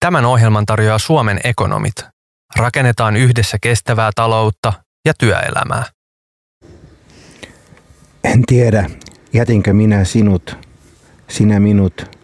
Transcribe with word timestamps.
Tämän 0.00 0.24
ohjelman 0.24 0.66
tarjoaa 0.66 0.98
Suomen 0.98 1.40
ekonomit. 1.44 1.94
Rakennetaan 2.56 3.16
yhdessä 3.16 3.58
kestävää 3.60 4.10
taloutta 4.14 4.72
ja 5.06 5.12
työelämää. 5.18 5.84
En 8.24 8.42
tiedä, 8.46 8.90
jätinkö 9.32 9.72
minä 9.72 10.04
sinut, 10.04 10.56
sinä 11.28 11.60
minut, 11.60 12.16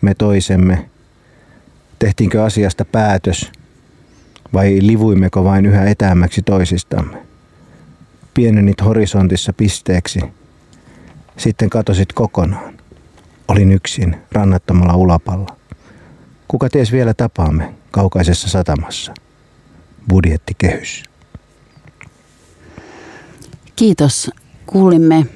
me 0.00 0.14
toisemme. 0.14 0.90
Tehtiinkö 1.98 2.44
asiasta 2.44 2.84
päätös 2.84 3.52
vai 4.52 4.78
livuimmeko 4.80 5.44
vain 5.44 5.66
yhä 5.66 5.84
etäämmäksi 5.84 6.42
toisistamme? 6.42 7.26
Pienenit 8.34 8.84
horisontissa 8.84 9.52
pisteeksi. 9.52 10.20
Sitten 11.36 11.70
katosit 11.70 12.12
kokonaan. 12.12 12.74
Olin 13.48 13.72
yksin 13.72 14.16
rannattomalla 14.32 14.94
ulapalla. 14.94 15.53
Kuka 16.48 16.68
ties 16.68 16.92
vielä 16.92 17.14
tapaamme 17.14 17.74
kaukaisessa 17.90 18.48
satamassa? 18.48 19.14
Budjettikehys. 20.08 21.02
Kiitos. 23.76 24.30
Kuulimme 24.66 25.26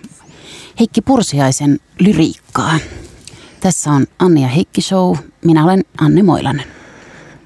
Heikki 0.81 1.01
Pursiaisen 1.01 1.79
lyriikkaa. 2.01 2.79
Tässä 3.61 3.91
on 3.91 4.07
Anni 4.19 4.43
ja 4.43 4.49
Heikki 4.49 4.83
Show. 4.83 5.17
Minä 5.45 5.65
olen 5.65 5.85
Anne 6.01 6.23
Moilanen. 6.23 6.67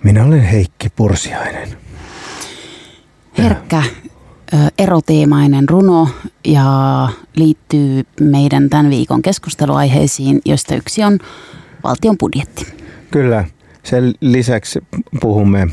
Minä 0.02 0.24
olen 0.24 0.42
Heikki 0.42 0.88
Pursiainen. 0.96 1.68
Herkkä 3.38 3.82
eroteemainen 4.78 5.68
runo 5.68 6.08
ja 6.44 7.08
liittyy 7.36 8.04
meidän 8.20 8.70
tämän 8.70 8.90
viikon 8.90 9.22
keskusteluaiheisiin, 9.22 10.40
joista 10.44 10.74
yksi 10.74 11.04
on 11.04 11.18
valtion 11.84 12.18
budjetti. 12.18 12.66
Kyllä. 13.10 13.44
Sen 13.82 14.14
lisäksi 14.20 14.84
puhumme 15.20 15.68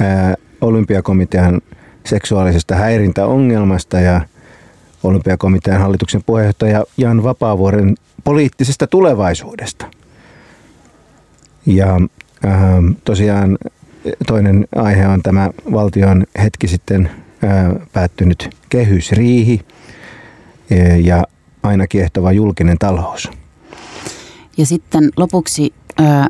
ää, 0.00 0.34
olympiakomitean 0.60 1.60
seksuaalisesta 2.06 2.74
häirintäongelmasta 2.74 4.00
ja 4.00 4.20
olympiakomitean 5.02 5.80
hallituksen 5.80 6.22
puheenjohtaja 6.26 6.84
Jan 6.96 7.22
Vapaavuoren 7.22 7.94
poliittisesta 8.24 8.86
tulevaisuudesta. 8.86 9.86
Ja 11.66 12.00
ää, 12.44 12.82
tosiaan 13.04 13.58
toinen 14.26 14.66
aihe 14.76 15.08
on 15.08 15.22
tämä 15.22 15.50
valtion 15.72 16.24
hetki 16.42 16.68
sitten 16.68 17.10
ää, 17.42 17.74
päättynyt 17.92 18.50
kehysriihi 18.68 19.60
ää, 20.72 20.96
ja 20.96 21.24
aina 21.62 21.86
kiehtova 21.86 22.32
julkinen 22.32 22.78
talous. 22.78 23.30
Ja 24.56 24.66
sitten 24.66 25.10
lopuksi 25.16 25.74
ää, 25.98 26.28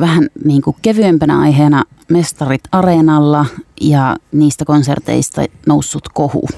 vähän 0.00 0.28
niin 0.44 0.62
kuin 0.62 0.76
kevyempänä 0.82 1.40
aiheena 1.40 1.84
Mestarit 2.08 2.60
Areenalla 2.72 3.46
ja 3.80 4.16
niistä 4.32 4.64
konserteista 4.64 5.44
noussut 5.66 6.08
kohu. 6.14 6.48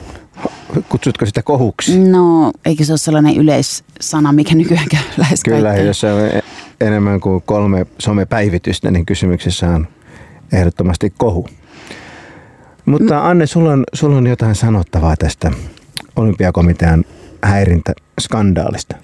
Kutsutko 0.88 1.26
sitä 1.26 1.42
kohuksi? 1.42 1.98
No, 1.98 2.52
eikö 2.64 2.84
se 2.84 2.92
ole 2.92 2.98
sellainen 2.98 3.36
yleissana, 3.36 4.32
mikä 4.32 4.54
nykyään 4.54 4.86
lähes 5.16 5.40
Kyllä, 5.44 5.68
kaikkea? 5.68 5.86
jos 5.86 6.00
se 6.00 6.12
on 6.12 6.20
enemmän 6.80 7.20
kuin 7.20 7.42
kolme 7.46 7.86
somepäivitystä, 7.98 8.90
niin 8.90 9.06
kysymyksessä 9.06 9.68
on 9.68 9.88
ehdottomasti 10.52 11.12
kohu. 11.18 11.48
Mutta 12.86 13.28
Anne, 13.28 13.46
sulla 13.46 13.72
on, 13.72 13.84
sulla 13.94 14.16
on 14.16 14.26
jotain 14.26 14.54
sanottavaa 14.54 15.16
tästä 15.16 15.50
olympiakomitean 16.16 17.04
häirintäskandaalista. 17.44 18.96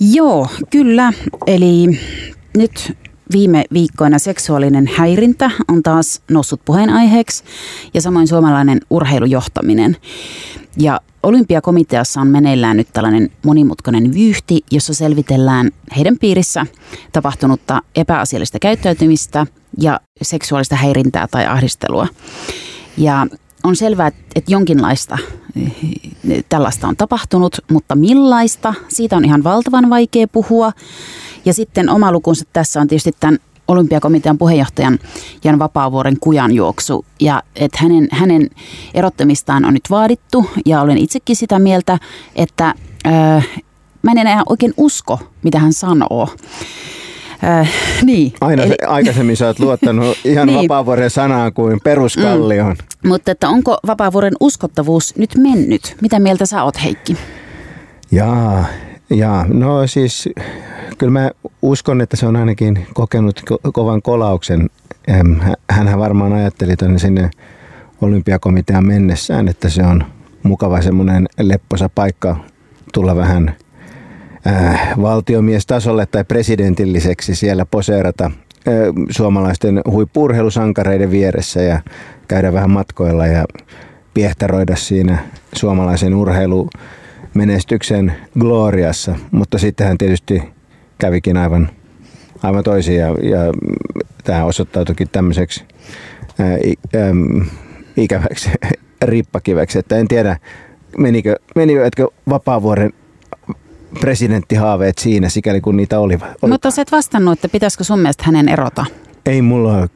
Joo, 0.00 0.48
kyllä. 0.70 1.12
Eli 1.46 2.00
nyt 2.56 2.96
viime 3.32 3.64
viikkoina 3.72 4.18
seksuaalinen 4.18 4.90
häirintä 4.96 5.50
on 5.68 5.82
taas 5.82 6.22
noussut 6.30 6.60
puheenaiheeksi 6.64 7.44
ja 7.94 8.00
samoin 8.00 8.28
suomalainen 8.28 8.80
urheilujohtaminen. 8.90 9.96
Ja 10.76 11.00
olympiakomiteassa 11.22 12.20
on 12.20 12.26
meneillään 12.26 12.76
nyt 12.76 12.88
tällainen 12.92 13.30
monimutkainen 13.46 14.14
vyyhti, 14.14 14.64
jossa 14.70 14.94
selvitellään 14.94 15.70
heidän 15.96 16.16
piirissä 16.20 16.66
tapahtunutta 17.12 17.82
epäasiallista 17.96 18.58
käyttäytymistä 18.58 19.46
ja 19.78 20.00
seksuaalista 20.22 20.76
häirintää 20.76 21.28
tai 21.30 21.46
ahdistelua. 21.46 22.08
Ja 22.96 23.26
on 23.64 23.76
selvää, 23.76 24.06
että 24.06 24.52
jonkinlaista 24.52 25.18
eh, 25.56 26.44
tällaista 26.48 26.88
on 26.88 26.96
tapahtunut, 26.96 27.56
mutta 27.70 27.94
millaista, 27.96 28.74
siitä 28.88 29.16
on 29.16 29.24
ihan 29.24 29.44
valtavan 29.44 29.90
vaikea 29.90 30.28
puhua. 30.28 30.72
Ja 31.44 31.54
sitten 31.54 31.88
oma 31.90 32.12
lukunsa 32.12 32.44
tässä 32.52 32.80
on 32.80 32.88
tietysti 32.88 33.12
tämän 33.20 33.38
olympiakomitean 33.68 34.38
puheenjohtajan 34.38 34.98
Jan 35.44 35.58
Vapaavuoren 35.58 36.16
kujanjuoksu. 36.20 37.04
Ja 37.20 37.42
että 37.56 37.78
hänen, 37.82 38.08
hänen 38.12 38.50
erottamistaan 38.94 39.64
on 39.64 39.74
nyt 39.74 39.90
vaadittu 39.90 40.50
ja 40.66 40.80
olen 40.80 40.98
itsekin 40.98 41.36
sitä 41.36 41.58
mieltä, 41.58 41.98
että 42.36 42.74
öö, 43.06 43.40
mä 44.02 44.10
en 44.12 44.18
enää 44.18 44.42
oikein 44.48 44.74
usko, 44.76 45.18
mitä 45.42 45.58
hän 45.58 45.72
sanoo. 45.72 46.28
Äh, 47.44 47.70
niin. 48.02 48.32
Aina 48.40 48.62
Eli... 48.62 48.74
aikaisemmin 48.86 49.36
sä 49.36 49.46
oot 49.46 49.58
luottanut 49.58 50.18
ihan 50.24 50.46
niin. 50.46 50.58
Vapaavuoren 50.58 51.10
sanaan 51.10 51.52
kuin 51.52 51.80
peruskallioon. 51.84 52.76
Mm. 53.02 53.08
Mutta 53.08 53.30
että 53.30 53.48
onko 53.48 53.78
Vapaavuoren 53.86 54.34
uskottavuus 54.40 55.16
nyt 55.16 55.30
mennyt? 55.36 55.96
Mitä 56.00 56.18
mieltä 56.18 56.46
sä 56.46 56.64
oot 56.64 56.82
Heikki? 56.84 57.16
Jaa, 58.10 58.64
jaa. 59.10 59.46
no 59.48 59.86
siis 59.86 60.28
kyllä 60.98 61.12
mä 61.12 61.30
uskon, 61.62 62.00
että 62.00 62.16
se 62.16 62.26
on 62.26 62.36
ainakin 62.36 62.86
kokenut 62.94 63.42
ko- 63.50 63.70
kovan 63.72 64.02
kolauksen. 64.02 64.70
Hänhän 65.70 65.98
varmaan 65.98 66.32
ajatteli 66.32 66.76
tänne 66.76 66.98
sinne 66.98 67.30
olympiakomitean 68.00 68.86
mennessään, 68.86 69.48
että 69.48 69.68
se 69.68 69.82
on 69.82 70.04
mukava 70.42 70.80
semmoinen 70.80 71.28
lepposa 71.40 71.88
paikka 71.94 72.36
tulla 72.92 73.16
vähän 73.16 73.56
äh, 74.46 74.90
valtiomiestasolle 75.02 76.06
tai 76.06 76.24
presidentilliseksi 76.24 77.34
siellä 77.34 77.66
poseerata 77.66 78.24
äh, 78.24 78.72
suomalaisten 79.10 79.82
huippurheilusankareiden 79.90 81.10
vieressä 81.10 81.62
ja 81.62 81.80
käydä 82.28 82.52
vähän 82.52 82.70
matkoilla 82.70 83.26
ja 83.26 83.44
piehtaroida 84.14 84.76
siinä 84.76 85.18
suomalaisen 85.54 86.14
urheilumenestyksen 87.30 88.12
gloriassa. 88.38 89.16
Mutta 89.30 89.58
sitten 89.58 89.86
hän 89.86 89.98
tietysti 89.98 90.42
kävikin 90.98 91.36
aivan, 91.36 91.70
aivan 92.42 92.64
toisin 92.64 92.96
ja, 92.96 93.06
ja 93.08 93.52
tämä 94.24 94.44
osoittautuikin 94.44 95.08
tämmöiseksi 95.08 95.64
ää, 96.38 96.58
äm, 97.08 97.46
ikäväksi 97.96 98.50
rippakiveksi, 99.02 99.78
että 99.78 99.96
en 99.96 100.08
tiedä 100.08 100.36
menikö, 100.98 101.36
menikö 101.54 101.90
vapaavuoren 102.28 102.92
presidenttihaaveet 104.00 104.98
siinä, 104.98 105.28
sikäli 105.28 105.60
kun 105.60 105.76
niitä 105.76 106.00
oli. 106.00 106.18
oli. 106.42 106.52
Mutta 106.52 106.70
sä 106.70 106.82
et 106.82 106.92
vastannut, 106.92 107.32
että 107.32 107.48
pitäisikö 107.48 107.84
sun 107.84 107.98
mielestä 107.98 108.24
hänen 108.26 108.48
erota? 108.48 108.86
Ei 109.26 109.42
mulla 109.42 109.88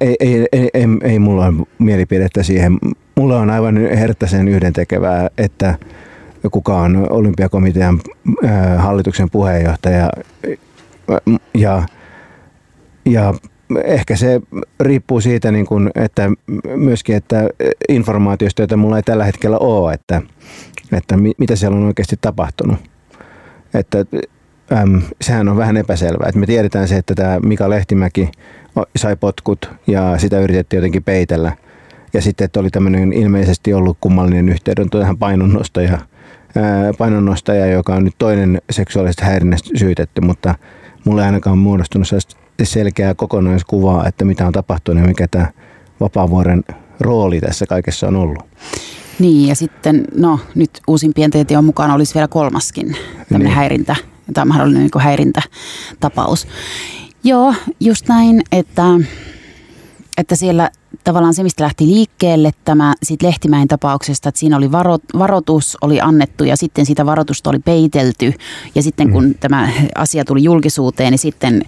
ei, 0.00 0.16
ei, 0.20 0.46
ei, 0.52 0.70
ei, 0.74 0.86
ei 1.02 1.18
mulla 1.18 1.46
ole 1.46 1.66
mielipidettä 1.78 2.42
siihen. 2.42 2.78
Mulla 3.16 3.40
on 3.40 3.50
aivan 3.50 3.76
herttäisen 3.76 4.48
yhdentekevää, 4.48 5.30
että 5.38 5.78
kuka 6.50 6.76
on 6.76 7.06
olympiakomitean 7.10 8.00
hallituksen 8.78 9.30
puheenjohtaja 9.30 10.10
ja, 11.54 11.82
ja 13.04 13.34
ehkä 13.84 14.16
se 14.16 14.40
riippuu 14.80 15.20
siitä, 15.20 15.52
niin 15.52 15.66
kuin, 15.66 15.90
että 15.94 16.30
myöskin, 16.76 17.16
että 17.16 17.48
informaatiosta, 17.88 18.62
jota 18.62 18.76
mulla 18.76 18.96
ei 18.96 19.02
tällä 19.02 19.24
hetkellä 19.24 19.58
ole, 19.58 19.92
että, 19.92 20.22
että 20.92 21.16
mitä 21.38 21.56
siellä 21.56 21.76
on 21.76 21.86
oikeasti 21.86 22.16
tapahtunut. 22.20 22.78
Että 23.74 23.98
äm, 24.72 25.02
sehän 25.20 25.48
on 25.48 25.56
vähän 25.56 25.76
epäselvää. 25.76 26.28
Että 26.28 26.40
me 26.40 26.46
tiedetään 26.46 26.88
se, 26.88 26.96
että 26.96 27.14
tämä 27.14 27.40
Mika 27.40 27.70
Lehtimäki 27.70 28.30
sai 28.96 29.16
potkut 29.16 29.70
ja 29.86 30.18
sitä 30.18 30.40
yritettiin 30.40 30.78
jotenkin 30.78 31.04
peitellä. 31.04 31.56
Ja 32.14 32.22
sitten, 32.22 32.44
että 32.44 32.60
oli 32.60 32.70
tämmöinen 32.70 33.12
ilmeisesti 33.12 33.74
ollut 33.74 33.96
kummallinen 34.00 34.48
yhteyden 34.48 34.90
tähän 34.90 35.18
painonnostaja, 35.18 35.92
ää, 35.92 36.02
painonnostaja, 36.98 37.66
joka 37.66 37.94
on 37.94 38.04
nyt 38.04 38.14
toinen 38.18 38.62
seksuaalisesta 38.70 39.24
häirinnästä 39.24 39.70
syytetty, 39.78 40.20
mutta 40.20 40.54
mulle 41.04 41.22
ei 41.22 41.26
ainakaan 41.26 41.58
muodostunut 41.58 42.08
selkeää 42.62 43.14
kokonaiskuvaa, 43.14 44.06
että 44.06 44.24
mitä 44.24 44.46
on 44.46 44.52
tapahtunut 44.52 45.02
ja 45.02 45.08
mikä 45.08 45.28
tämä 45.30 45.46
Vapaavuoren 46.00 46.64
rooli 47.00 47.40
tässä 47.40 47.66
kaikessa 47.66 48.08
on 48.08 48.16
ollut. 48.16 48.44
Niin 49.18 49.48
ja 49.48 49.54
sitten, 49.54 50.04
no 50.14 50.38
nyt 50.54 50.70
uusimpien 50.86 51.30
tietojen 51.30 51.64
mukaan 51.64 51.90
olisi 51.90 52.14
vielä 52.14 52.28
kolmaskin 52.28 52.96
tämmöinen 53.28 53.46
niin. 53.46 53.56
häirintä, 53.56 53.96
tai 54.34 54.44
mahdollinen 54.44 54.82
niin 54.82 55.02
häirintätapaus. 55.02 56.48
Joo, 57.24 57.54
just 57.80 58.08
näin, 58.08 58.42
että, 58.52 58.82
että 60.16 60.36
siellä 60.36 60.70
tavallaan 61.04 61.34
se, 61.34 61.42
mistä 61.42 61.64
lähti 61.64 61.86
liikkeelle 61.86 62.50
tämä 62.64 62.94
sit 63.02 63.22
Lehtimäen 63.22 63.68
tapauksesta, 63.68 64.28
että 64.28 64.38
siinä 64.38 64.56
oli 64.56 64.72
varo, 64.72 64.98
varoitus 65.18 65.78
oli 65.80 66.00
annettu 66.00 66.44
ja 66.44 66.56
sitten 66.56 66.86
sitä 66.86 67.06
varoitusta 67.06 67.50
oli 67.50 67.58
peitelty. 67.58 68.34
Ja 68.74 68.82
sitten 68.82 69.12
kun 69.12 69.24
mm. 69.24 69.34
tämä 69.40 69.68
asia 69.94 70.24
tuli 70.24 70.44
julkisuuteen, 70.44 71.10
niin 71.10 71.18
sitten 71.18 71.62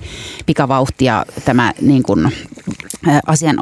pikavauhtia 0.46 1.26
tämä 1.44 1.72
niin 1.80 2.02
kuin, 2.02 2.32
asian, 3.26 3.56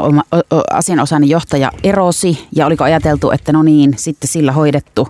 asianosainen 0.70 1.29
johtaja 1.29 1.73
erosi 1.82 2.49
ja 2.56 2.67
oliko 2.67 2.85
ajateltu, 2.85 3.31
että 3.31 3.53
no 3.53 3.62
niin, 3.62 3.94
sitten 3.97 4.29
sillä 4.29 4.53
hoidettu. 4.53 5.09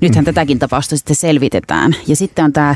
Nythän 0.00 0.22
mm. 0.22 0.26
tätäkin 0.26 0.58
tapausta 0.58 0.96
sitten 0.96 1.16
selvitetään. 1.16 1.96
Ja 2.06 2.16
sitten 2.16 2.44
on 2.44 2.52
tämä 2.52 2.74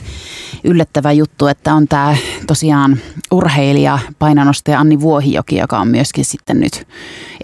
yllättävä 0.64 1.12
juttu, 1.12 1.46
että 1.46 1.74
on 1.74 1.88
tämä 1.88 2.16
tosiaan 2.46 2.98
urheilija, 3.30 3.98
painanostaja 4.18 4.80
Anni 4.80 5.00
Vuohijoki, 5.00 5.56
joka 5.56 5.80
on 5.80 5.88
myöskin 5.88 6.24
sitten 6.24 6.60
nyt 6.60 6.86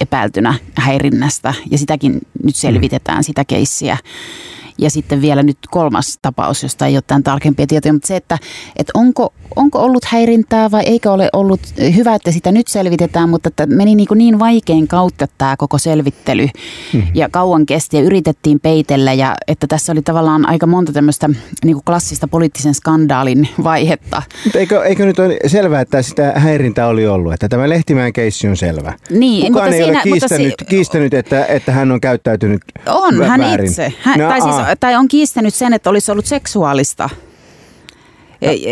epäiltynä 0.01 0.55
häirinnästä 0.75 1.55
ja 1.71 1.79
sitäkin 1.79 2.13
nyt 2.13 2.25
mm. 2.45 2.51
selvitetään, 2.53 3.25
sitä 3.25 3.45
keissiä. 3.45 3.97
Ja 4.79 4.91
sitten 4.91 5.23
vielä 5.23 5.43
nyt 5.43 5.59
kolmas 5.71 6.19
tapaus, 6.23 6.63
josta 6.63 6.87
ei 6.87 6.97
ole 6.97 7.03
tämän 7.07 7.23
tarkempia 7.23 7.67
tietoja, 7.67 7.93
mutta 7.93 8.07
se, 8.09 8.17
että, 8.17 8.39
että 8.77 8.91
onko, 8.95 9.33
onko 9.57 9.79
ollut 9.79 10.05
häirintää 10.05 10.71
vai 10.71 10.83
eikö 10.87 11.13
ole 11.13 11.29
ollut 11.33 11.61
hyvä, 11.97 12.15
että 12.15 12.31
sitä 12.31 12.53
nyt 12.53 12.69
selvitetään, 12.69 13.29
mutta 13.29 13.49
että 13.49 13.67
meni 13.67 13.95
niin, 13.95 14.09
kuin 14.09 14.19
niin 14.19 14.39
vaikein 14.39 14.89
kautta 14.89 15.27
tämä 15.39 15.57
koko 15.57 15.79
selvittely 15.79 16.47
mm-hmm. 16.47 17.11
ja 17.15 17.29
kauan 17.29 17.67
kesti 17.67 17.97
ja 17.97 18.03
yritettiin 18.03 18.61
peitellä 18.61 19.13
ja 19.13 19.35
että 19.49 19.67
tässä 19.67 19.93
oli 19.93 20.03
tavallaan 20.03 20.49
aika 20.49 20.67
monta 20.67 20.93
tämmöistä 20.93 21.29
niin 21.65 21.75
kuin 21.75 21.85
klassista 21.85 22.29
poliittisen 22.29 22.75
skandaalin 22.75 23.49
vaihetta. 23.65 24.23
Mutta 24.45 24.59
eikö, 24.59 24.85
eikö 24.85 25.07
nyt 25.07 25.19
ole 25.19 25.37
selvää, 25.47 25.81
että 25.81 26.03
sitä 26.03 26.33
häirintää 26.37 26.87
oli 26.89 27.07
ollut, 27.07 27.33
että 27.33 27.49
tämä 27.49 27.69
Lehtimäen 27.69 28.13
keissi 28.13 28.49
on 28.49 28.57
selvä? 28.57 28.93
Niin, 29.11 29.47
Kukaan 29.47 29.65
mutta 29.65 29.77
ei 29.77 29.85
siinä, 29.85 29.99
ole 29.99 30.03
kiistänyt, 30.03 30.47
mutta 30.49 30.65
si- 30.65 30.71
kiistänyt 30.71 31.15
että, 31.15 31.47
että 31.47 31.73
hän 31.73 31.93
on 31.93 32.01
käyttäytynyt 32.01 32.63
On, 32.87 33.25
hän 33.27 33.41
väärin. 33.41 33.67
itse. 33.67 33.93
Hän, 34.01 34.19
No, 34.19 34.29
tai, 34.29 34.41
siis. 34.41 34.55
Tai 34.81 34.95
on 34.95 35.09
kiistänyt 35.09 35.55
sen, 35.55 35.73
että 35.73 35.91
olisi 35.91 36.13
ollut 36.13 36.27
seksuaalista 36.27 37.11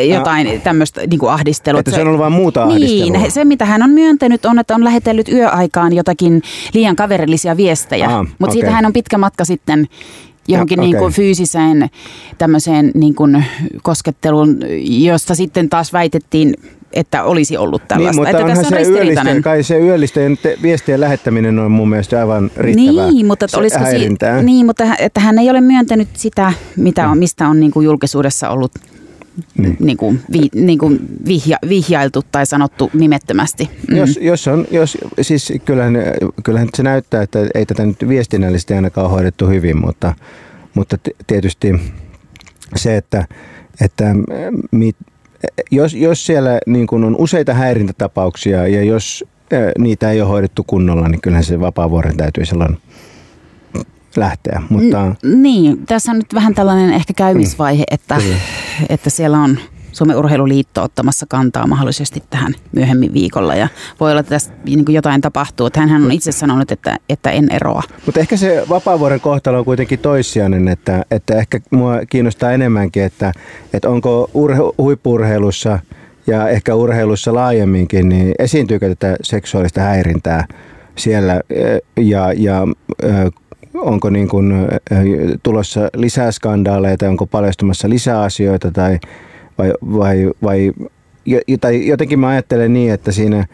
jotain 0.08 0.60
tämmöistä 0.60 1.00
niin 1.06 1.20
kuin 1.20 1.32
ahdistelua. 1.32 1.80
Että 1.80 1.90
se 1.90 2.00
on 2.00 2.06
ollut 2.06 2.20
vain 2.20 2.32
muuta 2.32 2.62
ahdistelua. 2.62 3.18
Niin, 3.18 3.30
se 3.30 3.44
mitä 3.44 3.64
hän 3.64 3.82
on 3.82 3.90
myöntänyt 3.90 4.44
on, 4.44 4.58
että 4.58 4.74
on 4.74 4.84
lähetellyt 4.84 5.28
yöaikaan 5.28 5.92
jotakin 5.92 6.42
liian 6.74 6.96
kaverillisia 6.96 7.56
viestejä. 7.56 8.08
Mutta 8.38 8.52
siitä 8.52 8.66
okei. 8.66 8.74
hän 8.74 8.86
on 8.86 8.92
pitkä 8.92 9.18
matka 9.18 9.44
sitten 9.44 9.88
johonkin 10.48 10.78
Ja, 10.78 10.82
niin 10.82 10.96
kuin 10.96 11.12
fyysiseen 11.12 11.90
tämmöiseen 12.38 12.90
niin 12.94 13.14
kuin 13.14 13.44
kosketteluun, 13.82 14.58
josta 14.86 15.34
sitten 15.34 15.68
taas 15.68 15.92
väitettiin, 15.92 16.54
että 16.94 17.24
olisi 17.24 17.56
ollut 17.56 17.82
tällaista. 17.88 18.10
Niin, 18.10 18.16
mutta 18.16 18.30
että 18.30 18.42
onhan 18.44 18.56
tässä 18.56 18.68
se 18.68 18.74
on 18.74 18.78
ristiriitainen. 18.78 19.26
yöllisten, 19.26 19.42
kai 19.42 19.62
se 19.62 19.78
yöllisten 19.78 20.38
te- 20.42 20.56
viestien 20.62 21.00
lähettäminen 21.00 21.58
on 21.58 21.70
mun 21.70 21.88
mielestä 21.88 22.18
aivan 22.20 22.50
riittävää 22.56 23.10
Niin, 23.10 23.26
mutta, 23.26 23.44
että 23.44 23.56
se 23.56 23.60
olisiko 23.60 23.84
si- 23.84 24.42
niin, 24.42 24.66
mutta 24.66 24.84
että 24.98 25.20
hän 25.20 25.38
ei 25.38 25.50
ole 25.50 25.60
myöntänyt 25.60 26.08
sitä, 26.14 26.52
mitä 26.76 27.08
on, 27.08 27.18
mistä 27.18 27.48
on 27.48 27.60
niin 27.60 27.72
kuin 27.72 27.84
julkisuudessa 27.84 28.48
ollut 28.50 28.72
Niin. 29.58 29.76
niin. 29.80 29.96
kuin, 29.96 30.20
vi, 30.32 30.48
niin 30.54 30.78
kuin 30.78 31.00
vihja, 31.26 31.58
vihjailtu 31.68 32.22
tai 32.32 32.46
sanottu 32.46 32.90
nimettömästi. 32.94 33.70
Mm. 33.90 33.96
Jos, 33.96 34.18
jos 34.22 34.48
on, 34.48 34.66
jos, 34.70 34.98
siis 35.22 35.52
kyllähän, 35.64 35.94
kyllähän 36.44 36.68
se 36.74 36.82
näyttää, 36.82 37.22
että 37.22 37.38
ei 37.54 37.66
tätä 37.66 37.86
nyt 37.86 38.08
viestinnällisesti 38.08 38.74
ainakaan 38.74 39.10
hoidettu 39.10 39.46
hyvin, 39.46 39.80
mutta, 39.80 40.14
mutta 40.74 40.96
tietysti 41.26 41.72
se, 42.76 42.96
että, 42.96 43.26
että 43.80 44.04
mit, 44.70 44.96
jos, 45.70 45.94
jos 45.94 46.26
siellä 46.26 46.58
niin 46.66 46.86
kuin 46.86 47.04
on 47.04 47.16
useita 47.18 47.54
häirintätapauksia 47.54 48.66
ja 48.66 48.82
jos 48.82 49.24
niitä 49.78 50.10
ei 50.10 50.20
ole 50.20 50.28
hoidettu 50.28 50.64
kunnolla, 50.66 51.08
niin 51.08 51.20
kyllähän 51.20 51.44
se 51.44 51.60
vapaavuoren 51.60 52.16
täytyy 52.16 52.44
silloin 52.44 52.78
lähteä. 54.16 54.62
Mutta 54.70 55.08
N- 55.08 55.42
niin, 55.42 55.86
tässä 55.86 56.12
on 56.12 56.18
nyt 56.18 56.34
vähän 56.34 56.54
tällainen 56.54 56.92
ehkä 56.92 57.12
käymisvaihe, 57.12 57.84
että, 57.90 58.16
Kyllä. 58.16 58.36
että 58.88 59.10
siellä 59.10 59.38
on 59.38 59.58
Suomen 59.94 60.16
urheiluliitto 60.16 60.82
ottamassa 60.82 61.26
kantaa 61.28 61.66
mahdollisesti 61.66 62.22
tähän 62.30 62.54
myöhemmin 62.72 63.14
viikolla 63.14 63.54
ja 63.54 63.68
voi 64.00 64.10
olla, 64.10 64.20
että 64.20 64.30
tässä 64.30 64.52
niin 64.64 64.84
jotain 64.88 65.20
tapahtuu. 65.20 65.66
Että 65.66 65.80
hänhän 65.80 66.04
on 66.04 66.12
itse 66.12 66.32
sanonut, 66.32 66.70
että, 66.70 66.96
että 67.08 67.30
en 67.30 67.48
eroa. 67.50 67.82
Mutta 68.06 68.20
ehkä 68.20 68.36
se 68.36 68.64
vapaavuoren 68.68 69.20
kohtalo 69.20 69.58
on 69.58 69.64
kuitenkin 69.64 69.98
toissijainen, 69.98 70.68
että, 70.68 71.04
että 71.10 71.34
ehkä 71.34 71.60
mua 71.70 72.00
kiinnostaa 72.10 72.52
enemmänkin, 72.52 73.02
että, 73.02 73.32
että 73.72 73.88
onko 73.88 74.30
urhe, 74.34 74.58
huippurheilussa 74.78 75.78
ja 76.26 76.48
ehkä 76.48 76.74
urheilussa 76.74 77.34
laajemminkin, 77.34 78.08
niin 78.08 78.34
esiintyykö 78.38 78.88
tätä 78.88 79.16
seksuaalista 79.22 79.80
häirintää 79.80 80.46
siellä 80.96 81.40
eh, 81.50 81.80
ja, 81.96 82.32
ja 82.32 82.62
eh, 83.02 83.32
onko 83.74 84.10
niin 84.10 84.28
kuin 84.28 84.52
eh, 84.52 84.98
tulossa 85.42 85.88
lisää 85.96 86.32
skandaaleja 86.32 86.96
tai 86.96 87.08
onko 87.08 87.26
paljastumassa 87.26 87.88
lisää 87.88 88.20
asioita 88.22 88.70
tai 88.70 88.98
vai, 89.58 89.72
vai, 89.92 90.30
vai 90.42 90.72
tai 91.60 91.86
jotenkin 91.86 92.18
mä 92.18 92.28
ajattelen 92.28 92.72
niin, 92.72 92.92
että 92.92 93.12
siinä 93.12 93.46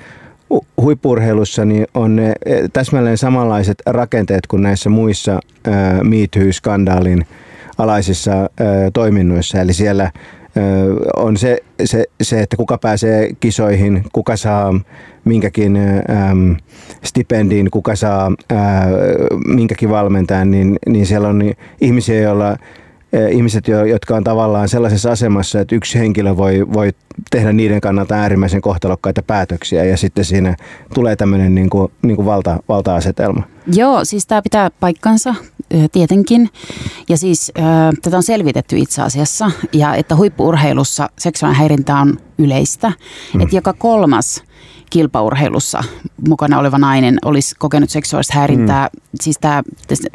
hu- 0.55 0.67
huippurheilussa 0.81 1.65
niin 1.65 1.87
on 1.95 2.17
ne 2.17 2.33
eh, 2.47 2.63
täsmälleen 2.73 3.19
samanlaiset 3.19 3.83
rakenteet 3.87 4.47
kuin 4.47 4.63
näissä 4.63 4.91
muissa 4.91 5.41
ää, 5.65 6.05
Me 6.05 6.17
Too-skandaalin 6.17 7.25
alaisissa 7.79 8.51
toiminnoissa. 8.93 9.61
Eli 9.61 9.73
siellä 9.73 10.11
on 11.17 11.37
se, 11.37 11.59
se, 11.85 12.05
se, 12.23 12.41
että 12.41 12.57
kuka 12.57 12.79
pääsee 12.79 13.31
kisoihin, 13.41 14.05
kuka 14.13 14.37
saa 14.37 14.81
minkäkin 15.25 15.77
äm, 15.77 16.57
stipendin, 17.05 17.71
kuka 17.71 17.97
saa 17.97 18.33
ää, 18.51 18.89
minkäkin 19.47 19.91
valmentajan, 19.91 20.51
niin, 20.51 20.79
niin 20.89 21.07
siellä 21.07 21.29
on 21.29 21.43
ihmisiä, 21.81 22.21
joilla 22.21 22.57
ihmiset, 23.31 23.69
jo- 23.69 23.85
jotka 23.85 24.17
on 24.17 24.25
tavallaan 24.25 24.69
sellaisessa 24.69 25.11
asemassa, 25.11 25.61
että 25.61 25.75
yksi 25.75 25.99
henkilö 25.99 26.37
voi, 26.37 26.67
voi 26.73 26.93
tehdä 27.31 27.53
niiden 27.53 27.81
kannalta 27.81 28.15
äärimmäisen 28.15 28.61
kohtalokkaita 28.61 29.23
päätöksiä 29.23 29.85
ja 29.85 29.97
sitten 29.97 30.25
siinä 30.25 30.57
tulee 30.95 31.17
tämmöinen 31.17 31.55
niin 31.55 31.71
kuin, 31.71 31.93
niin 32.03 32.17
kuin 32.17 32.27
valta, 32.27 32.63
valta-asetelma. 32.69 33.43
Joo, 33.75 34.05
siis 34.05 34.27
tämä 34.27 34.43
pitää 34.43 34.71
paikkansa 34.81 35.35
tietenkin. 35.93 36.49
Ja 37.09 37.17
siis 37.17 37.53
tätä 38.03 38.17
on 38.17 38.23
selvitetty 38.23 38.79
itse 38.79 39.03
asiassa. 39.03 39.51
Ja 39.73 39.95
että 39.95 40.17
huippuurheilussa 40.17 41.09
seksuaalinen 41.19 41.59
häirintä 41.61 41.97
on 41.97 42.17
yleistä. 42.39 42.93
Mm. 43.35 43.41
Että 43.41 43.57
joka 43.57 43.73
kolmas 43.73 44.43
kilpaurheilussa 44.91 45.85
mukana 46.29 46.59
oleva 46.59 46.79
nainen 46.79 47.19
olisi 47.25 47.55
kokenut 47.59 47.91
seksuaalista 47.91 48.39
häirintää. 48.39 48.89
Mm. 48.93 49.01
Siis 49.21 49.39
tämä, 49.41 49.63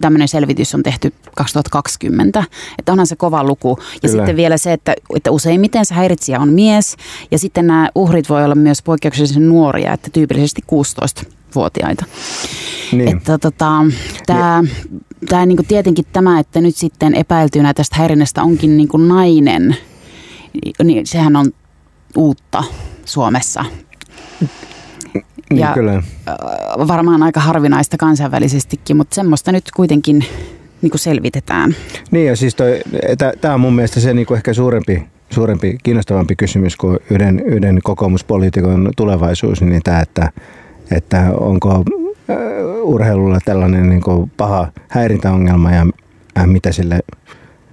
tämmöinen 0.01 0.27
selvitys 0.27 0.75
on 0.75 0.83
tehty 0.83 1.13
2020. 1.35 2.43
Että 2.79 2.91
onhan 2.91 3.07
se 3.07 3.15
kova 3.15 3.43
luku. 3.43 3.79
Ja 3.79 4.09
Kyllä. 4.09 4.11
sitten 4.11 4.35
vielä 4.35 4.57
se, 4.57 4.73
että, 4.73 4.93
että 5.15 5.31
useimmiten 5.31 5.85
se 5.85 5.93
häiritsijä 5.93 6.39
on 6.39 6.49
mies. 6.49 6.97
Ja 7.31 7.39
sitten 7.39 7.67
nämä 7.67 7.89
uhrit 7.95 8.29
voi 8.29 8.45
olla 8.45 8.55
myös 8.55 8.81
poikkeuksellisen 8.81 9.49
nuoria, 9.49 9.93
että 9.93 10.09
tyypillisesti 10.13 10.61
16-vuotiaita. 10.71 12.05
Niin. 12.91 13.17
Että 13.17 13.37
tota, 13.37 13.71
tämä, 14.25 14.63
tämä 15.29 15.45
niin 15.45 15.67
tietenkin 15.67 16.05
tämä, 16.13 16.39
että 16.39 16.61
nyt 16.61 16.75
sitten 16.75 17.15
epäiltynä 17.15 17.73
tästä 17.73 17.95
häirinnästä 17.95 18.43
onkin 18.43 18.77
niin 18.77 18.89
nainen, 19.07 19.77
niin 20.83 21.07
sehän 21.07 21.35
on 21.35 21.51
uutta 22.15 22.63
Suomessa. 23.05 23.65
Niin 25.49 25.59
ja- 25.59 25.73
kyllä. 25.73 26.03
Varmaan 26.87 27.23
aika 27.23 27.39
harvinaista 27.39 27.97
kansainvälisestikin, 27.97 28.97
mutta 28.97 29.15
semmoista 29.15 29.51
nyt 29.51 29.71
kuitenkin 29.75 30.25
niin 30.81 30.89
kuin 30.89 30.99
selvitetään. 30.99 31.75
Niin 32.11 32.27
ja 32.27 32.35
siis 32.35 32.55
tämä 33.41 33.53
on 33.53 33.59
mun 33.59 33.73
mielestä 33.75 33.99
se 33.99 34.13
niin 34.13 34.25
kuin 34.25 34.35
ehkä 34.35 34.53
suurempi, 34.53 35.03
suurempi, 35.29 35.77
kiinnostavampi 35.83 36.35
kysymys 36.35 36.77
kuin 36.77 36.99
yhden, 37.09 37.39
yhden 37.39 37.79
kokoomuspoliitikon 37.83 38.91
tulevaisuus, 38.97 39.61
niin 39.61 39.81
tämä, 39.83 39.99
että, 39.99 40.31
että 40.91 41.31
onko 41.39 41.83
urheilulla 42.83 43.39
tällainen 43.45 43.89
niin 43.89 44.01
kuin 44.01 44.31
paha 44.37 44.67
häirintäongelma 44.87 45.71
ja 45.71 45.85
mitä 46.45 46.71
sille 46.71 46.99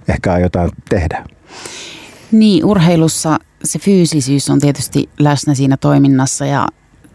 ehkä 0.07 0.33
aiotaan 0.33 0.69
tehdä. 0.89 1.23
Niin, 2.31 2.65
urheilussa 2.65 3.39
se 3.63 3.79
fyysisyys 3.79 4.49
on 4.49 4.59
tietysti 4.59 5.09
läsnä 5.19 5.53
siinä 5.53 5.77
toiminnassa 5.77 6.45
ja 6.45 6.67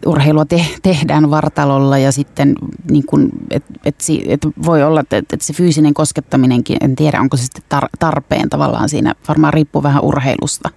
urheilua 0.05 0.45
te- 0.45 0.65
tehdään 0.83 1.31
vartalolla 1.31 1.97
ja 1.97 2.11
sitten 2.11 2.55
niin 2.91 3.05
kun, 3.05 3.29
et, 3.49 3.63
et, 3.85 3.95
et 4.27 4.47
voi 4.65 4.83
olla, 4.83 4.99
että 4.99 5.35
et 5.35 5.41
se 5.41 5.53
fyysinen 5.53 5.93
koskettaminenkin, 5.93 6.77
en 6.81 6.95
tiedä 6.95 7.21
onko 7.21 7.37
se 7.37 7.43
sitten 7.43 7.63
tar- 7.75 7.89
tarpeen 7.99 8.49
tavallaan 8.49 8.89
siinä, 8.89 9.15
varmaan 9.27 9.53
riippuu 9.53 9.83
vähän 9.83 10.03
urheilusta. 10.03 10.69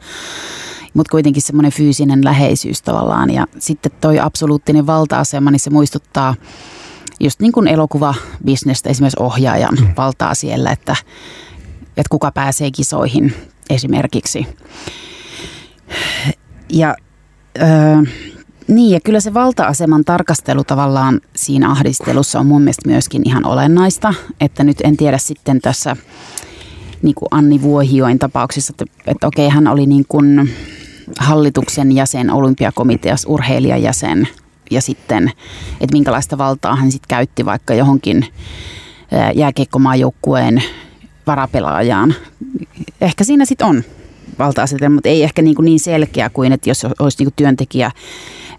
Mutta 0.94 1.10
kuitenkin 1.10 1.42
semmoinen 1.42 1.72
fyysinen 1.72 2.24
läheisyys 2.24 2.82
tavallaan 2.82 3.30
ja 3.30 3.46
sitten 3.58 3.92
toi 4.00 4.20
absoluuttinen 4.20 4.86
valta-asema, 4.86 5.50
niin 5.50 5.60
se 5.60 5.70
muistuttaa 5.70 6.34
just 7.20 7.40
niin 7.40 7.52
kuin 7.52 7.68
elokuvabisnestä, 7.68 8.90
esimerkiksi 8.90 9.22
ohjaajan 9.22 9.78
valtaa 9.96 10.34
siellä, 10.34 10.70
että, 10.70 10.96
että 11.96 12.10
kuka 12.10 12.30
pääsee 12.32 12.70
kisoihin 12.70 13.34
esimerkiksi. 13.70 14.46
Ja 16.68 16.96
öö, 17.62 17.96
Niin 18.68 18.90
ja 18.90 19.00
kyllä 19.00 19.20
se 19.20 19.34
valta-aseman 19.34 20.04
tarkastelu 20.04 20.64
tavallaan 20.64 21.20
siinä 21.36 21.70
ahdistelussa 21.70 22.40
on 22.40 22.46
mun 22.46 22.62
mielestä 22.62 22.88
myöskin 22.88 23.22
ihan 23.24 23.46
olennaista, 23.46 24.14
että 24.40 24.64
nyt 24.64 24.76
en 24.84 24.96
tiedä 24.96 25.18
sitten 25.18 25.60
tässä 25.60 25.96
niin 27.02 27.14
kuin 27.14 27.28
Anni 27.30 27.62
Vuohioin 27.62 28.18
tapauksessa, 28.18 28.72
että, 28.72 28.94
että 29.06 29.26
okei 29.26 29.48
hän 29.48 29.68
oli 29.68 29.86
niin 29.86 30.04
kuin 30.08 30.50
hallituksen 31.18 31.92
jäsen, 31.92 32.30
olympiakomiteassa 32.30 33.28
urheilijajäsen 33.28 34.28
ja 34.70 34.80
sitten, 34.80 35.32
että 35.80 35.92
minkälaista 35.92 36.38
valtaa 36.38 36.76
hän 36.76 36.92
sitten 36.92 37.08
käytti 37.08 37.44
vaikka 37.44 37.74
johonkin 37.74 38.26
jääkiekkomaajoukkueen 39.34 40.62
varapelaajaan. 41.26 42.14
Ehkä 43.00 43.24
siinä 43.24 43.44
sitten 43.44 43.66
on 43.66 43.82
valta-asetelma, 44.38 44.94
mutta 44.94 45.08
ei 45.08 45.22
ehkä 45.22 45.42
niin, 45.42 45.54
kuin 45.54 45.64
niin 45.64 45.80
selkeä 45.80 46.30
kuin, 46.30 46.52
että 46.52 46.70
jos 46.70 46.86
olisi 46.98 47.18
niin 47.18 47.26
kuin 47.26 47.34
työntekijä 47.36 47.90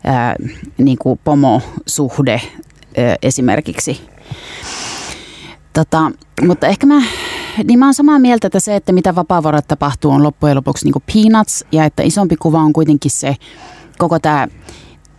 ää, 0.04 0.36
niin 0.78 0.98
kuin 0.98 1.20
pomosuhde 1.24 2.42
ää, 2.98 3.16
esimerkiksi. 3.22 4.02
Tota, 5.74 6.12
mutta 6.48 6.68
ehkä 6.68 6.88
mä, 6.88 7.02
niin 7.64 7.80
mä 7.80 7.86
oon 7.86 7.94
samaa 7.94 8.20
mieltä, 8.20 8.48
että 8.48 8.60
se, 8.60 8.76
että 8.76 8.92
mitä 8.92 9.16
vapaavuorot 9.16 9.68
tapahtuu, 9.68 10.12
on 10.12 10.24
loppujen 10.24 10.58
lopuksi 10.58 10.86
niin 10.86 10.94
kuin 10.94 11.04
peanuts, 11.14 11.66
ja 11.72 11.86
että 11.86 12.04
isompi 12.04 12.36
kuva 12.36 12.60
on 12.60 12.74
kuitenkin 12.74 13.12
se 13.12 13.36
koko 13.98 14.20
tämä 14.20 14.48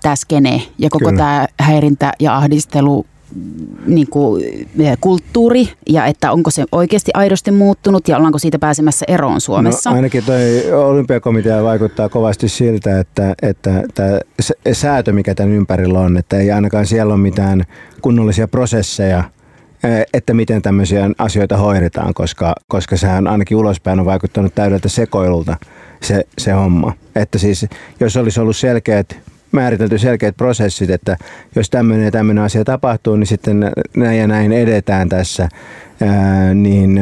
tää 0.03 0.17
skene 0.17 0.63
ja 0.79 0.91
koko 0.91 1.13
tämä 1.13 1.47
häirintä 1.61 2.13
ja 2.21 2.37
ahdistelu 2.37 3.07
niin 3.87 4.07
kuin, 4.11 4.45
eh, 4.79 4.99
kulttuuri 5.01 5.69
ja 5.89 6.07
että 6.07 6.33
onko 6.33 6.51
se 6.51 6.65
oikeasti 6.73 7.11
aidosti 7.15 7.51
muuttunut 7.51 8.09
ja 8.09 8.17
ollaanko 8.17 8.39
siitä 8.39 8.59
pääsemässä 8.59 9.05
eroon 9.09 9.41
Suomessa? 9.41 9.91
No, 9.91 9.97
ainakin 9.97 10.25
tuo 10.25 10.35
olympiakomitea 10.89 11.63
vaikuttaa 11.63 12.09
kovasti 12.09 12.49
siltä, 12.49 13.01
että, 13.01 13.35
että 13.43 13.83
tämä 13.95 14.19
säätö, 14.73 15.13
mikä 15.13 15.35
tämän 15.35 15.53
ympärillä 15.53 16.01
on, 16.01 16.17
että 16.17 16.39
ei 16.39 16.53
ainakaan 16.53 16.87
siellä 16.87 17.15
ole 17.15 17.23
mitään 17.23 17.65
kunnollisia 18.03 18.49
prosesseja, 18.49 19.25
eh, 19.85 20.07
että 20.15 20.35
miten 20.35 20.63
tämmöisiä 20.63 21.11
asioita 21.19 21.57
hoidetaan, 21.57 22.15
koska, 22.15 22.55
koska 22.69 22.97
sehän 22.97 23.27
ainakin 23.27 23.57
ulospäin 23.57 24.01
on 24.01 24.07
vaikuttanut 24.07 24.55
täydeltä 24.55 24.89
sekoilulta 24.89 25.57
se, 26.03 26.25
se 26.39 26.53
homma. 26.53 26.93
Että 27.15 27.39
siis 27.39 27.67
jos 28.01 28.17
olisi 28.17 28.41
ollut 28.41 28.57
selkeät 28.57 29.17
määritelty 29.55 29.99
selkeät 29.99 30.37
prosessit, 30.37 30.91
että 30.91 31.17
jos 31.57 31.71
tämmöinen 31.71 32.05
ja 32.05 32.11
tämmöinen 32.11 32.45
asia 32.45 32.65
tapahtuu, 32.65 33.17
niin 33.17 33.27
sitten 33.27 33.73
näin 33.97 34.19
ja 34.19 34.27
näin 34.27 34.53
edetään 34.53 35.09
tässä, 35.09 35.49
ää, 36.01 36.55
niin, 36.55 37.01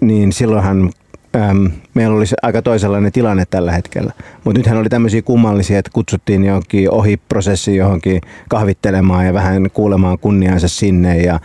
niin 0.00 0.32
silloinhan 0.32 0.90
äm, 1.36 1.70
meillä 1.94 2.16
olisi 2.16 2.34
aika 2.42 2.62
toisenlainen 2.62 3.12
tilanne 3.12 3.44
tällä 3.50 3.72
hetkellä. 3.72 4.12
Mutta 4.44 4.58
nythän 4.58 4.78
oli 4.78 4.88
tämmöisiä 4.88 5.22
kummallisia, 5.22 5.78
että 5.78 5.90
kutsuttiin 5.94 6.44
johonkin 6.44 6.90
ohi 6.90 7.16
prosessi 7.16 7.76
johonkin 7.76 8.20
kahvittelemaan 8.48 9.26
ja 9.26 9.34
vähän 9.34 9.70
kuulemaan 9.72 10.18
kunniansa 10.18 10.68
sinne 10.68 11.18
ja 11.18 11.40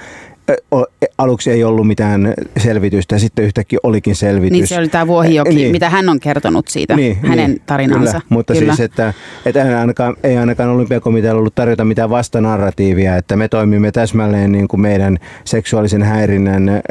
aluksi 1.18 1.52
ei 1.52 1.64
ollut 1.64 1.88
mitään 1.88 2.34
selvitystä, 2.58 3.18
sitten 3.18 3.46
yhtäkkiä 3.46 3.80
olikin 3.84 4.16
selvitys. 4.16 4.52
Niin 4.52 4.68
se 4.68 4.78
oli 4.78 4.88
tämä 4.88 5.08
Vuohijoki, 5.08 5.56
niin. 5.56 5.72
mitä 5.72 5.90
hän 5.90 6.10
on 6.10 6.20
kertonut 6.20 6.68
siitä, 6.68 6.96
niin, 6.96 7.18
hänen 7.28 7.50
niin, 7.50 7.62
tarinansa. 7.66 8.12
Kyllä, 8.12 8.26
mutta 8.30 8.54
kyllä. 8.54 8.76
siis, 8.76 8.80
että, 8.80 9.14
että 9.46 9.64
ei 9.64 9.74
ainakaan, 9.74 10.16
ei 10.24 10.38
ainakaan 10.38 10.70
olympiakomitealla 10.70 11.40
ollut 11.40 11.56
tarjota 11.56 11.86
mitään 11.86 12.10
vastanarratiivia, 12.10 13.16
että 13.16 13.36
me 13.36 13.48
toimimme 13.48 13.92
täsmälleen 13.92 14.52
niin 14.52 14.68
kuin 14.68 14.82
meidän 14.82 15.18
seksuaalisen 15.46 16.04
häirinnän 16.04 16.70
ö, 16.70 16.82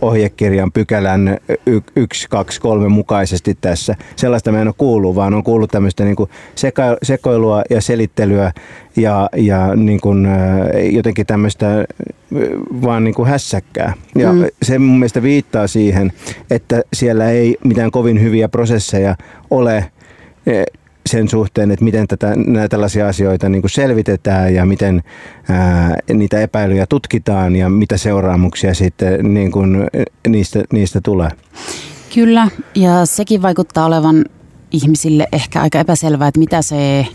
ohjekirjan 0.00 0.72
pykälän 0.72 1.38
1, 1.96 2.28
2, 2.28 2.60
3 2.60 2.88
mukaisesti 2.88 3.58
tässä. 3.60 3.94
Sellaista 4.16 4.52
me 4.52 4.60
en 4.60 4.68
ole 4.68 4.74
kuullut, 4.78 5.14
vaan 5.14 5.34
on 5.34 5.44
kuullut 5.44 5.70
tämmöistä 5.70 6.04
niin 6.04 6.16
kuin 6.16 6.30
seka, 6.54 6.96
sekoilua 7.02 7.62
ja 7.70 7.80
selittelyä 7.80 8.52
ja, 8.96 9.28
ja 9.36 9.76
niin 9.76 10.00
kuin, 10.00 10.28
jotenkin 10.90 11.26
tämmöistä 11.26 11.84
vaan 12.82 13.04
niin 13.04 13.14
kuin 13.14 13.28
hässäkkää. 13.28 13.94
Ja 14.14 14.32
mm. 14.32 14.44
se 14.62 14.78
mun 14.78 14.98
mielestä 14.98 15.22
viittaa 15.22 15.66
siihen, 15.66 16.12
että 16.50 16.82
siellä 16.92 17.30
ei 17.30 17.56
mitään 17.64 17.90
kovin 17.90 18.20
hyviä 18.20 18.48
prosesseja 18.48 19.16
ole 19.50 19.90
sen 21.06 21.28
suhteen, 21.28 21.70
että 21.70 21.84
miten 21.84 22.08
tätä, 22.08 22.34
näitä 22.36 22.68
tällaisia 22.68 23.08
asioita 23.08 23.48
niin 23.48 23.62
kuin 23.62 23.70
selvitetään 23.70 24.54
ja 24.54 24.66
miten 24.66 25.02
ää, 25.48 25.96
niitä 26.12 26.40
epäilyjä 26.40 26.86
tutkitaan 26.86 27.56
ja 27.56 27.68
mitä 27.68 27.96
seuraamuksia 27.96 28.74
sitten 28.74 29.34
niin 29.34 29.52
kuin 29.52 29.86
niistä, 30.28 30.64
niistä 30.72 31.00
tulee. 31.00 31.30
Kyllä, 32.14 32.48
ja 32.74 33.06
sekin 33.06 33.42
vaikuttaa 33.42 33.86
olevan 33.86 34.24
ihmisille 34.70 35.28
ehkä 35.32 35.60
aika 35.60 35.78
epäselvää, 35.78 36.28
että 36.28 36.40
mitä 36.40 36.62
se 36.62 37.06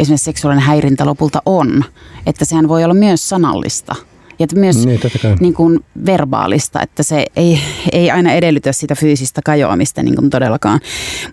esimerkiksi 0.00 0.24
seksuaalinen 0.24 0.66
häirintä 0.66 1.06
lopulta 1.06 1.42
on. 1.46 1.84
Että 2.26 2.44
sehän 2.44 2.68
voi 2.68 2.84
olla 2.84 2.94
myös 2.94 3.28
sanallista 3.28 3.94
ja 4.40 4.46
myös 4.54 4.86
niin, 4.86 5.00
niin 5.40 5.54
kuin 5.54 5.80
verbaalista, 6.06 6.82
että 6.82 7.02
se 7.02 7.26
ei, 7.36 7.60
ei 7.92 8.10
aina 8.10 8.32
edellytä 8.32 8.72
sitä 8.72 8.94
fyysistä 8.94 9.40
kajoamista 9.44 10.02
niin 10.02 10.16
kuin 10.16 10.30
todellakaan. 10.30 10.80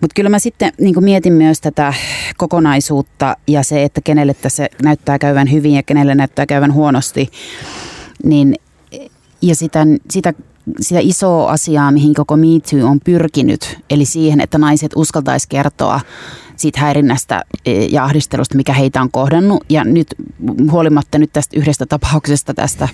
Mutta 0.00 0.14
kyllä 0.14 0.30
mä 0.30 0.38
sitten 0.38 0.72
niin 0.80 0.94
kuin 0.94 1.04
mietin 1.04 1.32
myös 1.32 1.60
tätä 1.60 1.94
kokonaisuutta 2.36 3.36
ja 3.46 3.62
se, 3.62 3.84
että 3.84 4.00
kenelle 4.00 4.34
tässä 4.34 4.68
näyttää 4.82 5.18
käyvän 5.18 5.52
hyvin 5.52 5.74
ja 5.74 5.82
kenelle 5.82 6.14
näyttää 6.14 6.46
käyvän 6.46 6.74
huonosti, 6.74 7.28
niin 8.24 8.54
ja 9.42 9.54
sitä, 9.54 9.86
sitä 10.10 10.34
sitä 10.80 11.00
isoa 11.02 11.50
asiaa, 11.50 11.92
mihin 11.92 12.14
koko 12.14 12.36
Me 12.36 12.46
Too 12.70 12.90
on 12.90 13.00
pyrkinyt, 13.04 13.78
eli 13.90 14.04
siihen, 14.04 14.40
että 14.40 14.58
naiset 14.58 14.92
uskaltaisi 14.96 15.48
kertoa 15.48 16.00
siitä 16.58 16.80
häirinnästä 16.80 17.44
e, 17.66 17.84
ja 17.84 18.04
ahdistelusta, 18.04 18.56
mikä 18.56 18.72
heitä 18.72 19.00
on 19.00 19.10
kohdannut. 19.10 19.64
Ja 19.68 19.84
nyt 19.84 20.14
huolimatta 20.70 21.18
nyt 21.18 21.32
tästä 21.32 21.58
yhdestä 21.58 21.86
tapauksesta 21.86 22.54
tästä, 22.54 22.88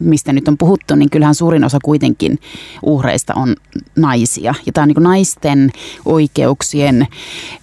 mistä 0.00 0.32
nyt 0.32 0.48
on 0.48 0.58
puhuttu, 0.58 0.94
niin 0.94 1.10
kyllähän 1.10 1.34
suurin 1.34 1.64
osa 1.64 1.78
kuitenkin 1.84 2.38
uhreista 2.82 3.34
on 3.34 3.56
naisia. 3.96 4.54
Ja 4.66 4.72
tämä 4.72 4.82
on 4.82 4.88
niin 4.88 5.02
naisten 5.02 5.70
oikeuksien 6.04 7.06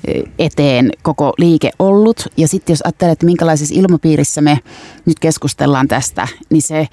e, 0.08 0.22
eteen 0.40 0.92
koko 1.02 1.34
liike 1.38 1.72
ollut. 1.80 2.28
Ja 2.38 2.48
sitten 2.48 2.74
jos 2.74 2.82
ajattelee, 2.82 3.12
että 3.12 3.26
minkälaisessa 3.26 3.76
ilmapiirissä 3.78 4.42
me 4.42 4.60
nyt 5.06 5.20
keskustellaan 5.20 5.88
tästä, 5.88 6.28
niin 6.50 6.62
se 6.62 6.88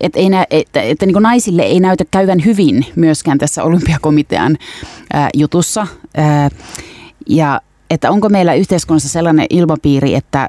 että, 0.00 0.18
ei 0.18 0.28
nä, 0.28 0.46
että, 0.50 0.82
että 0.82 1.06
niin 1.06 1.22
naisille 1.22 1.62
ei 1.62 1.80
näytä 1.80 2.04
käyvän 2.10 2.44
hyvin 2.44 2.86
myöskään 2.96 3.38
tässä 3.38 3.62
olympiakomitean 3.62 4.56
ää, 5.12 5.30
jutussa. 5.34 5.86
Ää, 6.16 6.50
ja 7.28 7.60
että 7.92 8.10
onko 8.10 8.28
meillä 8.28 8.54
yhteiskunnassa 8.54 9.08
sellainen 9.08 9.46
ilmapiiri, 9.50 10.14
että 10.14 10.48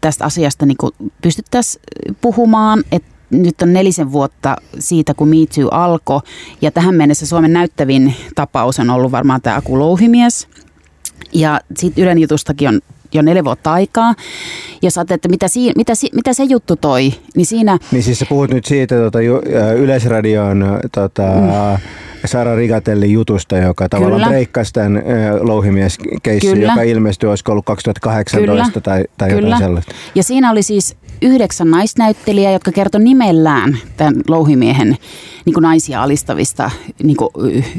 tästä 0.00 0.24
asiasta 0.24 0.66
niin 0.66 0.76
pystyttäisiin 1.22 1.82
puhumaan, 2.20 2.84
että 2.92 3.08
nyt 3.30 3.62
on 3.62 3.72
nelisen 3.72 4.12
vuotta 4.12 4.56
siitä, 4.78 5.14
kun 5.14 5.28
Me 5.28 5.36
Too 5.54 5.68
alkoi, 5.70 6.20
ja 6.62 6.70
tähän 6.70 6.94
mennessä 6.94 7.26
Suomen 7.26 7.52
näyttävin 7.52 8.14
tapaus 8.34 8.78
on 8.78 8.90
ollut 8.90 9.12
varmaan 9.12 9.42
tämä 9.42 9.56
Aku 9.56 9.78
Louhimies. 9.78 10.48
Ja 11.32 11.60
sitten 11.76 12.04
Ylen 12.04 12.18
jutustakin 12.18 12.68
on 12.68 12.80
jo 13.12 13.22
neljä 13.22 13.44
vuotta 13.44 13.72
aikaa. 13.72 14.14
Ja 14.82 14.90
sä 14.90 15.04
että 15.10 15.28
mitä, 15.28 15.48
si, 15.48 15.72
mitä, 15.76 15.92
mitä 16.14 16.32
se 16.32 16.44
juttu 16.44 16.76
toi, 16.76 17.12
niin 17.36 17.46
siinä... 17.46 17.78
Niin 17.92 18.02
siis 18.02 18.18
sä 18.18 18.26
puhut 18.28 18.50
nyt 18.50 18.64
siitä 18.64 18.94
tota, 18.94 19.18
Yleisradion 19.76 20.80
tota, 20.92 21.22
mm 21.22 21.78
Sara 22.24 22.56
Rigatelli 22.56 23.12
jutusta, 23.12 23.58
joka 23.58 23.88
tavallaan 23.88 24.20
Kyllä. 24.20 24.28
breikkasi 24.28 24.72
tämän 24.72 25.02
louhimieskeissin, 25.40 26.62
joka 26.62 26.82
ilmestyi, 26.82 27.28
olisiko 27.28 27.52
ollut 27.52 27.64
2018 27.64 28.72
Kyllä. 28.72 28.82
tai, 28.82 29.04
tai 29.18 29.28
Kyllä. 29.28 29.46
jotain 29.46 29.62
sellaista. 29.62 29.94
Ja 30.14 30.22
siinä 30.22 30.50
oli 30.50 30.62
siis 30.62 30.96
yhdeksän 31.22 31.70
naisnäyttelijää, 31.70 32.52
jotka 32.52 32.72
kertoi 32.72 33.00
nimellään 33.00 33.78
tämän 33.96 34.14
louhimiehen 34.28 34.96
niin 35.44 35.54
kuin 35.54 35.62
naisia 35.62 36.02
alistavista 36.02 36.70
niin 37.02 37.16
kuin, 37.16 37.30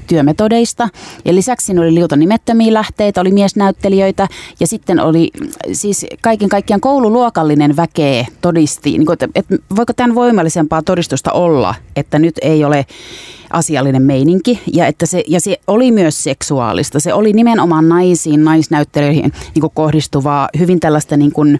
työmetodeista. 0.07 0.89
Ja 1.25 1.35
lisäksi 1.35 1.65
siinä 1.65 1.81
oli 1.81 1.93
liuta 1.93 2.15
nimettömiä 2.15 2.73
lähteitä, 2.73 3.21
oli 3.21 3.31
miesnäyttelijöitä 3.31 4.27
ja 4.59 4.67
sitten 4.67 4.99
oli 4.99 5.31
siis 5.71 6.05
kaiken 6.21 6.49
kaikkiaan 6.49 6.81
koululuokallinen 6.81 7.75
väkeä 7.75 8.25
todisti, 8.41 8.91
niin 8.91 9.05
kuin, 9.05 9.13
että, 9.13 9.27
että 9.35 9.55
voiko 9.75 9.93
tämän 9.93 10.15
voimallisempaa 10.15 10.81
todistusta 10.81 11.31
olla, 11.31 11.75
että 11.95 12.19
nyt 12.19 12.35
ei 12.41 12.63
ole 12.63 12.85
asiallinen 13.49 14.01
meininki 14.01 14.61
ja, 14.73 14.87
että 14.87 15.05
se, 15.05 15.23
ja 15.27 15.39
se 15.39 15.59
oli 15.67 15.91
myös 15.91 16.23
seksuaalista. 16.23 16.99
Se 16.99 17.13
oli 17.13 17.33
nimenomaan 17.33 17.89
naisiin, 17.89 18.43
naisnäyttelijöihin 18.43 19.31
niin 19.55 19.71
kohdistuvaa, 19.73 20.49
hyvin 20.59 20.79
tällaista 20.79 21.17
niin 21.17 21.31
kuin, 21.31 21.59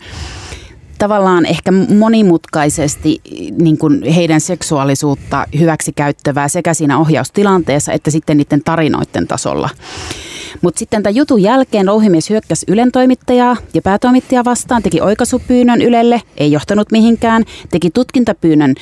tavallaan 1.00 1.46
ehkä 1.46 1.72
monimutkaisesti 1.72 3.22
niin 3.62 3.78
kuin 3.78 4.04
heidän 4.04 4.42
seksuaalisuutta 4.42 5.46
hyväksi 5.60 5.92
käyttävää 5.94 6.48
sekä 6.48 6.74
siinä 6.74 6.98
ohjaustilanteessa 6.98 7.94
että 7.94 8.12
sitten 8.12 8.38
niiden 8.38 8.62
tarinoiden 8.66 9.28
tasolla. 9.28 9.70
Mutta 10.62 10.80
sitten 10.80 11.04
tämän 11.04 11.16
jutun 11.16 11.42
jälkeen 11.42 11.86
louhimies 11.86 12.30
hyökkäsi 12.30 12.66
Ylen 12.70 12.92
toimittajaa 12.92 13.58
ja 13.74 13.82
päätoimittajaa 13.82 14.46
vastaan, 14.46 14.84
teki 14.84 15.02
oikaisupyynnön 15.02 15.82
Ylelle, 15.82 16.22
ei 16.38 16.52
johtanut 16.52 16.92
mihinkään, 16.92 17.44
teki 17.72 17.90
tutkintapyynnön 17.90 18.76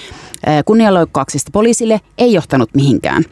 kunnianloukkauksista 0.65 1.51
poliisille, 1.53 2.01
ei 2.17 2.33
johtanut 2.33 2.69
mihinkään. 2.75 3.23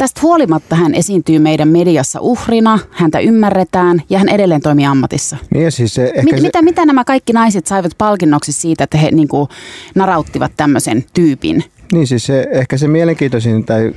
Tästä 0.00 0.20
huolimatta 0.22 0.76
hän 0.76 0.94
esiintyy 0.94 1.38
meidän 1.38 1.68
mediassa 1.68 2.20
uhrina, 2.20 2.78
häntä 2.90 3.18
ymmärretään 3.18 4.02
ja 4.10 4.18
hän 4.18 4.28
edelleen 4.28 4.60
toimii 4.60 4.86
ammatissa. 4.86 5.36
Niin 5.54 5.72
siis 5.72 5.94
se, 5.94 6.04
ehkä 6.04 6.22
Mit, 6.22 6.36
se, 6.36 6.42
mitä, 6.42 6.62
mitä 6.62 6.86
nämä 6.86 7.04
kaikki 7.04 7.32
naiset 7.32 7.66
saivat 7.66 7.92
palkinnoksi 7.98 8.52
siitä, 8.52 8.84
että 8.84 8.98
he 8.98 9.10
niin 9.10 9.28
kuin, 9.28 9.48
narauttivat 9.94 10.52
tämmöisen 10.56 11.04
tyypin? 11.14 11.64
Niin 11.92 12.06
siis 12.06 12.26
se, 12.26 12.46
ehkä 12.50 12.76
se 12.76 12.88
mielenkiintoisin 12.88 13.64
tai 13.64 13.94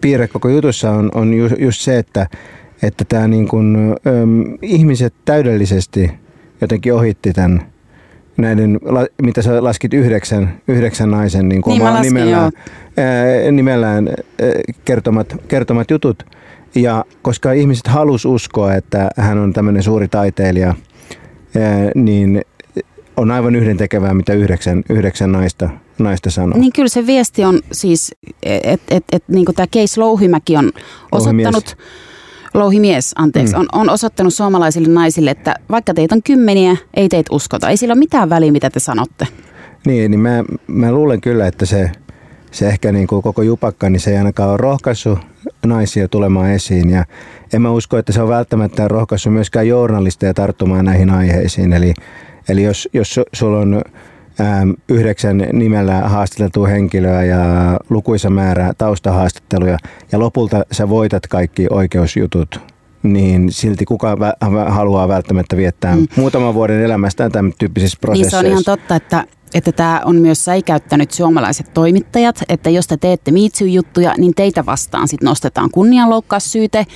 piirre 0.00 0.28
koko 0.28 0.48
jutussa 0.48 0.90
on, 0.90 1.10
on 1.14 1.34
ju, 1.34 1.48
just 1.58 1.80
se, 1.80 1.98
että, 1.98 2.26
että 2.82 3.04
tämä 3.08 3.28
niin 3.28 3.48
kuin, 3.48 3.76
äm, 3.76 4.44
ihmiset 4.62 5.14
täydellisesti 5.24 6.10
jotenkin 6.60 6.94
ohitti 6.94 7.32
tämän 7.32 7.69
näiden, 8.40 8.80
mitä 9.22 9.42
sä 9.42 9.64
laskit 9.64 9.94
yhdeksän, 9.94 10.60
yhdeksän 10.68 11.10
naisen 11.10 11.48
niin 11.48 11.62
kuin 11.62 11.72
Niin 11.72 11.84
laskin, 11.84 12.14
nimellään, 12.14 12.52
ää, 12.96 13.50
nimellään 13.52 14.08
ää, 14.08 14.48
kertomat, 14.84 15.36
kertomat 15.48 15.90
jutut. 15.90 16.22
Ja 16.74 17.04
koska 17.22 17.52
ihmiset 17.52 17.86
halus 17.86 18.24
uskoa, 18.24 18.74
että 18.74 19.10
hän 19.16 19.38
on 19.38 19.52
tämmöinen 19.52 19.82
suuri 19.82 20.08
taiteilija, 20.08 20.74
ää, 21.56 21.90
niin 21.94 22.42
on 23.16 23.30
aivan 23.30 23.56
yhdentekevää, 23.56 24.14
mitä 24.14 24.32
yhdeksän, 24.32 24.82
yhdeksän 24.90 25.32
naista, 25.32 25.68
naista 25.98 26.30
sanoo. 26.30 26.58
Niin 26.58 26.72
kyllä 26.72 26.88
se 26.88 27.06
viesti 27.06 27.44
on 27.44 27.60
siis, 27.72 28.14
että 28.42 28.70
et, 28.72 28.80
et, 28.90 29.04
et, 29.12 29.24
niin 29.28 29.44
tämä 29.56 29.66
Case 29.66 30.00
Louhimäki 30.00 30.56
on 30.56 30.72
osoittanut, 31.12 31.76
Louhimies, 31.76 32.09
anteeksi, 33.16 33.54
Mm. 33.54 33.60
on, 33.60 33.68
on 33.72 33.90
osoittanut 33.90 34.34
suomalaisille 34.34 34.88
naisille, 34.88 35.30
että 35.30 35.54
vaikka 35.70 35.94
teitä 35.94 36.14
on 36.14 36.22
kymmeniä, 36.22 36.76
ei 36.94 37.08
teitä 37.08 37.28
uskota. 37.34 37.68
Ei 37.68 37.76
sillä 37.76 37.92
ole 37.92 37.98
mitään 37.98 38.30
väliä, 38.30 38.52
mitä 38.52 38.70
te 38.70 38.80
sanotte. 38.80 39.26
Niin, 39.86 40.10
niin 40.10 40.20
mä, 40.20 40.44
mä 40.66 40.92
luulen 40.92 41.20
kyllä, 41.20 41.46
että 41.46 41.66
se, 41.66 41.90
se 42.50 42.68
ehkä 42.68 42.92
niin 42.92 43.06
kuin 43.06 43.22
koko 43.22 43.42
jupakka, 43.42 43.90
niin 43.90 44.00
se 44.00 44.10
ei 44.10 44.16
ainakaan 44.18 44.50
ole 44.50 44.56
rohkaissut 44.56 45.18
naisia 45.66 46.08
tulemaan 46.08 46.50
esiin. 46.50 46.90
Ja 46.90 47.04
en 47.52 47.62
mä 47.62 47.70
usko, 47.70 47.98
että 47.98 48.12
se 48.12 48.22
on 48.22 48.28
välttämättä 48.28 48.88
rohkaissut 48.88 49.32
myöskään 49.32 49.68
journalisteja 49.68 50.34
tarttumaan 50.34 50.84
näihin 50.84 51.10
aiheisiin. 51.10 51.72
Eli, 51.72 51.94
eli 52.48 52.62
jos, 52.62 52.88
jos 52.92 53.18
su- 53.18 53.30
sulla 53.32 53.58
on 53.58 53.82
yhdeksän 54.88 55.46
nimellä 55.52 55.94
haastateltua 56.00 56.66
henkilöä 56.68 57.24
ja 57.24 57.38
lukuisa 57.90 58.30
määrä 58.30 58.72
taustahaastatteluja 58.78 59.78
ja 60.12 60.18
lopulta 60.18 60.64
sä 60.72 60.88
voitat 60.88 61.26
kaikki 61.26 61.66
oikeusjutut, 61.70 62.60
niin 63.02 63.52
silti 63.52 63.84
kuka 63.84 64.14
vä- 64.14 64.70
haluaa 64.70 65.08
välttämättä 65.08 65.56
viettää 65.56 65.96
mm. 65.96 66.06
muutaman 66.16 66.54
vuoden 66.54 66.80
elämästään 66.80 67.32
tämän 67.32 67.52
tyyppisissä 67.58 67.96
Niin 67.96 68.00
prosesseissa. 68.00 68.40
se 68.40 68.46
on 68.46 68.52
ihan 68.52 68.64
totta, 68.64 68.96
että 68.96 69.24
että 69.54 69.72
tämä 69.72 70.02
on 70.04 70.16
myös 70.16 70.44
säikäyttänyt 70.44 71.10
suomalaiset 71.10 71.74
toimittajat, 71.74 72.42
että 72.48 72.70
jos 72.70 72.86
te 72.86 72.96
teette 72.96 73.30
MeToo-juttuja, 73.30 74.14
niin 74.18 74.34
teitä 74.34 74.66
vastaan 74.66 75.08
sitten 75.08 75.26
nostetaan 75.26 75.70
kunnianloukkaussyyte 75.70 76.86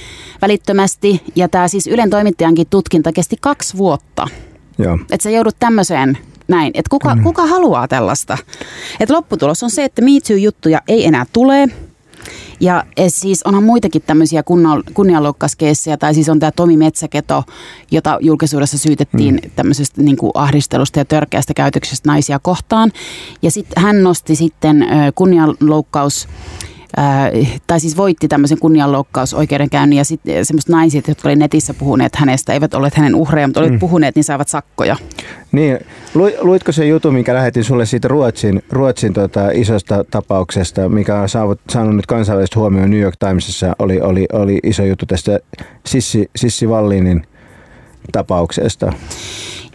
välittömästi. 0.42 1.22
Ja 1.36 1.48
tämä 1.48 1.68
siis 1.68 1.86
Ylen 1.86 2.10
toimittajankin 2.10 2.66
tutkinta 2.70 3.12
kesti 3.12 3.36
kaksi 3.40 3.76
vuotta. 3.76 4.28
Että 5.10 5.22
sä 5.22 5.30
joudut 5.30 5.56
tämmöiseen 5.58 6.18
näin. 6.48 6.70
Että 6.74 6.90
kuka, 6.90 7.16
kuka 7.22 7.46
haluaa 7.46 7.88
tällaista? 7.88 8.38
Että 9.00 9.14
lopputulos 9.14 9.62
on 9.62 9.70
se, 9.70 9.84
että 9.84 10.02
MeToo-juttuja 10.02 10.80
ei 10.88 11.06
enää 11.06 11.26
tule. 11.32 11.68
Ja 12.60 12.84
siis 13.08 13.42
onhan 13.42 13.64
muitakin 13.64 14.02
tämmöisiä 14.02 14.42
kunnianloukkauskeissejä, 14.94 15.96
tai 15.96 16.14
siis 16.14 16.28
on 16.28 16.38
tämä 16.38 16.52
Tomi 16.52 16.76
Metsäketo, 16.76 17.44
jota 17.90 18.18
julkisuudessa 18.20 18.78
syytettiin 18.78 19.34
mm. 19.34 19.50
tämmöisestä 19.56 20.02
niin 20.02 20.16
kuin 20.16 20.32
ahdistelusta 20.34 20.98
ja 20.98 21.04
törkeästä 21.04 21.54
käytöksestä 21.54 22.08
naisia 22.08 22.38
kohtaan. 22.38 22.92
Ja 23.42 23.50
sitten 23.50 23.82
hän 23.82 24.02
nosti 24.02 24.36
sitten 24.36 24.86
kunnianloukkaus 25.14 26.28
Ää, 26.96 27.30
tai 27.66 27.80
siis 27.80 27.96
voitti 27.96 28.28
tämmöisen 28.28 28.58
kunnianloukkausoikeudenkäynnin 28.58 29.96
ja 29.96 30.04
sitten 30.04 30.46
semmoiset 30.46 30.68
naiset, 30.68 31.08
jotka 31.08 31.28
oli 31.28 31.36
netissä 31.36 31.74
puhuneet 31.74 32.16
hänestä, 32.16 32.52
eivät 32.52 32.74
olleet 32.74 32.94
hänen 32.94 33.14
uhreja, 33.14 33.46
mutta 33.46 33.60
olivat 33.60 33.72
mm. 33.72 33.78
puhuneet, 33.78 34.14
niin 34.14 34.24
saavat 34.24 34.48
sakkoja. 34.48 34.96
Niin, 35.52 35.78
lu- 36.14 36.32
luitko 36.40 36.72
se 36.72 36.86
juttu, 36.86 37.10
minkä 37.10 37.34
lähetin 37.34 37.64
sulle 37.64 37.86
siitä 37.86 38.08
Ruotsin, 38.08 38.62
Ruotsin 38.70 39.12
tota 39.12 39.50
isosta 39.50 40.04
tapauksesta, 40.10 40.88
mikä 40.88 41.20
on 41.20 41.28
saavut, 41.28 41.60
saanut 41.70 41.96
nyt 41.96 42.06
kansainvälistä 42.06 42.60
huomioon 42.60 42.90
New 42.90 43.00
York 43.00 43.16
Timesissa, 43.18 43.76
oli, 43.78 44.00
oli, 44.00 44.26
oli 44.32 44.58
iso 44.62 44.84
juttu 44.84 45.06
tästä 45.06 45.38
Sissi, 45.86 46.30
Sissi 46.36 46.66
Wallinin 46.66 47.26
tapauksesta. 48.12 48.92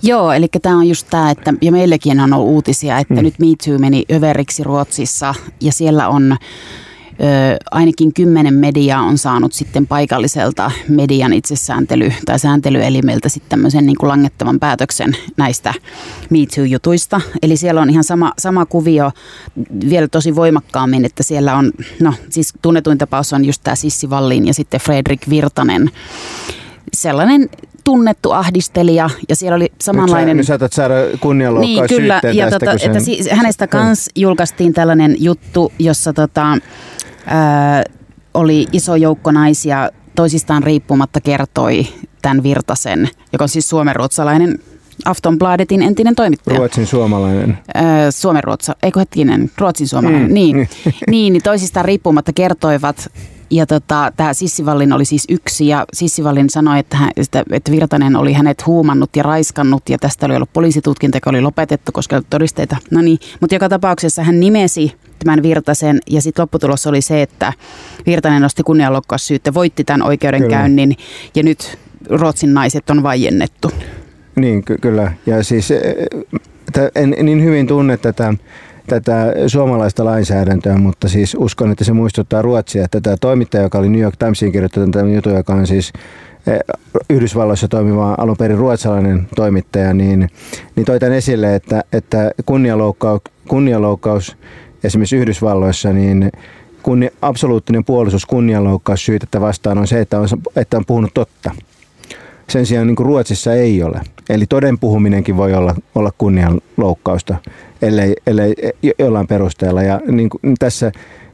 Joo, 0.03 0.31
eli 0.31 0.47
tämä 0.61 0.77
on 0.77 0.87
just 0.87 1.07
tämä, 1.09 1.31
että 1.31 1.53
ja 1.61 1.71
meillekin 1.71 2.19
on 2.19 2.33
ollut 2.33 2.47
uutisia, 2.47 2.97
että 2.97 3.13
mm. 3.13 3.21
nyt 3.21 3.39
Me 3.39 3.45
Too 3.65 3.77
meni 3.77 4.03
överiksi 4.11 4.63
Ruotsissa 4.63 5.33
ja 5.61 5.71
siellä 5.71 6.09
on 6.09 6.37
ö, 7.21 7.57
ainakin 7.71 8.13
kymmenen 8.13 8.53
mediaa 8.53 9.01
on 9.01 9.17
saanut 9.17 9.53
sitten 9.53 9.87
paikalliselta 9.87 10.71
median 10.87 11.31
itsesääntely- 11.33 12.13
tai 12.25 12.39
sääntelyelimeltä 12.39 13.29
sitten 13.29 13.49
tämmöisen 13.49 13.85
niin 13.85 13.97
kuin 13.97 14.09
langettavan 14.09 14.59
päätöksen 14.59 15.17
näistä 15.37 15.73
Me 16.29 16.37
Too-jutuista. 16.37 17.21
Eli 17.43 17.57
siellä 17.57 17.81
on 17.81 17.89
ihan 17.89 18.03
sama, 18.03 18.33
sama 18.37 18.65
kuvio 18.65 19.11
vielä 19.89 20.07
tosi 20.07 20.35
voimakkaammin, 20.35 21.05
että 21.05 21.23
siellä 21.23 21.55
on, 21.55 21.71
no 21.99 22.13
siis 22.29 22.53
tunnetuin 22.61 22.97
tapaus 22.97 23.33
on 23.33 23.45
just 23.45 23.61
tämä 23.63 23.75
Sissi 23.75 24.07
Wallin 24.07 24.47
ja 24.47 24.53
sitten 24.53 24.79
Fredrik 24.79 25.29
Virtanen 25.29 25.91
sellainen 26.93 27.49
tunnettu 27.83 28.31
ahdistelija 28.31 29.09
ja 29.29 29.35
siellä 29.35 29.55
oli 29.55 29.71
samanlainen... 29.81 30.37
Nyt 30.37 30.45
sä, 30.45 30.57
nyt 30.57 30.73
saada 30.73 30.93
Niin, 31.59 31.87
kyllä. 31.87 32.21
Ja 32.33 32.49
tästä, 32.49 32.59
tota, 32.59 32.77
sen- 32.77 32.87
että 32.87 32.99
siis 32.99 33.29
hänestä 33.31 33.67
kans 33.67 34.09
julkaistiin 34.15 34.73
tällainen 34.73 35.15
juttu, 35.19 35.71
jossa 35.79 36.13
tota, 36.13 36.57
oli 38.33 38.67
iso 38.73 38.95
joukko 38.95 39.31
naisia 39.31 39.89
toisistaan 40.15 40.63
riippumatta 40.63 41.21
kertoi 41.21 41.87
tämän 42.21 42.43
Virtasen, 42.43 43.09
joka 43.33 43.43
on 43.43 43.49
siis 43.49 43.69
suomenruotsalainen 43.69 44.59
Aftonbladetin 45.05 45.81
entinen 45.81 46.15
toimittaja. 46.15 46.57
Ruotsin 46.57 46.87
suomalainen. 46.87 47.57
Öö, 47.77 48.11
Suomenruotsa, 48.11 48.75
eikö 48.83 48.99
hetkinen, 48.99 49.51
Ruotsin 49.57 49.87
suomalainen, 49.87 50.27
Mm. 50.27 50.33
niin, 50.33 50.55
niin, 51.09 51.33
niin 51.33 51.43
toisistaan 51.43 51.85
riippumatta 51.85 52.33
kertoivat. 52.33 53.11
Ja 53.51 53.65
tota, 53.65 54.11
tämä 54.17 54.33
Sissivallin 54.33 54.93
oli 54.93 55.05
siis 55.05 55.25
yksi 55.29 55.67
ja 55.67 55.85
Sissivallin 55.93 56.49
sanoi, 56.49 56.79
että, 56.79 56.97
hän, 56.97 57.11
että, 57.17 57.71
Virtanen 57.71 58.15
oli 58.15 58.33
hänet 58.33 58.65
huumannut 58.65 59.15
ja 59.15 59.23
raiskannut 59.23 59.89
ja 59.89 59.97
tästä 59.97 60.25
oli 60.25 60.35
ollut 60.35 60.53
poliisitutkinta, 60.53 61.17
joka 61.17 61.29
oli 61.29 61.41
lopetettu, 61.41 61.91
koska 61.91 62.15
ollut 62.15 62.29
todisteita. 62.29 62.77
No 62.91 63.01
niin, 63.01 63.19
mutta 63.41 63.55
joka 63.55 63.69
tapauksessa 63.69 64.23
hän 64.23 64.39
nimesi 64.39 64.93
tämän 65.19 65.43
Virtasen 65.43 65.99
ja 66.09 66.21
sitten 66.21 66.43
lopputulos 66.43 66.87
oli 66.87 67.01
se, 67.01 67.21
että 67.21 67.53
Virtanen 68.05 68.41
nosti 68.41 68.63
kunnianloukkaussyyttä, 68.63 69.53
voitti 69.53 69.83
tämän 69.83 70.01
oikeudenkäynnin 70.01 70.95
ja 71.35 71.43
nyt 71.43 71.77
Ruotsin 72.09 72.53
naiset 72.53 72.89
on 72.89 73.03
vaiennettu. 73.03 73.71
Niin, 74.35 74.63
ky- 74.63 74.77
kyllä. 74.81 75.11
Ja 75.25 75.43
siis 75.43 75.73
tä- 76.73 76.91
en 76.95 77.15
niin 77.21 77.43
hyvin 77.43 77.67
tunne 77.67 77.97
tätä, 77.97 78.33
tätä 78.87 79.33
suomalaista 79.47 80.05
lainsäädäntöä, 80.05 80.77
mutta 80.77 81.07
siis 81.07 81.35
uskon, 81.39 81.71
että 81.71 81.83
se 81.83 81.93
muistuttaa 81.93 82.41
Ruotsia. 82.41 82.85
Että 82.85 83.01
tämä 83.01 83.17
toimittaja, 83.17 83.63
joka 83.63 83.79
oli 83.79 83.89
New 83.89 84.01
York 84.01 84.15
Timesiin 84.17 84.51
kirjoittanut 84.51 84.91
tämän 84.91 85.13
jutun, 85.13 85.33
joka 85.33 85.53
on 85.53 85.67
siis 85.67 85.93
eh, 86.47 86.59
Yhdysvalloissa 87.09 87.67
toimiva 87.67 88.15
alun 88.17 88.37
perin 88.37 88.57
ruotsalainen 88.57 89.27
toimittaja, 89.35 89.93
niin, 89.93 90.29
niin 90.75 90.85
toi 90.85 90.99
tämän 90.99 91.17
esille, 91.17 91.55
että, 91.55 91.83
että 91.93 92.31
kunnianloukkaus, 92.45 93.21
kunnianloukkaus 93.47 94.37
esimerkiksi 94.83 95.15
Yhdysvalloissa, 95.15 95.93
niin 95.93 96.31
kunni, 96.83 97.09
absoluuttinen 97.21 97.85
puolustus 97.85 98.25
kunnianloukkaus 98.25 99.05
syytettä 99.05 99.41
vastaan 99.41 99.77
on 99.77 99.87
se, 99.87 99.99
että 99.99 100.19
on, 100.19 100.27
että 100.55 100.77
on 100.77 100.85
puhunut 100.85 101.13
totta. 101.13 101.51
Sen 102.49 102.65
sijaan 102.65 102.87
niin 102.87 102.97
Ruotsissa 102.97 103.53
ei 103.53 103.83
ole. 103.83 104.01
Eli 104.29 104.45
toden 104.45 104.79
puhuminenkin 104.79 105.37
voi 105.37 105.53
olla, 105.53 105.75
olla 105.95 106.11
kunnianloukkausta, 106.17 107.35
ellei, 107.81 108.15
ellei 108.27 108.55
jo- 108.81 108.93
jollain 108.99 109.27
perusteella. 109.27 109.83
Ja 109.83 110.01
niin 110.11 110.29
kuin 110.29 110.55
tässä 110.59 110.91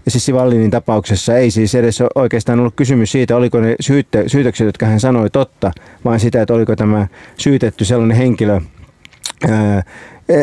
Sissi 0.08 0.34
Wallinin 0.34 0.72
tapauksessa 0.72 1.38
ei 1.38 1.52
siis 1.52 1.76
edes 1.76 2.04
oikeastaan 2.16 2.60
ollut 2.60 2.76
kysymys 2.76 3.12
siitä, 3.12 3.36
oliko 3.36 3.60
ne 3.60 3.76
syytte, 3.80 4.24
syytökset, 4.28 4.66
jotka 4.66 4.86
hän 4.86 5.00
sanoi 5.00 5.30
totta, 5.30 5.72
vaan 6.06 6.20
sitä, 6.20 6.42
että 6.42 6.54
oliko 6.54 6.76
tämä 6.76 7.08
syytetty 7.38 7.86
sellainen 7.86 8.18
henkilö, 8.18 8.62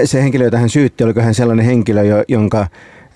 se 0.05 0.23
henkilö, 0.23 0.45
jota 0.45 0.59
hän 0.59 0.69
syytti, 0.69 1.05
oliko 1.05 1.21
hän 1.21 1.35
sellainen 1.35 1.67
henkilö, 1.67 2.03
jo- 2.03 2.25
jonka 2.29 2.67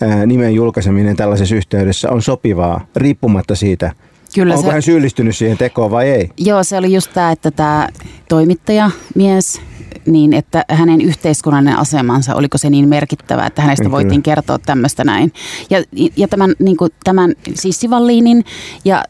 ää, 0.00 0.26
nimen 0.26 0.54
julkaiseminen 0.54 1.16
tällaisessa 1.16 1.54
yhteydessä 1.54 2.10
on 2.10 2.22
sopivaa, 2.22 2.86
riippumatta 2.96 3.54
siitä, 3.54 3.92
Kyllä 4.34 4.54
onko 4.54 4.66
se, 4.66 4.72
hän 4.72 4.82
syyllistynyt 4.82 5.36
siihen 5.36 5.58
tekoon 5.58 5.90
vai 5.90 6.08
ei. 6.08 6.30
Joo, 6.38 6.64
se 6.64 6.76
oli 6.76 6.92
just 6.92 7.10
tämä, 7.14 7.32
että 7.32 7.50
tämä 7.50 7.88
toimittaja, 8.28 8.90
mies, 9.14 9.60
niin 10.06 10.32
että 10.32 10.64
hänen 10.70 11.00
yhteiskunnallinen 11.00 11.78
asemansa, 11.78 12.34
oliko 12.34 12.58
se 12.58 12.70
niin 12.70 12.88
merkittävä, 12.88 13.46
että 13.46 13.62
hänestä 13.62 13.84
Kyllä. 13.84 13.92
voitiin 13.92 14.22
kertoa 14.22 14.58
tämmöistä 14.58 15.04
näin. 15.04 15.32
Ja, 15.70 15.82
ja 16.16 16.28
tämän, 16.28 16.54
niin 16.58 16.76
kuin, 16.76 16.90
tämän 17.04 17.34
siis 17.54 17.80
Sivallinin 17.80 18.44
ja 18.84 19.04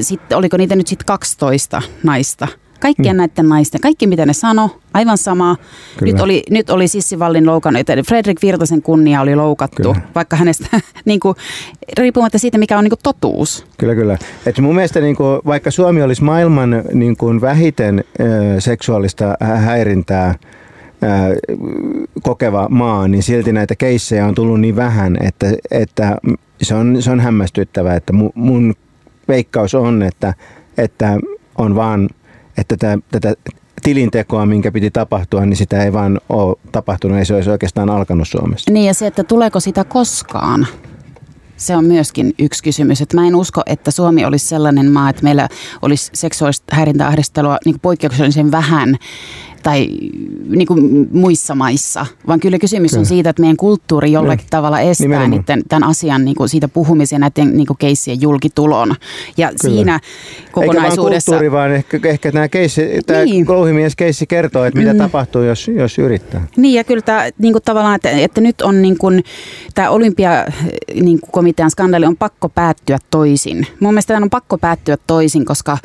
sitten 0.00 0.38
oliko 0.38 0.56
niitä 0.56 0.76
nyt 0.76 0.86
sitten 0.86 1.06
12 1.06 1.82
naista, 2.02 2.48
Kaikkien 2.82 3.16
mm. 3.16 3.18
näiden 3.18 3.48
naisten, 3.48 3.80
kaikki 3.80 4.06
mitä 4.06 4.26
ne 4.26 4.32
sano, 4.32 4.70
aivan 4.94 5.18
sama. 5.18 5.56
Nyt 6.00 6.20
oli, 6.20 6.42
nyt 6.50 6.70
oli 6.70 6.88
Sissi 6.88 7.18
Vallin 7.18 7.46
loukannut, 7.46 7.86
Fredrik 8.08 8.42
Virtasen 8.42 8.82
kunnia 8.82 9.20
oli 9.20 9.36
loukattu, 9.36 9.82
kyllä. 9.82 10.00
vaikka 10.14 10.36
hänestä, 10.36 10.66
niin 11.04 11.20
kuin, 11.20 11.36
riippumatta 11.98 12.38
siitä, 12.38 12.58
mikä 12.58 12.78
on 12.78 12.84
niin 12.84 12.90
kuin, 12.90 13.00
totuus. 13.02 13.66
Kyllä, 13.78 13.94
kyllä. 13.94 14.18
Et 14.46 14.58
mun 14.58 14.74
mielestä 14.74 15.00
niin 15.00 15.16
kuin, 15.16 15.40
vaikka 15.46 15.70
Suomi 15.70 16.02
olisi 16.02 16.24
maailman 16.24 16.82
niin 16.92 17.16
kuin, 17.16 17.40
vähiten 17.40 18.04
äh, 18.20 18.26
seksuaalista 18.58 19.36
häirintää, 19.40 20.34
kokeva 22.22 22.66
maa, 22.70 23.08
niin 23.08 23.22
silti 23.22 23.52
näitä 23.52 23.76
keissejä 23.76 24.26
on 24.26 24.34
tullut 24.34 24.60
niin 24.60 24.76
vähän, 24.76 25.16
että, 25.20 25.46
että 25.70 26.16
se, 26.62 26.74
on, 26.74 27.02
se 27.02 27.10
on 27.10 27.20
hämmästyttävää, 27.20 27.96
että 27.96 28.12
mun 28.34 28.74
veikkaus 29.28 29.74
on, 29.74 30.02
että, 30.02 30.34
että 30.78 31.18
on 31.58 31.74
vaan, 31.74 32.08
että 32.56 32.76
tätä, 32.76 32.98
tätä 33.10 33.34
tilintekoa, 33.82 34.46
minkä 34.46 34.72
piti 34.72 34.90
tapahtua, 34.90 35.46
niin 35.46 35.56
sitä 35.56 35.84
ei 35.84 35.92
vaan 35.92 36.20
ole 36.28 36.56
tapahtunut, 36.72 37.18
ei 37.18 37.24
se 37.24 37.34
olisi 37.34 37.50
oikeastaan 37.50 37.90
alkanut 37.90 38.28
Suomessa. 38.28 38.70
Niin 38.70 38.86
ja 38.86 38.94
se, 38.94 39.06
että 39.06 39.24
tuleeko 39.24 39.60
sitä 39.60 39.84
koskaan? 39.84 40.66
Se 41.56 41.76
on 41.76 41.84
myöskin 41.84 42.34
yksi 42.38 42.62
kysymys. 42.62 43.00
Että 43.00 43.16
mä 43.16 43.26
en 43.26 43.36
usko, 43.36 43.62
että 43.66 43.90
Suomi 43.90 44.24
olisi 44.24 44.48
sellainen 44.48 44.92
maa, 44.92 45.10
että 45.10 45.22
meillä 45.22 45.48
olisi 45.82 46.10
seksuaalista 46.14 46.76
häirintäahdistelua 46.76 47.58
niin 47.64 47.80
poikkeuksellisen 47.80 48.50
vähän 48.50 48.96
tai 49.62 49.88
niin 50.48 50.66
kuin 50.66 51.08
muissa 51.12 51.54
maissa, 51.54 52.06
vaan 52.26 52.40
kyllä 52.40 52.58
kysymys 52.58 52.90
kyllä. 52.90 53.00
on 53.00 53.06
siitä, 53.06 53.30
että 53.30 53.42
meidän 53.42 53.56
kulttuuri 53.56 54.12
jollakin 54.12 54.38
kyllä. 54.38 54.50
tavalla 54.50 54.80
estää 54.80 55.28
niiden, 55.28 55.62
tämän 55.68 55.88
asian 55.88 56.24
niin 56.24 56.34
kuin 56.34 56.48
siitä 56.48 56.68
puhumisen 56.68 57.16
ja 57.16 57.20
näiden 57.20 57.56
niin 57.56 57.66
kuin 57.66 57.76
keissien 57.76 58.20
julkitulon. 58.20 58.94
Ja 59.36 59.48
kyllä. 59.48 59.74
siinä 59.74 60.00
kokonaisuudessa... 60.52 61.36
Eikä 61.36 61.44
vaan 61.44 61.50
kulttuuri, 61.50 61.52
vaan 61.52 61.72
ehkä, 61.72 62.00
ehkä 62.08 62.32
tämä, 62.32 62.48
keissi, 62.48 62.82
tämä 63.06 63.24
niin. 63.24 63.46
keissi 63.96 64.26
kertoo, 64.26 64.64
että 64.64 64.78
mitä 64.78 64.92
mm. 64.92 64.98
tapahtuu, 64.98 65.42
jos, 65.42 65.68
jos 65.68 65.98
yrittää. 65.98 66.46
Niin 66.56 66.74
ja 66.74 66.84
kyllä 66.84 67.02
tämä 67.02 67.28
niin 67.38 67.52
kuin 67.52 67.62
tavallaan, 67.62 67.94
että, 67.94 68.10
että 68.10 68.40
nyt 68.40 68.62
on 68.62 68.82
niin 68.82 68.98
kuin, 68.98 69.24
tämä 69.74 69.90
olympiakomitean 69.90 71.04
niin 71.04 71.18
komitean 71.32 71.70
skandaali 71.70 72.06
on 72.06 72.16
pakko 72.16 72.48
päättyä 72.48 72.98
toisin. 73.10 73.66
Mun 73.80 73.94
mielestä 73.94 74.14
tämä 74.14 74.24
on 74.24 74.30
pakko 74.30 74.58
päättyä 74.58 74.96
toisin, 75.06 75.44
koska 75.44 75.78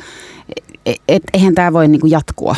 et, 0.86 1.02
et, 1.08 1.22
eihän 1.32 1.54
tämä 1.54 1.72
voi 1.72 1.88
niin 1.88 2.00
kuin 2.00 2.10
jatkua. 2.10 2.56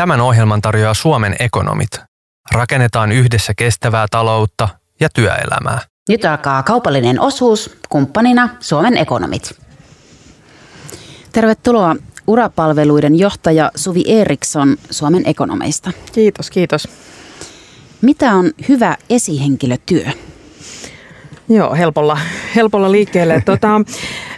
Tämän 0.00 0.20
ohjelman 0.20 0.60
tarjoaa 0.60 0.94
Suomen 0.94 1.36
ekonomit. 1.38 1.90
Rakennetaan 2.52 3.12
yhdessä 3.12 3.52
kestävää 3.56 4.06
taloutta 4.10 4.68
ja 5.00 5.08
työelämää. 5.14 5.80
Nyt 6.08 6.24
alkaa 6.24 6.62
kaupallinen 6.62 7.20
osuus, 7.20 7.76
kumppanina 7.88 8.48
Suomen 8.60 8.96
ekonomit. 8.96 9.60
Tervetuloa 11.32 11.96
urapalveluiden 12.26 13.18
johtaja 13.18 13.70
Suvi 13.74 14.04
Eriksson 14.06 14.76
Suomen 14.90 15.22
ekonomeista. 15.26 15.92
Kiitos, 16.12 16.50
kiitos. 16.50 16.88
Mitä 18.00 18.34
on 18.34 18.50
hyvä 18.68 18.96
esihenkilötyö? 19.10 20.04
Joo, 21.48 21.74
helpolla, 21.74 22.18
helpolla 22.56 22.92
liikkeelle. 22.92 23.42
Tota, 23.46 23.68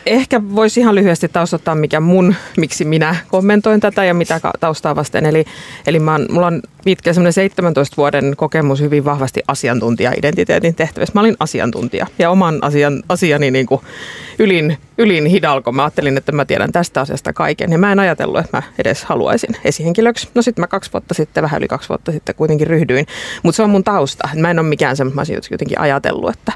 Ehkä 0.07 0.41
voisi 0.55 0.81
ihan 0.81 0.95
lyhyesti 0.95 1.29
taustottaa, 1.29 1.75
mikä 1.75 2.01
mun, 2.01 2.35
miksi 2.57 2.85
minä 2.85 3.17
kommentoin 3.29 3.81
tätä 3.81 4.05
ja 4.05 4.15
mitä 4.15 4.41
taustaa 4.61 4.97
vasten. 4.97 5.27
Eli, 5.27 5.45
eli 5.87 5.99
mä 5.99 6.13
oon, 6.13 6.27
mulla 6.31 6.47
on 6.47 6.63
pitkä 6.85 7.13
17 7.13 7.97
vuoden 7.97 8.35
kokemus 8.37 8.81
hyvin 8.81 9.05
vahvasti 9.05 9.43
asiantuntija-identiteetin 9.49 10.75
tehtävissä. 10.75 11.13
Mä 11.15 11.21
olin 11.21 11.37
asiantuntija 11.41 12.07
ja 12.19 12.31
oman 12.31 12.59
asian, 12.63 13.03
asiani 13.09 13.51
niin 13.51 13.67
kuin 13.67 13.81
ylin, 14.39 14.79
ylin 14.99 15.27
hidalko. 15.27 15.73
Mä 15.73 15.83
ajattelin, 15.83 16.17
että 16.17 16.33
mä 16.33 16.45
tiedän 16.45 16.73
tästä 16.73 17.01
asiasta 17.01 17.33
kaiken 17.33 17.73
ja 17.73 17.79
mä 17.79 17.93
en 17.93 17.99
ajatellut, 17.99 18.41
että 18.41 18.57
mä 18.57 18.63
edes 18.79 19.05
haluaisin 19.05 19.57
esihenkilöksi. 19.65 20.29
No 20.35 20.43
sitten 20.43 20.63
mä 20.63 20.67
kaksi 20.67 20.93
vuotta 20.93 21.15
sitten, 21.15 21.43
vähän 21.43 21.59
yli 21.59 21.69
kaksi 21.69 21.89
vuotta 21.89 22.13
sitten 22.13 22.35
kuitenkin 22.35 22.67
ryhdyin. 22.67 23.07
Mutta 23.43 23.57
se 23.57 23.63
on 23.63 23.71
mun 23.71 23.85
tausta. 23.85 24.29
Mä 24.35 24.51
en 24.51 24.59
ole 24.59 24.69
mikään 24.69 24.97
semmoinen, 24.97 25.27
mä 25.31 25.49
jotenkin 25.51 25.81
ajatellut, 25.81 26.31
että 26.31 26.53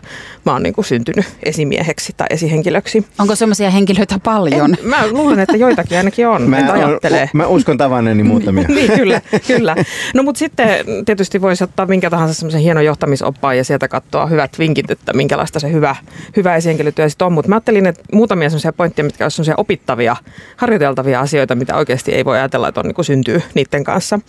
mä 0.46 0.52
oon 0.52 0.62
niin 0.62 0.74
kuin 0.74 0.84
syntynyt 0.84 1.26
esimieheksi 1.42 2.14
tai 2.16 2.26
esihenkilöksi. 2.30 3.06
Onko 3.18 3.35
semmoisia 3.36 3.70
henkilöitä 3.70 4.18
paljon? 4.22 4.74
En, 4.78 4.88
mä 4.88 5.06
luulen, 5.10 5.40
että 5.40 5.56
joitakin 5.56 5.98
ainakin 5.98 6.28
on. 6.28 6.42
Mä, 6.50 6.72
on, 6.72 6.98
mä 7.32 7.46
uskon 7.46 7.78
tavanneeni 7.78 8.22
muutamia. 8.22 8.68
niin, 8.74 8.92
kyllä, 8.92 9.20
kyllä. 9.46 9.76
No 10.14 10.22
mutta 10.22 10.38
sitten 10.38 10.68
tietysti 11.06 11.42
voisi 11.42 11.64
ottaa 11.64 11.86
minkä 11.86 12.10
tahansa 12.10 12.34
semmoisen 12.34 12.60
hienon 12.60 12.84
johtamisoppaan 12.84 13.56
ja 13.56 13.64
sieltä 13.64 13.88
katsoa 13.88 14.26
hyvät 14.26 14.58
vinkit, 14.58 14.90
että 14.90 15.12
minkälaista 15.12 15.60
se 15.60 15.72
hyvä, 15.72 15.96
hyvä 16.36 16.56
esihenkilötyö 16.56 17.08
sitten 17.08 17.26
on. 17.26 17.32
Mutta 17.32 17.48
mä 17.48 17.54
ajattelin, 17.54 17.86
että 17.86 18.02
muutamia 18.12 18.50
semmoisia 18.50 18.72
pointteja, 18.72 19.04
mitkä 19.04 19.24
olisivat 19.24 19.36
semmoisia 19.36 19.54
opittavia, 19.56 20.16
harjoiteltavia 20.56 21.20
asioita, 21.20 21.54
mitä 21.54 21.76
oikeasti 21.76 22.12
ei 22.12 22.24
voi 22.24 22.38
ajatella, 22.38 22.68
että 22.68 22.80
on 22.80 22.86
niin 22.86 22.94
kuin 22.94 23.04
syntyy 23.04 23.42
niiden 23.54 23.84
kanssa. 23.84 24.20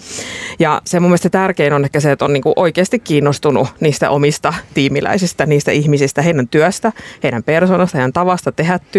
Ja 0.60 0.82
se 0.86 1.00
mun 1.00 1.10
mielestä 1.10 1.30
tärkein 1.30 1.74
on 1.74 1.84
ehkä 1.86 2.00
se, 2.00 2.12
että 2.12 2.26
on 2.26 2.34
niin 2.34 2.44
kuin 2.44 2.54
oikeasti 2.56 3.00
kiinnostunut 3.00 3.68
niistä 3.80 4.10
omista 4.10 4.54
tiimiläisistä, 4.74 5.46
niistä 5.46 5.72
ihmisistä, 5.72 6.22
heidän 6.22 6.48
työstä, 6.48 6.92
heidän 7.24 7.44
persoonasta, 7.44 7.98
heidän 7.98 8.14
tavasta 8.14 8.52
tehdä 8.52 8.80
työtä, 8.92 8.97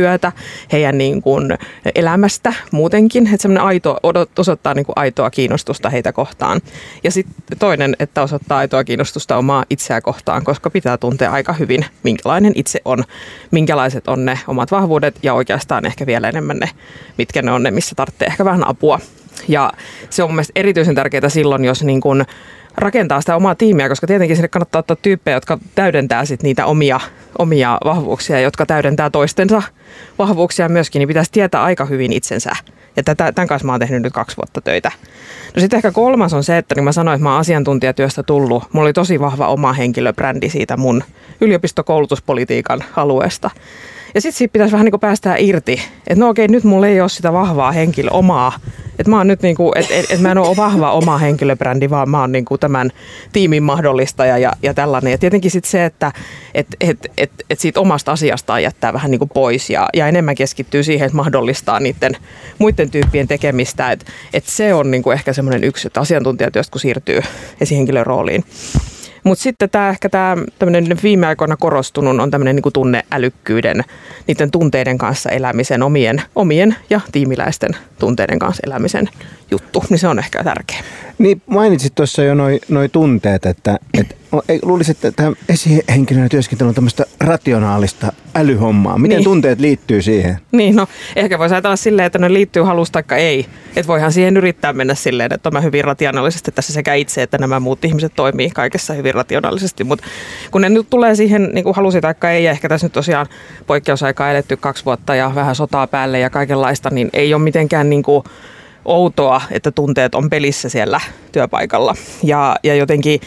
heidän 0.72 0.98
niin 0.98 1.22
kuin 1.22 1.58
elämästä 1.94 2.52
muutenkin. 2.70 3.26
Että 3.26 3.42
semmoinen 3.42 3.64
aito, 3.64 3.96
osoittaa 4.38 4.74
niin 4.74 4.87
kuin 4.87 4.94
aitoa 4.96 5.30
kiinnostusta 5.30 5.90
heitä 5.90 6.12
kohtaan. 6.12 6.61
Ja 7.04 7.11
sitten 7.11 7.58
toinen, 7.58 7.96
että 7.98 8.22
osoittaa 8.22 8.58
aitoa 8.58 8.84
kiinnostusta 8.84 9.37
omaa 9.37 9.64
itseä 9.70 10.00
kohtaan, 10.00 10.44
koska 10.44 10.70
pitää 10.70 10.96
tuntea 10.96 11.32
aika 11.32 11.52
hyvin, 11.52 11.84
minkälainen 12.02 12.52
itse 12.54 12.80
on, 12.84 13.04
minkälaiset 13.50 14.08
on 14.08 14.24
ne 14.24 14.38
omat 14.46 14.70
vahvuudet 14.70 15.18
ja 15.22 15.34
oikeastaan 15.34 15.87
ehkä 15.87 16.06
vielä 16.06 16.28
enemmän 16.28 16.58
ne, 16.58 16.70
mitkä 17.18 17.42
ne 17.42 17.52
on 17.52 17.62
ne, 17.62 17.70
missä 17.70 17.94
tarvitsee 17.94 18.26
ehkä 18.26 18.44
vähän 18.44 18.68
apua. 18.68 19.00
Ja 19.48 19.72
se 20.11 20.22
on 20.22 20.30
mielestäni 20.30 20.61
erityisen 20.61 20.94
tärkeää 20.94 21.28
silloin, 21.28 21.64
jos 21.64 21.84
niin 21.84 22.00
kun 22.00 22.24
rakentaa 22.76 23.20
sitä 23.20 23.37
omaa 23.37 23.54
tiimiä, 23.54 23.88
koska 23.88 24.06
tietenkin 24.06 24.37
sinne 24.37 24.48
kannattaa 24.48 24.78
ottaa 24.78 24.96
tyyppejä, 25.02 25.37
jotka 25.37 25.58
täydentää 25.74 26.24
sit 26.24 26.42
niitä 26.42 26.66
omia, 26.66 27.00
omia 27.38 27.78
vahvuuksia, 27.84 28.40
jotka 28.40 28.66
täydentää 28.66 29.10
toistensa 29.10 29.62
vahvuuksia 30.18 30.68
myöskin, 30.68 31.00
niin 31.00 31.08
pitäisi 31.08 31.32
tietää 31.32 31.62
aika 31.62 31.84
hyvin 31.84 32.12
itsensä. 32.12 32.50
Ja 32.96 33.02
tätä, 33.02 33.32
tämän 33.32 33.48
kanssa 33.48 33.66
mä 33.66 33.72
oon 33.72 33.80
tehnyt 33.80 34.02
nyt 34.02 34.12
kaksi 34.12 34.36
vuotta 34.36 34.60
töitä. 34.60 34.92
No 35.56 35.60
sitten 35.60 35.76
ehkä 35.76 35.92
kolmas 35.92 36.34
on 36.34 36.44
se, 36.44 36.58
että 36.58 36.74
niin 36.74 36.84
mä 36.84 36.92
sanoin, 36.92 37.14
että 37.14 37.22
mä 37.22 37.30
oon 37.30 37.40
asiantuntijatyöstä 37.40 38.22
tullut. 38.22 38.64
Mulla 38.72 38.86
oli 38.86 38.92
tosi 38.92 39.20
vahva 39.20 39.48
oma 39.48 39.72
henkilöbrändi 39.72 40.50
siitä 40.50 40.76
mun 40.76 41.04
yliopistokoulutuspolitiikan 41.40 42.84
alueesta. 42.96 43.50
Ja 44.14 44.20
sitten 44.20 44.38
siitä 44.38 44.52
pitäisi 44.52 44.72
vähän 44.72 44.84
niin 44.84 44.92
kuin 44.92 45.00
päästää 45.00 45.36
irti, 45.36 45.80
että 46.06 46.24
no 46.24 46.28
okei, 46.28 46.48
nyt 46.48 46.64
mulla 46.64 46.86
ei 46.86 47.00
ole 47.00 47.08
sitä 47.08 47.32
vahvaa 47.32 47.72
henkilö, 47.72 48.10
omaa. 48.10 48.52
Että 48.98 49.10
mä 49.10 49.16
oon 49.16 49.26
nyt 49.26 49.42
niin 49.42 49.56
kuin, 49.56 49.78
että 49.78 49.94
et, 49.94 50.10
et 50.10 50.20
mä 50.20 50.30
en 50.30 50.38
ole 50.38 50.56
vahva 50.56 50.92
oma 50.92 51.18
henkilöbrändi, 51.18 51.90
vaan 51.90 52.10
mä 52.10 52.20
oon 52.20 52.32
niin 52.32 52.44
kuin 52.44 52.60
tämän 52.60 52.90
tiimin 53.32 53.62
mahdollistaja 53.62 54.38
ja, 54.38 54.52
ja 54.62 54.74
tällainen. 54.74 55.10
Ja 55.10 55.18
tietenkin 55.18 55.50
sitten 55.50 55.70
se, 55.70 55.84
että 55.84 56.12
et, 56.54 56.66
et, 56.80 57.06
et, 57.18 57.30
et 57.50 57.60
siitä 57.60 57.80
omasta 57.80 58.12
asiastaan 58.12 58.62
jättää 58.62 58.92
vähän 58.92 59.10
niin 59.10 59.18
kuin 59.18 59.30
pois 59.34 59.70
ja, 59.70 59.88
ja 59.94 60.08
enemmän 60.08 60.34
keskittyy 60.34 60.82
siihen, 60.82 61.06
että 61.06 61.16
mahdollistaa 61.16 61.80
niiden 61.80 62.16
muiden 62.58 62.90
tyyppien 62.90 63.28
tekemistä. 63.28 63.92
Että 63.92 64.06
et 64.32 64.44
se 64.46 64.74
on 64.74 64.90
niin 64.90 65.02
kuin 65.02 65.14
ehkä 65.14 65.32
semmoinen 65.32 65.64
yksi, 65.64 65.86
että 65.86 66.00
asiantuntijatyöstä 66.00 66.72
kun 66.72 66.80
siirtyy 66.80 67.20
esihenkilön 67.60 68.06
rooliin. 68.06 68.44
Mutta 69.24 69.42
sitten 69.42 69.70
tämä 69.70 69.88
ehkä 69.88 70.09
tämä 70.09 70.37
viime 71.02 71.26
aikoina 71.26 71.57
korostunut 71.57 72.20
on 72.20 72.31
tämmöinen 72.31 72.57
niin 72.57 72.72
tunneälykkyyden, 72.72 73.85
niiden 74.26 74.50
tunteiden 74.50 74.98
kanssa 74.98 75.31
elämisen, 75.31 75.83
omien, 75.83 76.22
omien 76.35 76.76
ja 76.90 77.00
tiimiläisten 77.12 77.70
tunteiden 77.98 78.38
kanssa 78.38 78.62
elämisen 78.66 79.09
juttu, 79.50 79.85
niin 79.90 79.98
se 79.98 80.09
on 80.09 80.18
ehkä 80.18 80.44
tärkeä. 80.44 80.78
Niin 81.18 81.42
mainitsit 81.46 81.94
tuossa 81.94 82.22
jo 82.22 82.35
noin 82.35 82.61
noi 82.68 82.88
tunteet, 82.88 83.46
että 83.46 83.78
et, 83.94 84.17
luulisin, 84.62 84.92
että 84.92 85.12
tämä 85.12 85.32
esihenkilönä 85.48 86.28
työskentely 86.28 86.68
on 86.68 86.74
tämmöistä 86.74 87.04
rationaalista 87.20 88.12
älyhommaa. 88.34 88.98
Miten 88.98 89.16
niin. 89.16 89.24
tunteet 89.24 89.60
liittyy 89.60 90.02
siihen? 90.02 90.38
Niin, 90.52 90.76
no 90.76 90.86
ehkä 91.16 91.38
voisi 91.38 91.54
ajatella 91.54 91.76
silleen, 91.76 92.06
että 92.06 92.18
ne 92.18 92.32
liittyy 92.32 92.62
halusta 92.62 93.02
tai 93.02 93.20
ei. 93.20 93.46
Että 93.76 93.86
voihan 93.86 94.12
siihen 94.12 94.36
yrittää 94.36 94.72
mennä 94.72 94.94
silleen, 94.94 95.32
että 95.32 95.50
mä 95.50 95.60
hyvin 95.60 95.84
rationaalisesti 95.84 96.52
tässä 96.52 96.72
sekä 96.72 96.94
itse 96.94 97.22
että 97.22 97.38
nämä 97.38 97.60
muut 97.60 97.84
ihmiset 97.84 98.12
toimii 98.16 98.50
kaikessa 98.50 98.94
hyvin 98.94 99.14
rationaalisesti. 99.14 99.84
Mutta 99.84 100.04
kun 100.50 100.60
ne 100.60 100.68
nyt 100.68 100.90
tulee 100.90 101.14
siihen 101.14 101.50
niin 101.52 101.64
kuin 101.64 101.76
halusi 101.76 102.00
tai 102.00 102.14
ei, 102.30 102.44
ja 102.44 102.50
ehkä 102.50 102.68
tässä 102.68 102.84
nyt 102.84 102.92
tosiaan 102.92 103.26
poikkeusaikaa 103.66 104.30
eletty 104.30 104.56
kaksi 104.56 104.84
vuotta 104.84 105.14
ja 105.14 105.32
vähän 105.34 105.54
sotaa 105.54 105.86
päälle 105.86 106.18
ja 106.18 106.30
kaikenlaista, 106.30 106.90
niin 106.90 107.10
ei 107.12 107.34
ole 107.34 107.42
mitenkään 107.42 107.90
niin 107.90 108.02
kuin 108.02 108.24
outoa, 108.84 109.40
että 109.50 109.70
tunteet 109.70 110.14
on 110.14 110.30
pelissä 110.30 110.68
siellä 110.68 111.00
työpaikalla. 111.32 111.94
Ja, 112.22 112.56
ja 112.62 112.74
jotenkin 112.74 113.20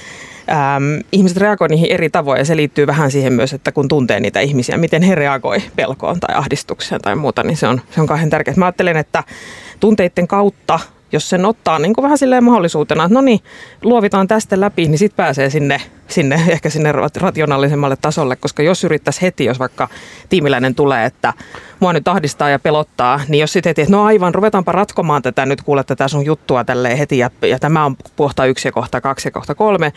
äm, 0.49 1.03
ihmiset 1.11 1.37
reagoivat 1.37 1.71
niihin 1.71 1.91
eri 1.91 2.09
tavoin 2.09 2.39
ja 2.39 2.45
se 2.45 2.55
liittyy 2.55 2.87
vähän 2.87 3.11
siihen 3.11 3.33
myös, 3.33 3.53
että 3.53 3.71
kun 3.71 3.87
tuntee 3.87 4.19
niitä 4.19 4.39
ihmisiä, 4.39 4.77
miten 4.77 5.01
he 5.01 5.15
reagoi 5.15 5.61
pelkoon 5.75 6.19
tai 6.19 6.35
ahdistukseen 6.35 7.01
tai 7.01 7.15
muuta, 7.15 7.43
niin 7.43 7.57
se 7.57 7.67
on, 7.67 7.81
se 7.91 8.01
on 8.01 8.07
kauhean 8.07 8.29
tärkeää. 8.29 8.57
Mä 8.57 8.65
ajattelen, 8.65 8.97
että 8.97 9.23
tunteiden 9.79 10.27
kautta 10.27 10.79
jos 11.11 11.29
sen 11.29 11.45
ottaa 11.45 11.79
niin 11.79 11.93
kuin 11.93 12.03
vähän 12.03 12.17
silleen 12.17 12.43
mahdollisuutena, 12.43 13.03
että 13.03 13.13
no 13.13 13.21
niin, 13.21 13.39
luovitaan 13.83 14.27
tästä 14.27 14.59
läpi, 14.59 14.87
niin 14.87 14.97
sitten 14.97 15.15
pääsee 15.15 15.49
sinne, 15.49 15.81
sinne, 16.07 16.35
ehkä 16.49 16.69
sinne 16.69 16.91
rationaalisemmalle 17.17 17.97
tasolle, 18.01 18.35
koska 18.35 18.63
jos 18.63 18.83
yrittäisi 18.83 19.21
heti, 19.21 19.45
jos 19.45 19.59
vaikka 19.59 19.89
tiimiläinen 20.29 20.75
tulee, 20.75 21.05
että 21.05 21.33
mua 21.79 21.93
nyt 21.93 22.07
ahdistaa 22.07 22.49
ja 22.49 22.59
pelottaa, 22.59 23.19
niin 23.27 23.41
jos 23.41 23.53
sitten 23.53 23.69
heti, 23.69 23.81
että 23.81 23.91
no 23.91 24.03
aivan, 24.03 24.35
ruvetaanpa 24.35 24.71
ratkomaan 24.71 25.21
tätä 25.21 25.45
nyt, 25.45 25.61
kuule 25.61 25.83
tätä 25.83 26.07
sun 26.07 26.25
juttua 26.25 26.63
tälleen 26.63 26.97
heti, 26.97 27.17
ja, 27.17 27.29
ja 27.41 27.59
tämä 27.59 27.85
on 27.85 27.95
kohta 28.15 28.45
yksi 28.45 28.67
ja 28.67 28.71
kohta 28.71 29.01
kaksi 29.01 29.27
ja 29.27 29.31
kohta 29.31 29.55
kolme, 29.55 29.93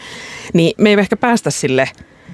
niin 0.53 0.75
me 0.79 0.89
ei 0.89 0.97
ehkä 0.99 1.17
päästä 1.17 1.51
sille 1.51 1.89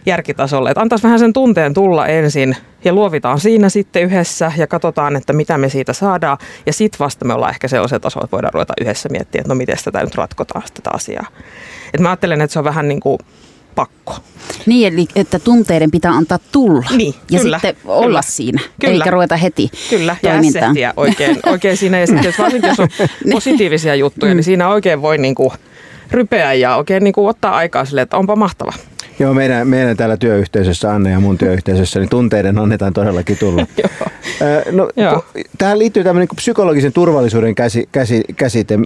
järkitasolle. 0.06 0.70
Että 0.70 0.80
antaisi 0.80 1.02
vähän 1.02 1.18
sen 1.18 1.32
tunteen 1.32 1.74
tulla 1.74 2.06
ensin 2.06 2.56
ja 2.84 2.92
luovitaan 2.92 3.40
siinä 3.40 3.68
sitten 3.68 4.02
yhdessä 4.02 4.52
ja 4.56 4.66
katsotaan, 4.66 5.16
että 5.16 5.32
mitä 5.32 5.58
me 5.58 5.68
siitä 5.68 5.92
saadaan. 5.92 6.38
Ja 6.66 6.72
sitten 6.72 6.98
vasta 6.98 7.24
me 7.24 7.34
ollaan 7.34 7.50
ehkä 7.50 7.68
sellaisella 7.68 8.00
tasolla, 8.00 8.24
että 8.24 8.36
voidaan 8.36 8.54
ruveta 8.54 8.74
yhdessä 8.80 9.08
miettiä, 9.08 9.40
että 9.40 9.48
no 9.48 9.54
miten 9.54 9.76
tätä 9.84 10.04
nyt 10.04 10.14
ratkotaan 10.14 10.62
tätä 10.74 10.90
asiaa. 10.92 11.26
Et 11.94 12.00
mä 12.00 12.08
ajattelen, 12.08 12.40
että 12.40 12.52
se 12.52 12.58
on 12.58 12.64
vähän 12.64 12.88
niin 12.88 13.00
kuin 13.00 13.18
pakko. 13.74 14.16
Niin, 14.66 14.92
eli 14.92 15.06
että 15.16 15.38
tunteiden 15.38 15.90
pitää 15.90 16.12
antaa 16.12 16.38
tulla 16.52 16.86
niin, 16.96 17.14
ja 17.30 17.40
kyllä, 17.40 17.58
sitten 17.58 17.76
olla 17.84 18.06
kyllä, 18.06 18.22
siinä, 18.22 18.60
kyllä. 18.80 18.94
eikä 18.94 19.10
ruveta 19.10 19.36
heti 19.36 19.70
Kyllä, 19.90 20.16
ja 20.22 20.30
toimintaan. 20.30 20.76
oikein, 20.96 21.38
oikein 21.46 21.76
siinä. 21.76 22.00
Ja 22.00 22.06
sitten 22.06 22.24
jos, 22.24 22.38
varsinkin 22.38 22.68
jos 22.68 22.80
on 22.80 22.88
positiivisia 23.32 23.94
juttuja, 23.94 24.34
niin 24.34 24.44
siinä 24.44 24.68
oikein 24.68 25.02
voi 25.02 25.18
niin 25.18 25.34
kuin 25.34 25.50
rypeä 26.10 26.52
ja 26.52 26.76
oikein 26.76 27.04
niin 27.04 27.12
kuin 27.12 27.28
ottaa 27.28 27.56
aikaa 27.56 27.84
sille, 27.84 28.02
että 28.02 28.16
onpa 28.16 28.36
mahtava. 28.36 28.72
Joo, 29.20 29.34
meidän, 29.34 29.68
meidän 29.68 29.96
täällä 29.96 30.16
työyhteisössä, 30.16 30.92
Anne 30.92 31.10
ja 31.10 31.20
mun 31.20 31.38
työyhteisössä, 31.38 32.00
niin 32.00 32.08
tunteiden 32.08 32.58
annetaan 32.58 32.92
todellakin 32.92 33.38
tulla. 33.38 33.66
No, 34.72 34.88
tähän 35.58 35.78
liittyy 35.78 36.04
tämmöinen 36.04 36.28
niin 36.30 36.36
psykologisen 36.36 36.92
turvallisuuden 36.92 37.54
käsi, 37.54 37.88
käsi, 37.92 38.24
käsite. 38.36 38.78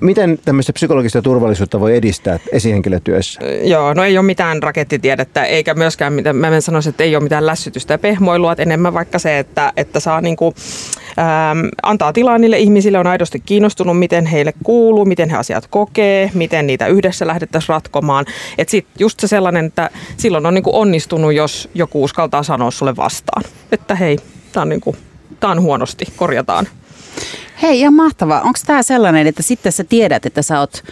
Miten 0.00 0.38
tämmöistä 0.44 0.72
psykologista 0.72 1.22
turvallisuutta 1.22 1.80
voi 1.80 1.96
edistää 1.96 2.38
esihenkilötyössä? 2.52 3.40
Joo, 3.62 3.94
no 3.94 4.04
ei 4.04 4.18
ole 4.18 4.26
mitään 4.26 4.62
rakettitiedettä, 4.62 5.44
eikä 5.44 5.74
myöskään, 5.74 6.12
mitä 6.12 6.32
mä 6.32 6.48
en 6.48 6.62
sanoisi, 6.62 6.88
että 6.88 7.04
ei 7.04 7.16
ole 7.16 7.22
mitään 7.22 7.46
lässytystä 7.46 7.94
ja 7.94 7.98
pehmoilua, 7.98 8.52
että 8.52 8.62
enemmän 8.62 8.94
vaikka 8.94 9.18
se, 9.18 9.38
että, 9.38 9.72
että 9.76 10.00
saa 10.00 10.20
niinku, 10.20 10.54
antaa 11.82 12.12
tilaa 12.12 12.38
niille 12.38 12.58
ihmisille, 12.58 12.98
on 12.98 13.06
aidosti 13.06 13.40
kiinnostunut, 13.40 13.98
miten 13.98 14.26
heille 14.26 14.52
kuuluu, 14.62 15.04
miten 15.04 15.30
he 15.30 15.36
asiat 15.36 15.66
kokee, 15.66 16.30
miten 16.34 16.66
niitä 16.66 16.86
yhdessä 16.86 17.26
lähdettäisiin 17.26 17.68
ratkomaan. 17.68 18.24
Että 18.58 18.70
sitten 18.70 18.94
just 18.98 19.20
se 19.20 19.26
sellainen, 19.26 19.64
että 19.64 19.90
silloin 20.16 20.46
on 20.46 20.54
niinku 20.54 20.78
onnistunut, 20.78 21.32
jos 21.32 21.68
joku 21.74 22.04
uskaltaa 22.04 22.42
sanoa 22.42 22.70
sulle 22.70 22.96
vastaan, 22.96 23.42
että 23.72 23.94
hei, 23.94 24.18
tämä 24.52 24.62
on, 24.62 24.68
niinku, 24.68 24.96
on 25.42 25.62
huonosti, 25.62 26.04
korjataan. 26.16 26.68
Hei, 27.62 27.80
ihan 27.80 27.94
mahtavaa. 27.94 28.40
Onko 28.40 28.58
tämä 28.66 28.82
sellainen, 28.82 29.26
että 29.26 29.42
sitten 29.42 29.72
sä 29.72 29.84
tiedät, 29.84 30.26
että 30.26 30.42
sä 30.42 30.60
oot 30.60 30.82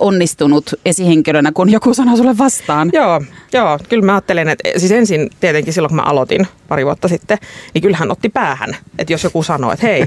onnistunut 0.00 0.74
esihenkilönä, 0.84 1.52
kun 1.52 1.70
joku 1.70 1.94
sanoo 1.94 2.16
sulle 2.16 2.38
vastaan? 2.38 2.90
Joo, 2.92 3.22
joo, 3.52 3.78
kyllä 3.88 4.06
mä 4.06 4.14
ajattelen, 4.14 4.48
että 4.48 4.68
siis 4.76 4.92
ensin 4.92 5.30
tietenkin 5.40 5.72
silloin 5.72 5.90
kun 5.90 5.96
mä 5.96 6.02
aloitin 6.02 6.46
pari 6.68 6.86
vuotta 6.86 7.08
sitten, 7.08 7.38
niin 7.74 7.82
kyllähän 7.82 8.10
otti 8.10 8.28
päähän, 8.28 8.76
että 8.98 9.12
jos 9.12 9.24
joku 9.24 9.42
sanoo, 9.42 9.72
että 9.72 9.86
hei, 9.86 10.06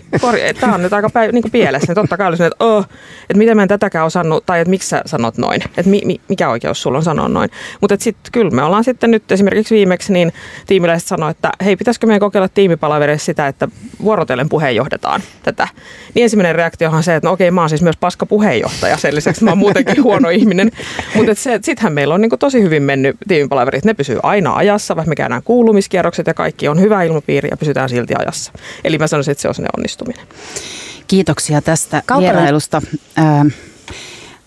tämä 0.60 0.76
on 0.76 0.82
nyt 0.82 0.93
aika 0.93 1.08
päiv- 1.08 1.32
niin 1.32 1.52
pielessä, 1.52 1.88
niin 1.88 1.95
totta 1.95 2.17
kai 2.17 2.28
olisin, 2.28 2.45
että, 2.45 2.65
oh, 2.65 2.86
että 3.21 3.38
miten 3.38 3.58
mä 3.58 3.62
en 3.62 3.67
tätäkään 3.67 4.06
osannut, 4.06 4.45
tai 4.45 4.60
että 4.60 4.69
miksi 4.69 4.89
sä 4.89 5.02
sanot 5.06 5.38
noin, 5.38 5.62
että 5.78 5.89
mi, 5.89 6.02
mi, 6.06 6.21
mikä 6.30 6.50
oikeus 6.50 6.82
sulla 6.82 6.98
on 6.98 7.04
sanoa 7.04 7.28
noin. 7.28 7.50
Mutta 7.82 7.95
sitten 8.00 8.32
kyllä 8.32 8.52
me 8.52 8.63
ollaan 8.63 8.84
sitten 8.84 9.12
nyt 9.12 9.32
esimerkiksi 9.32 9.76
viimeksi, 9.76 10.13
niin 10.13 10.34
tiimiläiset 10.67 11.08
sanoi, 11.08 11.32
että 11.32 11.52
hei, 11.65 11.76
pitäisikö 11.76 12.08
meidän 12.08 12.19
kokeilla 12.19 12.50
tiimipalaverissa 12.50 13.26
sitä, 13.26 13.48
että 13.48 13.67
vuorotellen 14.04 14.50
puheenjohdetaan 14.50 15.21
tätä. 15.43 15.67
Niin 16.13 16.24
ensimmäinen 16.24 16.56
reaktiohan 16.56 17.04
se, 17.04 17.15
että 17.15 17.28
no 17.28 17.34
okei, 17.34 17.52
mä 17.52 17.62
oon 17.62 17.69
siis 17.69 17.82
myös 17.82 17.98
paska 17.98 18.26
puheenjohtaja, 18.26 18.98
sen 18.98 19.15
lisäksi 19.15 19.43
mä 19.43 19.52
oon 19.52 19.60
muutenkin 19.76 20.04
huono 20.04 20.30
ihminen. 20.30 20.72
Mutta 21.16 21.34
sittenhän 21.36 21.94
meillä 21.94 22.14
on 22.14 22.22
niinku 22.22 22.38
tosi 22.38 22.62
hyvin 22.62 22.84
mennyt 22.84 23.18
tiimipalaverit, 23.28 23.86
ne 23.86 23.94
pysyy 23.94 24.20
aina 24.24 24.54
ajassa, 24.56 24.96
vaikka 24.96 25.10
me 25.10 25.16
käydään 25.16 25.44
kuulumiskierrokset 25.44 26.28
ja 26.28 26.34
kaikki 26.34 26.68
on 26.68 26.80
hyvä 26.80 27.04
ilmapiiri 27.04 27.50
ja 27.52 27.58
pysytään 27.58 27.90
silti 27.90 28.14
ajassa. 28.20 28.52
Eli 28.84 28.98
mä 28.98 29.08
sanoisin, 29.08 29.32
että 29.32 29.42
se 29.42 29.48
on 29.48 29.56
sinne 29.56 29.70
onnistuminen. 29.78 30.28
Kiitoksia 31.08 31.62
tästä 31.62 32.04
Kaupallinen- 32.06 32.22
vierailusta. 32.22 32.82
Ää, 33.16 33.46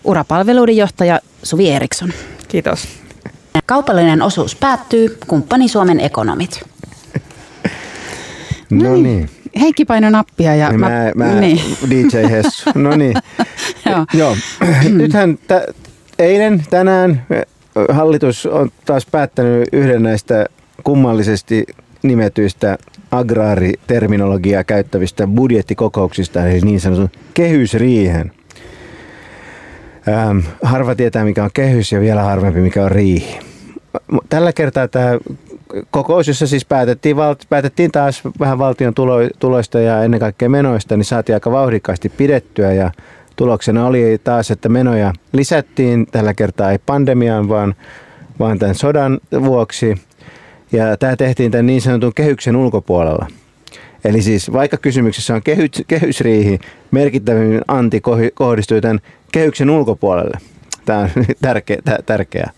urapalveluiden 0.04 0.76
johtaja 0.76 1.20
Suvi 1.42 1.70
Eriksson. 1.70 2.12
Kiitos. 2.48 2.88
Kaupallinen 3.66 4.22
osuus 4.22 4.54
päättyy. 4.56 5.18
Kumppani 5.26 5.68
Suomen 5.68 6.00
ekonomit. 6.00 6.60
No 8.70 8.96
niin. 8.96 9.30
Heikki 9.60 9.84
paino 9.84 10.10
nappia 10.10 10.54
ja 10.54 10.68
Niin 10.68 10.80
mä, 10.80 11.12
mä, 11.14 11.40
niin. 11.40 11.60
DJ 11.90 12.30
Hessu. 12.30 12.70
No 12.74 12.96
niin. 12.96 13.14
Joo. 13.86 14.06
Joo. 14.14 14.36
Nythän 14.90 15.38
tä, 15.46 15.66
eilen, 16.18 16.62
tänään 16.70 17.26
hallitus 17.92 18.46
on 18.46 18.70
taas 18.84 19.06
päättänyt 19.06 19.68
yhden 19.72 20.02
näistä 20.02 20.46
kummallisesti 20.84 21.66
nimetyistä 22.02 22.78
agraariterminologiaa 23.10 24.64
käyttävistä 24.64 25.26
budjettikokouksista, 25.26 26.46
eli 26.46 26.60
niin 26.60 26.80
sanotun 26.80 27.10
kehysriihen. 27.34 28.32
Ähm, 30.08 30.38
harva 30.62 30.94
tietää, 30.94 31.24
mikä 31.24 31.44
on 31.44 31.50
kehys 31.54 31.92
ja 31.92 32.00
vielä 32.00 32.22
harvempi, 32.22 32.60
mikä 32.60 32.84
on 32.84 32.90
riihi. 32.90 33.38
Tällä 34.28 34.52
kertaa 34.52 34.88
tämä 34.88 35.18
kokous, 35.90 36.28
jossa 36.28 36.46
siis 36.46 36.64
päätettiin, 36.64 37.16
päätettiin 37.48 37.90
taas 37.90 38.22
vähän 38.40 38.58
valtion 38.58 38.94
tulo- 38.94 39.30
tuloista 39.38 39.80
ja 39.80 40.04
ennen 40.04 40.20
kaikkea 40.20 40.48
menoista, 40.48 40.96
niin 40.96 41.04
saatiin 41.04 41.36
aika 41.36 41.52
vauhdikkaasti 41.52 42.08
pidettyä 42.08 42.72
ja 42.72 42.90
tuloksena 43.36 43.86
oli 43.86 44.20
taas, 44.24 44.50
että 44.50 44.68
menoja 44.68 45.12
lisättiin 45.32 46.06
tällä 46.06 46.34
kertaa 46.34 46.72
ei 46.72 46.78
pandemiaan, 46.86 47.48
vaan, 47.48 47.74
vaan 48.38 48.58
tämän 48.58 48.74
sodan 48.74 49.20
vuoksi. 49.44 49.94
Ja 50.72 50.96
tämä 50.96 51.16
tehtiin 51.16 51.50
tämän 51.50 51.66
niin 51.66 51.82
sanotun 51.82 52.14
kehyksen 52.14 52.56
ulkopuolella. 52.56 53.26
Eli 54.04 54.22
siis 54.22 54.52
vaikka 54.52 54.76
kysymyksessä 54.76 55.34
on 55.34 55.42
kehy, 55.42 55.68
kehysriihi, 55.86 56.58
merkittävimmin 56.90 57.62
anti 57.68 58.00
kohdistuu 58.34 58.80
tämän 58.80 59.00
kehyksen 59.32 59.70
ulkopuolelle. 59.70 60.38
Tämä 60.84 60.98
on 60.98 61.10
tärkeä. 62.06 62.50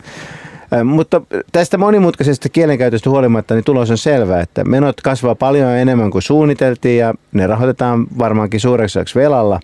Mutta 0.83 1.21
tästä 1.51 1.77
monimutkaisesta 1.77 2.49
kielenkäytöstä 2.49 3.09
huolimatta 3.09 3.53
niin 3.53 3.63
tulos 3.63 3.91
on 3.91 3.97
selvä, 3.97 4.39
että 4.39 4.63
menot 4.63 5.01
kasvaa 5.01 5.35
paljon 5.35 5.71
enemmän 5.71 6.11
kuin 6.11 6.21
suunniteltiin 6.21 6.97
ja 6.97 7.13
ne 7.31 7.47
rahoitetaan 7.47 8.07
varmaankin 8.17 8.59
suureksi 8.59 8.99
velalla. 9.15 9.59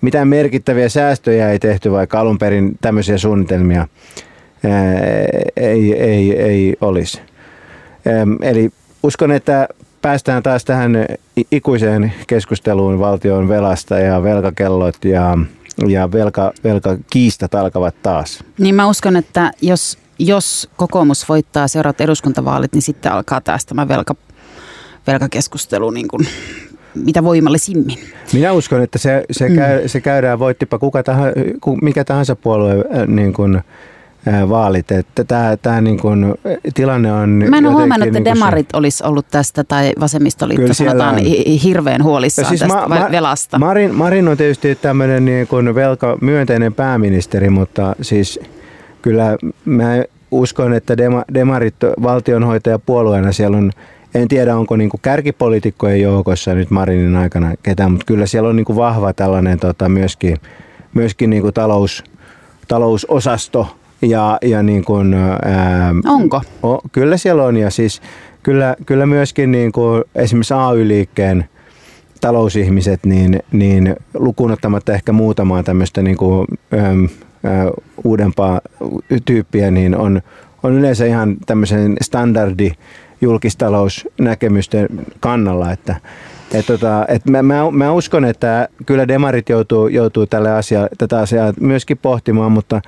Mitään 0.00 0.28
merkittäviä 0.28 0.88
säästöjä 0.88 1.50
ei 1.50 1.58
tehty, 1.58 1.92
vaikka 1.92 2.20
alun 2.20 2.38
perin 2.38 2.78
tämmöisiä 2.80 3.18
suunnitelmia 3.18 3.88
ei, 5.56 5.92
ei, 6.00 6.40
ei 6.40 6.76
olisi. 6.80 7.20
Eli 8.42 8.70
uskon, 9.02 9.32
että 9.32 9.68
päästään 10.02 10.42
taas 10.42 10.64
tähän 10.64 11.06
ikuiseen 11.50 12.12
keskusteluun 12.26 12.98
valtion 12.98 13.48
velasta 13.48 13.98
ja 13.98 14.22
velkakellot 14.22 15.04
ja, 15.04 15.38
ja 15.88 16.12
velka, 16.12 16.52
velkakiistat 16.64 17.54
alkavat 17.54 17.94
taas. 18.02 18.44
Niin 18.58 18.74
mä 18.74 18.86
uskon, 18.88 19.16
että 19.16 19.52
jos, 19.60 19.98
jos 20.18 20.68
kokoomus 20.76 21.28
voittaa 21.28 21.68
seuraavat 21.68 22.00
eduskuntavaalit, 22.00 22.72
niin 22.72 22.82
sitten 22.82 23.12
alkaa 23.12 23.40
taas 23.40 23.66
tämä 23.66 23.88
velka, 23.88 24.14
velkakeskustelu 25.06 25.90
niin 25.90 26.08
kuin, 26.08 26.26
mitä 26.94 27.24
voimallisimmin. 27.24 27.98
Minä 28.32 28.52
uskon, 28.52 28.82
että 28.82 28.98
se, 28.98 29.24
se, 29.30 29.50
käy, 29.50 29.88
se 29.88 30.00
käydään 30.00 30.38
voittipa 30.38 30.78
kuka 30.78 31.02
tahansa, 31.02 31.40
mikä 31.82 32.04
tahansa 32.04 32.36
puolue 32.36 32.72
äh, 32.72 33.06
niin 33.06 33.32
kuin, 33.32 33.56
äh, 34.28 34.48
vaalit. 34.48 34.92
Että 34.92 35.24
tämä, 35.24 35.56
tämä 35.62 35.80
niin 35.80 35.98
kuin, 36.00 36.34
tilanne 36.74 37.12
on 37.12 37.28
Mä 37.48 37.58
en 37.58 37.66
ole 37.66 37.72
huomannut, 37.74 38.08
että 38.08 38.18
niin 38.18 38.24
kuin 38.24 38.34
se- 38.36 38.40
demarit 38.40 38.74
olisi 38.74 39.04
ollut 39.04 39.26
tästä 39.30 39.64
tai 39.64 39.92
vasemmistoliitto 40.00 40.62
Kyllä 40.62 40.74
sanotaan 40.74 41.14
on. 41.14 41.20
hi- 41.20 41.60
hirveän 41.64 42.02
huolissaan 42.04 42.48
siis 42.48 42.60
tästä 42.60 42.88
ma- 42.88 43.08
velasta. 43.10 43.58
Marin, 43.58 43.94
Marin 43.94 44.28
on 44.28 44.36
tietysti 44.36 44.74
tämmöinen 44.74 45.24
niin 45.24 45.46
kuin 45.46 45.74
velka 45.74 46.18
myönteinen 46.20 46.74
pääministeri, 46.74 47.50
mutta 47.50 47.96
siis 48.02 48.40
kyllä 49.02 49.36
mä 49.64 50.04
uskon, 50.30 50.72
että 50.72 50.96
dema, 50.96 51.24
demarit 51.34 51.74
valtionhoitajapuolueena 52.02 53.32
siellä 53.32 53.56
on, 53.56 53.70
en 54.14 54.28
tiedä 54.28 54.56
onko 54.56 54.76
niin 54.76 54.90
kärkipoliitikkojen 55.02 56.00
joukossa 56.00 56.54
nyt 56.54 56.70
Marinin 56.70 57.16
aikana 57.16 57.54
ketään, 57.62 57.90
mutta 57.92 58.06
kyllä 58.06 58.26
siellä 58.26 58.48
on 58.48 58.56
niin 58.56 58.76
vahva 58.76 59.12
tällainen 59.12 59.58
tota, 59.58 59.88
myöskin, 59.88 60.36
myöskin 60.94 61.30
niin 61.30 61.52
talous, 61.54 62.04
talousosasto 62.68 63.76
ja, 64.02 64.38
ja 64.42 64.62
niin 64.62 64.84
kuin, 64.84 65.14
ää, 65.14 65.94
Onko? 66.06 66.42
O, 66.62 66.80
kyllä 66.92 67.16
siellä 67.16 67.44
on 67.44 67.56
ja 67.56 67.70
siis 67.70 68.02
kyllä, 68.42 68.76
kyllä 68.86 69.06
myöskin 69.06 69.52
niin 69.52 69.72
kuin 69.72 70.04
esimerkiksi 70.14 70.54
AY-liikkeen 70.54 71.44
talousihmiset, 72.20 73.00
niin, 73.04 73.42
niin 73.52 73.96
lukuun 74.14 74.50
ottamatta 74.50 74.94
ehkä 74.94 75.12
muutamaa 75.12 75.62
tämmöistä 75.62 76.02
niin 76.02 76.16
kuin, 76.16 76.46
äm, 76.74 77.08
uudempaa 78.04 78.60
tyyppiä, 79.24 79.70
niin 79.70 79.96
on, 79.96 80.20
on 80.62 80.72
yleensä 80.72 81.06
ihan 81.06 81.36
tämmöisen 81.46 81.96
standardi 82.02 82.72
julkistalousnäkemysten 83.20 84.88
kannalla, 85.20 85.72
että 85.72 85.96
Et 86.54 86.66
tota, 86.66 87.04
et 87.08 87.26
mä, 87.26 87.42
mä, 87.42 87.70
mä, 87.70 87.92
uskon, 87.92 88.24
että 88.24 88.68
kyllä 88.86 89.08
demarit 89.08 89.48
joutuu, 89.48 89.88
joutuu 89.88 90.26
tälle 90.26 90.50
asia, 90.50 90.88
tätä 90.98 91.18
asiaa 91.18 91.52
myöskin 91.60 91.98
pohtimaan, 91.98 92.52
mutta 92.52 92.80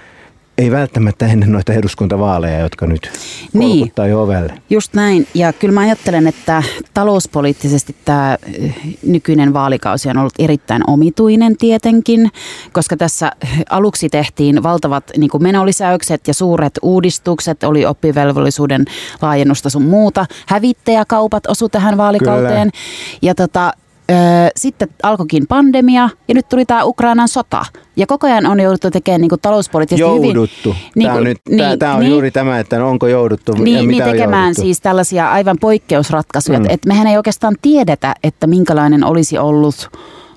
ei 0.58 0.70
välttämättä 0.70 1.26
ennen 1.26 1.52
noita 1.52 1.72
eduskuntavaaleja, 1.72 2.58
jotka 2.58 2.86
nyt 2.86 3.10
niin, 3.52 3.92
jo 4.08 4.22
ovelle. 4.22 4.52
Just 4.70 4.94
näin. 4.94 5.26
Ja 5.34 5.52
kyllä 5.52 5.74
mä 5.74 5.80
ajattelen, 5.80 6.26
että 6.26 6.62
talouspoliittisesti 6.94 7.96
tämä 8.04 8.38
eh, 8.52 8.76
nykyinen 9.02 9.52
vaalikausi 9.52 10.08
on 10.08 10.16
ollut 10.16 10.34
erittäin 10.38 10.82
omituinen 10.86 11.56
tietenkin, 11.56 12.30
koska 12.72 12.96
tässä 12.96 13.32
aluksi 13.70 14.08
tehtiin 14.08 14.62
valtavat 14.62 15.04
niin 15.16 15.30
menolisäykset 15.40 16.28
ja 16.28 16.34
suuret 16.34 16.78
uudistukset, 16.82 17.64
oli 17.64 17.86
oppivelvollisuuden 17.86 18.84
laajennusta 19.22 19.70
sun 19.70 19.84
muuta. 19.84 20.26
Hävittäjäkaupat 20.46 21.46
osu 21.46 21.68
tähän 21.68 21.96
vaalikauteen. 21.96 22.70
Kyllä. 22.70 23.18
Ja 23.22 23.34
tota, 23.34 23.72
Öö, 24.10 24.16
sitten 24.56 24.88
alkoikin 25.02 25.46
pandemia 25.46 26.08
ja 26.28 26.34
nyt 26.34 26.48
tuli 26.48 26.64
tämä 26.64 26.84
Ukrainan 26.84 27.28
sota. 27.28 27.64
Ja 27.96 28.06
koko 28.06 28.26
ajan 28.26 28.46
on 28.46 28.60
jouduttu 28.60 28.90
tekemään 28.90 29.20
niin 29.20 29.28
kuin 29.28 29.40
talouspoliittisesti 29.40 30.00
jouduttu. 30.00 30.70
hyvin... 30.72 30.92
Niin 30.94 31.10
tämä, 31.10 31.20
nyt, 31.20 31.38
niin, 31.48 31.58
tämä, 31.58 31.76
tämä 31.76 31.94
on 31.94 32.00
niin, 32.00 32.10
juuri 32.10 32.30
tämä, 32.30 32.58
että 32.58 32.84
onko 32.84 33.06
jouduttu 33.06 33.52
niin, 33.52 33.76
ja 33.76 33.82
mitä 33.82 34.04
niin 34.04 34.12
tekemään 34.12 34.42
jouduttu. 34.42 34.62
siis 34.62 34.80
tällaisia 34.80 35.30
aivan 35.30 35.56
poikkeusratkaisuja. 35.60 36.58
Mm. 36.58 36.66
Että 36.68 36.88
mehän 36.88 37.06
ei 37.06 37.16
oikeastaan 37.16 37.56
tiedetä, 37.62 38.14
että 38.22 38.46
minkälainen 38.46 39.04
olisi 39.04 39.38
ollut 39.38 39.90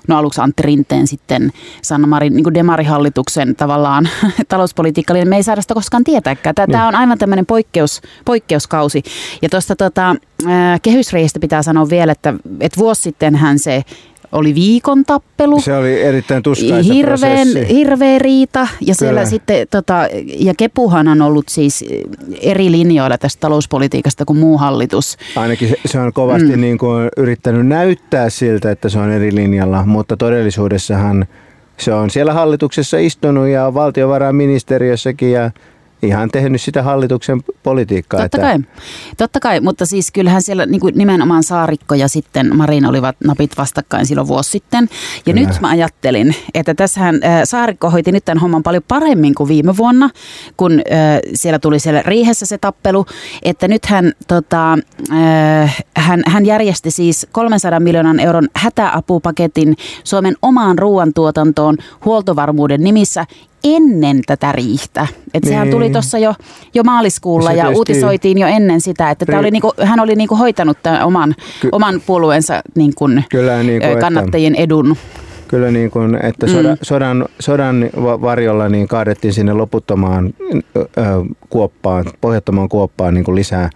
no 0.08 0.18
aluksi 0.18 0.40
Antti 0.40 0.62
Rinteen 0.62 1.06
sitten 1.06 1.52
Sanna 1.82 2.06
Marin 2.06 2.36
niin 2.36 2.54
demarihallituksen 2.54 3.56
tavallaan 3.56 4.08
talouspolitiikka, 4.48 5.14
niin 5.14 5.28
me 5.28 5.36
ei 5.36 5.42
saada 5.42 5.62
sitä 5.62 5.74
koskaan 5.74 6.04
tietääkään. 6.04 6.54
Tämä 6.54 6.66
niin. 6.66 6.88
on 6.88 6.94
aivan 6.94 7.18
tämmöinen 7.18 7.46
poikkeus, 7.46 8.00
poikkeuskausi. 8.24 9.02
Ja 9.42 9.48
tuosta 9.48 9.76
tota, 9.76 10.16
kehysreistä 10.82 11.40
pitää 11.40 11.62
sanoa 11.62 11.88
vielä, 11.90 12.12
että, 12.12 12.34
että 12.60 12.78
vuosi 12.78 13.02
sittenhän 13.02 13.58
se 13.58 13.84
oli 14.32 14.54
viikon 14.54 15.04
tappelu. 15.04 15.60
Se 15.60 15.76
oli 15.76 16.02
erittäin 16.02 16.42
tuskaisa 16.42 16.92
hirveän, 16.92 17.48
Hirveä 17.68 18.18
riita. 18.18 18.68
Ja, 18.80 18.94
siellä 18.94 19.24
sitten, 19.24 19.66
tota, 19.70 20.08
ja 20.38 20.54
Kepuhan 20.56 21.08
on 21.08 21.22
ollut 21.22 21.48
siis 21.48 21.84
eri 22.40 22.70
linjoilla 22.70 23.18
tästä 23.18 23.40
talouspolitiikasta 23.40 24.24
kuin 24.24 24.38
muu 24.38 24.58
hallitus. 24.58 25.16
Ainakin 25.36 25.68
se, 25.68 25.76
se 25.86 25.98
on 25.98 26.12
kovasti 26.12 26.56
mm. 26.56 26.60
niin 26.60 26.78
kuin 26.78 27.08
yrittänyt 27.16 27.66
näyttää 27.66 28.30
siltä, 28.30 28.70
että 28.70 28.88
se 28.88 28.98
on 28.98 29.10
eri 29.10 29.34
linjalla, 29.34 29.86
mutta 29.86 30.16
todellisuudessahan 30.16 31.26
se 31.76 31.92
on 31.92 32.10
siellä 32.10 32.32
hallituksessa 32.32 32.98
istunut 32.98 33.48
ja 33.48 33.74
valtiovarainministeriössäkin 33.74 35.32
ja 35.32 35.50
ihan 36.02 36.28
tehnyt 36.30 36.62
sitä 36.62 36.82
hallituksen 36.82 37.42
politiikkaa. 37.62 38.20
Totta 38.20 38.36
että... 38.36 38.66
kai, 38.68 38.84
totta 39.16 39.40
kai, 39.40 39.60
mutta 39.60 39.86
siis 39.86 40.10
kyllähän 40.10 40.42
siellä 40.42 40.66
niin 40.66 40.80
kuin 40.80 40.94
nimenomaan 40.96 41.42
Saarikko 41.42 41.94
ja 41.94 42.08
sitten 42.08 42.56
Marin 42.56 42.86
olivat 42.86 43.16
napit 43.24 43.58
vastakkain 43.58 44.06
silloin 44.06 44.28
vuosi 44.28 44.50
sitten. 44.50 44.88
Ja 45.26 45.34
Kyllä. 45.34 45.48
nyt 45.48 45.60
mä 45.60 45.68
ajattelin, 45.68 46.34
että 46.54 46.74
tässähän 46.74 47.14
äh, 47.24 47.40
Saarikko 47.44 47.90
hoiti 47.90 48.12
nyt 48.12 48.24
tämän 48.24 48.40
homman 48.40 48.62
paljon 48.62 48.82
paremmin 48.88 49.34
kuin 49.34 49.48
viime 49.48 49.76
vuonna, 49.76 50.10
kun 50.56 50.72
äh, 50.72 51.20
siellä 51.34 51.58
tuli 51.58 51.78
siellä 51.78 52.02
riihessä 52.02 52.46
se 52.46 52.58
tappelu, 52.58 53.06
että 53.42 53.68
nyt 53.68 53.86
hän, 53.86 54.12
tota, 54.28 54.78
äh, 55.12 55.78
hän, 55.96 56.22
hän 56.26 56.46
järjesti 56.46 56.90
siis 56.90 57.26
300 57.32 57.80
miljoonan 57.80 58.20
euron 58.20 58.48
hätäapupaketin 58.54 59.76
Suomen 60.04 60.36
omaan 60.42 60.78
ruoantuotantoon 60.78 61.76
huoltovarmuuden 62.04 62.84
nimissä 62.84 63.26
ennen 63.64 64.20
tätä 64.26 64.52
riihtä. 64.52 65.06
Et 65.34 65.42
niin. 65.42 65.48
Sehän 65.52 65.70
tuli 65.70 65.84
niin. 65.84 65.92
tuossa 65.92 66.18
jo, 66.18 66.34
jo 66.74 66.82
maaliskuulla 66.82 67.50
se 67.50 67.56
ja 67.56 67.62
tietysti... 67.62 67.78
uutisoitiin 67.78 68.38
jo 68.38 68.46
ennen 68.46 68.80
sitä, 68.80 69.10
että 69.10 69.24
Ri... 69.28 69.38
oli 69.38 69.50
niinku, 69.50 69.72
hän 69.82 70.00
oli 70.00 70.14
niinku 70.14 70.36
hoitanut 70.36 70.78
tämän 70.82 71.04
oman, 71.04 71.34
Ky... 71.60 71.68
oman 71.72 72.02
puolueensa 72.06 72.62
niinku, 72.74 73.08
Kyllä, 73.30 73.62
niin 73.62 73.82
kuin, 73.82 73.98
kannattajien 73.98 74.54
että... 74.54 74.64
edun. 74.64 74.96
Kyllä 75.48 75.70
niin 75.70 75.90
kuin, 75.90 76.18
että 76.22 76.46
soda, 76.46 76.68
mm. 76.68 76.78
sodan, 76.82 77.26
sodan 77.40 77.90
varjolla 77.96 78.68
niin 78.68 78.88
kaadettiin 78.88 79.34
sinne 79.34 79.52
loputtomaan 79.52 80.34
ö, 80.76 80.82
kuoppaan, 81.48 82.04
pohjattomaan 82.20 82.68
kuoppaan 82.68 83.14
niin 83.14 83.24
kuin 83.24 83.34
lisää, 83.34 83.70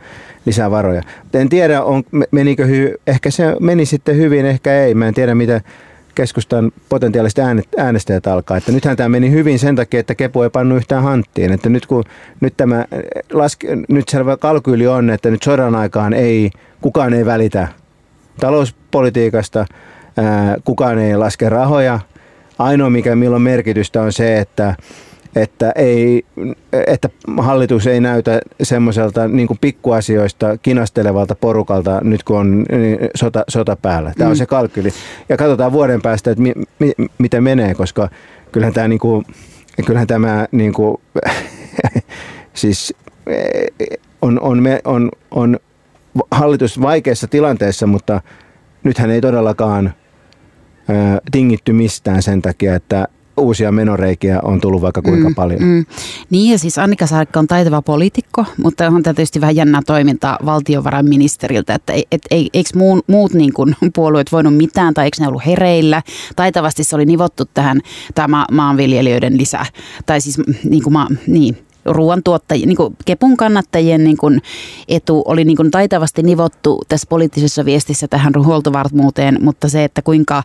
lisää 0.47 0.71
varoja. 0.71 1.03
En 1.35 1.49
tiedä, 1.49 1.83
on, 1.83 2.03
menikö 2.31 2.67
hy, 2.67 2.95
ehkä 3.07 3.31
se 3.31 3.57
meni 3.61 3.87
sitten 3.87 4.17
hyvin, 4.17 4.47
ehkä 4.47 4.75
ei. 4.75 4.95
Mä 4.95 5.09
en 5.09 5.15
tiedä, 5.15 5.35
mitä, 5.35 5.61
keskustan 6.15 6.73
potentiaaliset 6.89 7.45
äänestäjät 7.79 8.27
alkaa. 8.27 8.57
Että 8.57 8.73
nythän 8.73 8.97
tämä 8.97 9.09
meni 9.09 9.31
hyvin 9.31 9.59
sen 9.59 9.77
takia, 9.77 10.01
että 10.01 10.15
Kepu 10.15 10.43
ei 10.43 10.51
pannu 10.51 10.77
yhtään 10.77 11.03
hanttiin. 11.03 11.53
Että 11.53 11.69
nyt 11.69 11.87
kun 11.87 12.05
nyt 12.41 12.57
tämä 12.57 12.85
laske, 13.33 13.69
nyt 13.89 14.09
selvä 14.09 14.37
kalkyyli 14.37 14.87
on, 14.87 15.11
että 15.11 15.31
nyt 15.31 15.43
sodan 15.43 15.75
aikaan 15.75 16.13
ei, 16.13 16.51
kukaan 16.81 17.15
ei 17.15 17.27
välitä 17.27 17.69
talouspolitiikasta, 18.41 19.67
ää, 20.17 20.57
kukaan 20.65 20.99
ei 20.99 21.17
laske 21.17 21.49
rahoja. 21.49 22.01
Ainoa, 22.59 22.91
mikä 22.91 23.17
milloin 23.17 23.43
merkitystä 23.43 24.03
on 24.03 24.13
se, 24.13 24.39
että 24.39 24.75
että, 25.37 25.73
ei, 25.77 26.25
että 26.87 27.09
hallitus 27.39 27.87
ei 27.87 28.01
näytä 28.01 28.41
semmoiselta 28.63 29.29
niin 29.29 29.49
pikkuasioista 29.61 30.59
kinastelevalta 30.59 31.35
porukalta 31.35 32.01
nyt 32.05 32.23
kun 32.23 32.37
on 32.37 32.67
niin, 32.73 32.99
sota, 33.15 33.45
sota 33.49 33.77
päällä. 33.77 34.13
Tämä 34.19 34.31
on 34.31 34.37
mm. 34.37 34.39
se 34.39 34.47
kalkyli. 34.47 34.91
Ja 35.29 35.37
katsotaan 35.37 35.73
vuoden 35.73 36.03
päästä, 36.03 36.31
että 36.31 36.43
mi, 36.43 36.53
mi, 36.79 36.93
miten 37.19 37.43
menee, 37.43 37.75
koska 37.75 38.09
kyllähän 38.53 38.75
tämä, 38.75 38.89
niin 38.89 38.99
kuin, 38.99 39.25
kyllähän 39.87 40.07
tämä 40.07 40.47
niin 40.53 40.73
kuin, 40.73 40.97
siis 42.55 42.95
on, 44.23 44.41
on, 44.41 44.63
on, 44.85 45.11
on 45.31 45.59
hallitus 46.31 46.81
vaikeassa 46.81 47.29
tilanteessa, 47.29 47.87
mutta 47.87 48.21
nythän 48.85 49.11
ei 49.11 49.21
todellakaan 49.21 49.95
tingitty 51.33 51.73
mistään 51.73 52.23
sen 52.23 52.43
takia, 52.43 52.75
että 52.75 53.09
uusia 53.37 53.73
menoreikiä 53.73 54.41
on 54.43 54.61
tullut 54.61 54.83
vaikka 54.83 55.03
kuinka 55.03 55.29
mm, 55.29 55.35
paljon. 55.35 55.63
Mm. 55.63 55.85
Niin 56.31 56.53
ja 56.53 56.59
siis 56.59 56.79
Annika 56.79 57.07
Saarikko 57.07 57.39
on 57.39 57.47
taitava 57.47 57.83
poliitikko, 57.83 58.45
mutta 58.63 58.87
on 58.87 59.03
tietysti 59.03 59.41
vähän 59.41 59.57
jännää 59.57 59.81
toimintaa 59.87 60.39
valtiovarainministeriltä, 60.45 61.75
että 61.75 61.93
et, 61.93 62.07
et, 62.13 62.23
eikö 62.31 62.71
muun, 62.75 63.03
muut 63.07 63.35
niin 63.35 63.53
kuin 63.53 63.77
puolueet 63.95 64.33
voinut 64.33 64.57
mitään 64.57 64.95
tai 64.95 65.05
eikö 65.05 65.17
ne 65.21 65.29
ollut 65.29 65.47
hereillä. 65.47 66.03
Taitavasti 66.37 66.85
se 66.85 66.97
oli 66.97 67.05
nivottu 67.05 67.45
tähän 67.55 67.81
tämä 68.15 68.47
maanviljelijöiden 68.53 69.39
lisä, 69.39 69.67
tai 70.07 70.21
siis 70.21 70.39
niin 70.65 70.83
kuin 70.83 70.93
ma, 70.93 71.09
niin, 71.27 71.57
ruoantuottajien, 71.85 72.69
niin 72.69 72.77
kuin 72.77 72.97
Kepun 73.05 73.37
kannattajien 73.37 74.05
niin 74.05 74.17
kuin 74.17 74.43
etu 74.89 75.23
oli 75.25 75.45
niin 75.45 75.57
kuin 75.57 75.71
taitavasti 75.71 76.23
nivottu 76.23 76.83
tässä 76.89 77.07
poliittisessa 77.09 77.65
viestissä 77.65 78.09
tähän 78.09 78.33
huoltovarmuuteen, 78.45 79.39
mutta 79.41 79.69
se, 79.69 79.85
että 79.85 80.03
kuinka 80.03 80.43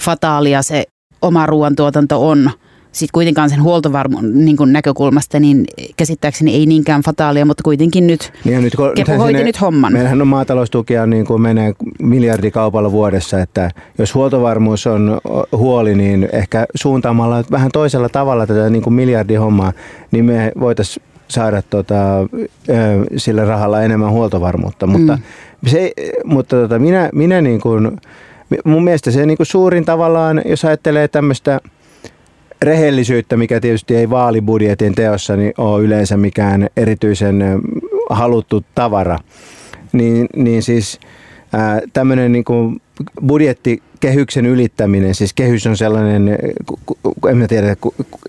fataalia 0.00 0.62
se 0.62 0.84
oma 1.22 1.46
ruoantuotanto 1.46 2.28
on 2.28 2.50
sitten 2.92 3.12
kuitenkaan 3.12 3.50
sen 3.50 3.62
huoltovarmuuden 3.62 4.44
niin 4.44 4.56
näkökulmasta, 4.66 5.40
niin 5.40 5.64
käsittääkseni 5.96 6.54
ei 6.54 6.66
niinkään 6.66 7.02
fataalia, 7.02 7.44
mutta 7.44 7.62
kuitenkin 7.62 8.06
nyt 8.06 8.32
niin 8.44 8.62
nyt, 8.62 8.74
kun, 8.76 8.92
Kepu 8.94 9.12
hoiti 9.12 9.44
nyt 9.44 9.60
homman. 9.60 9.92
Meillähän 9.92 10.22
on 10.22 10.28
maataloustukia 10.28 11.06
niin 11.06 11.26
kuin 11.26 11.42
menee 11.42 11.72
miljardikaupalla 12.02 12.92
vuodessa, 12.92 13.40
että 13.40 13.70
jos 13.98 14.14
huoltovarmuus 14.14 14.86
on 14.86 15.20
huoli, 15.52 15.94
niin 15.94 16.28
ehkä 16.32 16.66
suuntaamalla 16.74 17.44
vähän 17.50 17.70
toisella 17.72 18.08
tavalla 18.08 18.46
tätä 18.46 18.70
niin 18.70 18.82
kuin 18.82 18.94
miljardihommaa, 18.94 19.72
niin 20.10 20.24
me 20.24 20.52
voitaisiin 20.60 21.06
saada 21.28 21.62
tota, 21.62 21.96
sillä 23.16 23.44
rahalla 23.44 23.82
enemmän 23.82 24.10
huoltovarmuutta. 24.10 24.86
Mutta, 24.86 25.16
mm. 25.16 25.68
se, 25.68 25.92
mutta 26.24 26.56
tota, 26.56 26.78
minä, 26.78 27.10
minä 27.14 27.40
niin 27.40 27.60
kuin, 27.60 28.00
mun 28.64 28.84
mielestä 28.84 29.10
se 29.10 29.26
niin 29.26 29.36
kuin 29.36 29.46
suurin 29.46 29.84
tavallaan, 29.84 30.42
jos 30.44 30.64
ajattelee 30.64 31.08
tämmöistä 31.08 31.60
rehellisyyttä, 32.62 33.36
mikä 33.36 33.60
tietysti 33.60 33.96
ei 33.96 34.10
vaalibudjetin 34.10 34.94
teossa 34.94 35.36
niin 35.36 35.52
ole 35.58 35.82
yleensä 35.82 36.16
mikään 36.16 36.68
erityisen 36.76 37.42
haluttu 38.10 38.64
tavara, 38.74 39.18
niin, 39.92 40.26
niin 40.36 40.62
siis 40.62 41.00
tämmöinen 41.92 42.32
niin 42.32 42.44
kuin 42.44 42.80
budjettikehyksen 43.26 44.46
ylittäminen, 44.46 45.14
siis 45.14 45.34
kehys 45.34 45.66
on 45.66 45.76
sellainen, 45.76 46.38
en 47.30 47.48
tiedä 47.48 47.76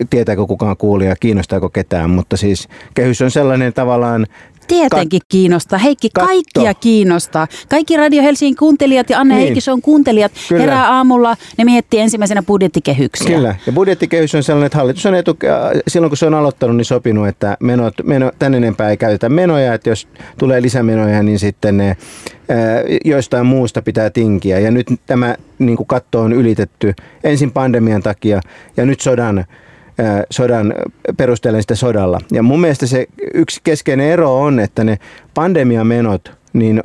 tietääkö 0.10 0.46
kukaan 0.46 0.78
kuulija, 0.78 1.16
kiinnostaako 1.20 1.70
ketään, 1.70 2.10
mutta 2.10 2.38
siis 2.38 2.68
kehys 2.94 3.22
on 3.22 3.32
sellainen 3.32 3.74
tavallaan 3.74 4.28
Tietenkin 4.70 5.22
Kat- 5.22 5.26
kiinnostaa. 5.30 5.80
Heikki, 5.80 6.10
Katto. 6.14 6.28
kaikkia 6.28 6.74
kiinnostaa. 6.74 7.48
Kaikki 7.70 7.98
Radio 7.98 8.24
Helsingin 8.24 8.56
kuuntelijat 8.56 9.10
ja 9.10 9.20
Anne 9.20 9.36
niin. 9.36 9.44
Heikki 9.46 9.72
on 9.72 9.82
kuuntelijat 9.82 10.32
Kyllä. 10.50 10.62
herää 10.62 10.92
aamulla. 10.96 11.38
Ne 11.58 11.64
miettii 11.64 12.00
ensimmäisenä 12.00 12.44
budjettikehyksiä. 12.44 13.36
Kyllä. 13.36 13.56
Ja 13.66 13.72
budjettikehys 13.74 14.36
on 14.36 14.44
sellainen, 14.44 14.66
että 14.66 14.78
hallitus 14.78 15.06
on 15.06 15.16
etu, 15.16 15.38
silloin 15.88 16.10
kun 16.10 16.18
se 16.18 16.26
on 16.26 16.34
aloittanut, 16.34 16.78
niin 16.78 16.86
sopinut, 16.86 17.28
että 17.28 17.58
menot, 17.60 17.94
meno, 18.04 18.32
tän 18.40 18.54
enempää 18.56 18.90
ei 18.90 18.98
käytetä 18.98 19.30
menoja. 19.30 19.74
Että 19.74 19.90
jos 19.90 20.08
tulee 20.38 20.62
lisämenoja, 20.62 21.24
niin 21.24 21.40
sitten 21.40 21.78
ne 21.78 21.98
joistain 23.06 23.46
muusta 23.46 23.82
pitää 23.82 24.10
tinkiä. 24.10 24.60
Ja 24.60 24.72
nyt 24.72 24.88
tämä 25.06 25.36
niin 25.60 25.78
katto 25.88 26.22
on 26.22 26.34
ylitetty 26.34 26.94
ensin 27.24 27.52
pandemian 27.52 28.04
takia 28.04 28.42
ja 28.78 28.86
nyt 28.86 29.02
sodan 29.02 29.46
sodan, 30.32 30.74
perustelen 31.18 31.62
sitä 31.62 31.76
sodalla. 31.76 32.20
Ja 32.32 32.44
mun 32.44 32.62
mielestä 32.62 32.88
se 32.88 33.06
yksi 33.34 33.60
keskeinen 33.64 34.08
ero 34.08 34.42
on, 34.42 34.60
että 34.60 34.84
ne 34.84 34.98
pandemiamenot, 35.34 36.32
niin 36.54 36.82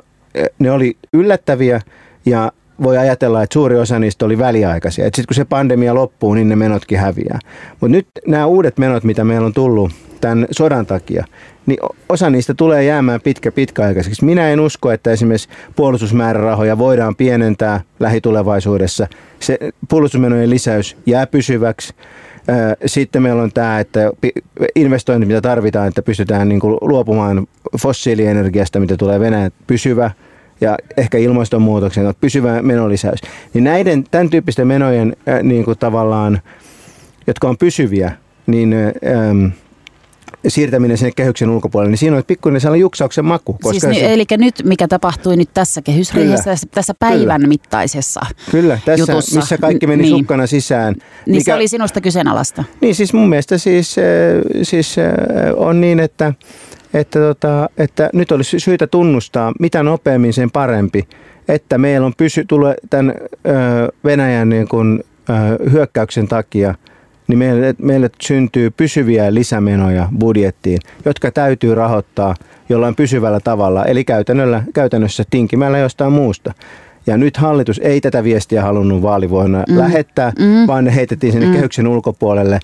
ne 0.59 0.70
oli 0.70 0.96
yllättäviä 1.12 1.81
ja 2.27 2.53
voi 2.83 2.98
ajatella, 2.98 3.42
että 3.42 3.54
suuri 3.54 3.79
osa 3.79 3.98
niistä 3.98 4.25
oli 4.25 4.38
väliaikaisia. 4.38 5.04
Sitten 5.04 5.25
kun 5.29 5.35
se 5.35 5.44
pandemia 5.44 5.94
loppuu, 5.94 6.35
niin 6.35 6.48
ne 6.48 6.56
menotkin 6.56 6.98
häviää. 6.98 7.38
Mutta 7.81 7.96
nyt 7.96 8.06
nämä 8.27 8.46
uudet 8.46 8.79
menot, 8.79 9.04
mitä 9.04 9.25
meillä 9.25 9.46
on 9.46 9.52
tullut 9.52 9.92
tämän 10.21 10.46
sodan 10.50 10.87
takia, 10.87 11.25
niin 11.67 11.79
osa 12.08 12.31
niistä 12.31 12.54
tulee 12.54 12.85
jäämään 12.85 13.21
pitkä 13.21 13.52
pitkäaikaisiksi. 13.52 14.25
Minä 14.25 14.48
en 14.48 14.60
usko, 14.60 14.92
että 14.92 15.10
esimerkiksi 15.10 15.48
puolustusmäärärahoja 15.77 16.79
voidaan 16.79 17.17
pienentää 17.17 17.81
lähitulevaisuudessa. 18.00 19.06
Se 19.40 19.58
puolustusmenojen 19.88 20.50
lisäys 20.50 20.96
jää 21.06 21.27
pysyväksi. 21.27 21.94
Sitten 22.87 23.23
meillä 23.23 23.42
on 23.42 23.53
tämä, 23.53 23.81
että 23.81 24.11
investoinnit, 24.75 25.29
mitä 25.29 25.40
tarvitaan, 25.40 25.88
että 25.88 26.03
pystytään 26.03 26.49
niin 26.49 26.61
kuin 26.61 26.79
luopumaan 26.81 27.47
fossiilienergiasta, 27.79 28.81
mitä 28.81 28.97
tulee 28.97 29.21
Venäjä, 29.21 29.51
pysyvä 29.67 30.11
ja 30.61 30.79
ehkä 30.97 31.19
ilmastonmuutoksen 31.19 32.15
pysyvä 32.21 32.63
menolisäys. 32.63 33.21
Niin 33.55 33.65
näiden 33.65 34.05
tämän 34.11 34.31
tyyppisten 34.31 34.67
menojen 34.67 35.17
niin 35.42 35.65
kuin 35.65 35.79
tavallaan, 35.79 36.40
jotka 37.27 37.49
on 37.49 37.57
pysyviä, 37.57 38.13
niin 38.47 38.75
ähm, 38.75 39.47
siirtäminen 40.49 40.99
sinne 40.99 41.13
kehyksen 41.17 41.51
ulkopuolelle, 41.51 41.90
niin 41.90 41.99
siinä 41.99 42.17
on 42.17 42.23
pikkuinen 42.27 42.61
sellainen 42.61 42.81
juksauksen 42.81 43.25
maku. 43.25 43.53
Koska 43.53 43.81
siis 43.92 43.99
se... 43.99 44.13
Eli 44.13 44.25
nyt 44.37 44.55
mikä 44.65 44.88
tapahtui 44.88 45.37
nyt 45.37 45.51
tässä 45.55 45.83
kehysriihessä, 45.83 46.45
tässä, 46.45 46.67
tässä 46.71 46.95
päivän 46.99 47.40
Kyllä. 47.40 47.49
mittaisessa 47.49 48.21
Kyllä, 48.51 48.79
tässä 48.85 49.13
jutussa. 49.13 49.37
missä 49.37 49.59
kaikki 49.59 49.87
meni 49.87 50.03
niin. 50.03 50.19
sukkana 50.19 50.47
sisään. 50.47 50.95
Niin 50.95 51.37
mikä... 51.37 51.45
se 51.45 51.55
oli 51.55 51.69
sinusta 51.69 52.01
kyseenalaista. 52.01 52.65
Niin 52.81 52.95
siis 52.95 53.13
mun 53.13 53.29
mielestä 53.29 53.59
siis, 53.59 53.97
äh, 53.99 54.05
siis 54.63 54.99
äh, 54.99 55.05
on 55.57 55.81
niin, 55.81 56.01
että, 56.01 56.33
että, 56.95 57.19
tota, 57.19 57.69
että 57.79 58.11
nyt 58.13 58.33
olisi 58.33 58.61
syytä 58.61 58.87
tunnustaa, 58.87 59.53
mitä 59.61 59.83
nopeammin 59.83 60.33
sen 60.33 60.51
parempi, 60.51 61.09
että 61.49 61.79
meillä 61.79 62.07
on 62.07 62.13
pysy, 62.17 62.45
tulee 62.45 62.75
tämän 62.90 63.15
äh, 63.21 63.55
Venäjän 64.05 64.49
niin 64.49 64.69
kuin, 64.69 65.05
hyökkäyksen 65.73 66.29
takia– 66.29 66.75
niin 67.29 67.38
meille, 67.38 67.75
meille 67.79 68.10
syntyy 68.22 68.70
pysyviä 68.70 69.35
lisämenoja 69.35 70.08
budjettiin, 70.18 70.79
jotka 71.04 71.31
täytyy 71.31 71.75
rahoittaa 71.75 72.35
jollain 72.68 72.94
pysyvällä 72.94 73.40
tavalla, 73.40 73.85
eli 73.85 74.04
käytännössä 74.75 75.25
tinkimällä 75.31 75.79
jostain 75.79 76.12
muusta. 76.12 76.52
Ja 77.06 77.16
nyt 77.16 77.37
hallitus 77.37 77.81
ei 77.85 78.00
tätä 78.00 78.25
viestiä 78.25 78.62
halunnut 78.62 79.02
vaalivuonna 79.02 79.64
mm. 79.68 79.79
lähettää, 79.79 80.33
mm. 80.38 80.66
vaan 80.66 80.85
ne 80.85 80.94
heitettiin 80.94 81.33
sinne 81.33 81.46
mm. 81.46 81.52
kehyksen 81.52 81.87
ulkopuolelle. 81.87 82.60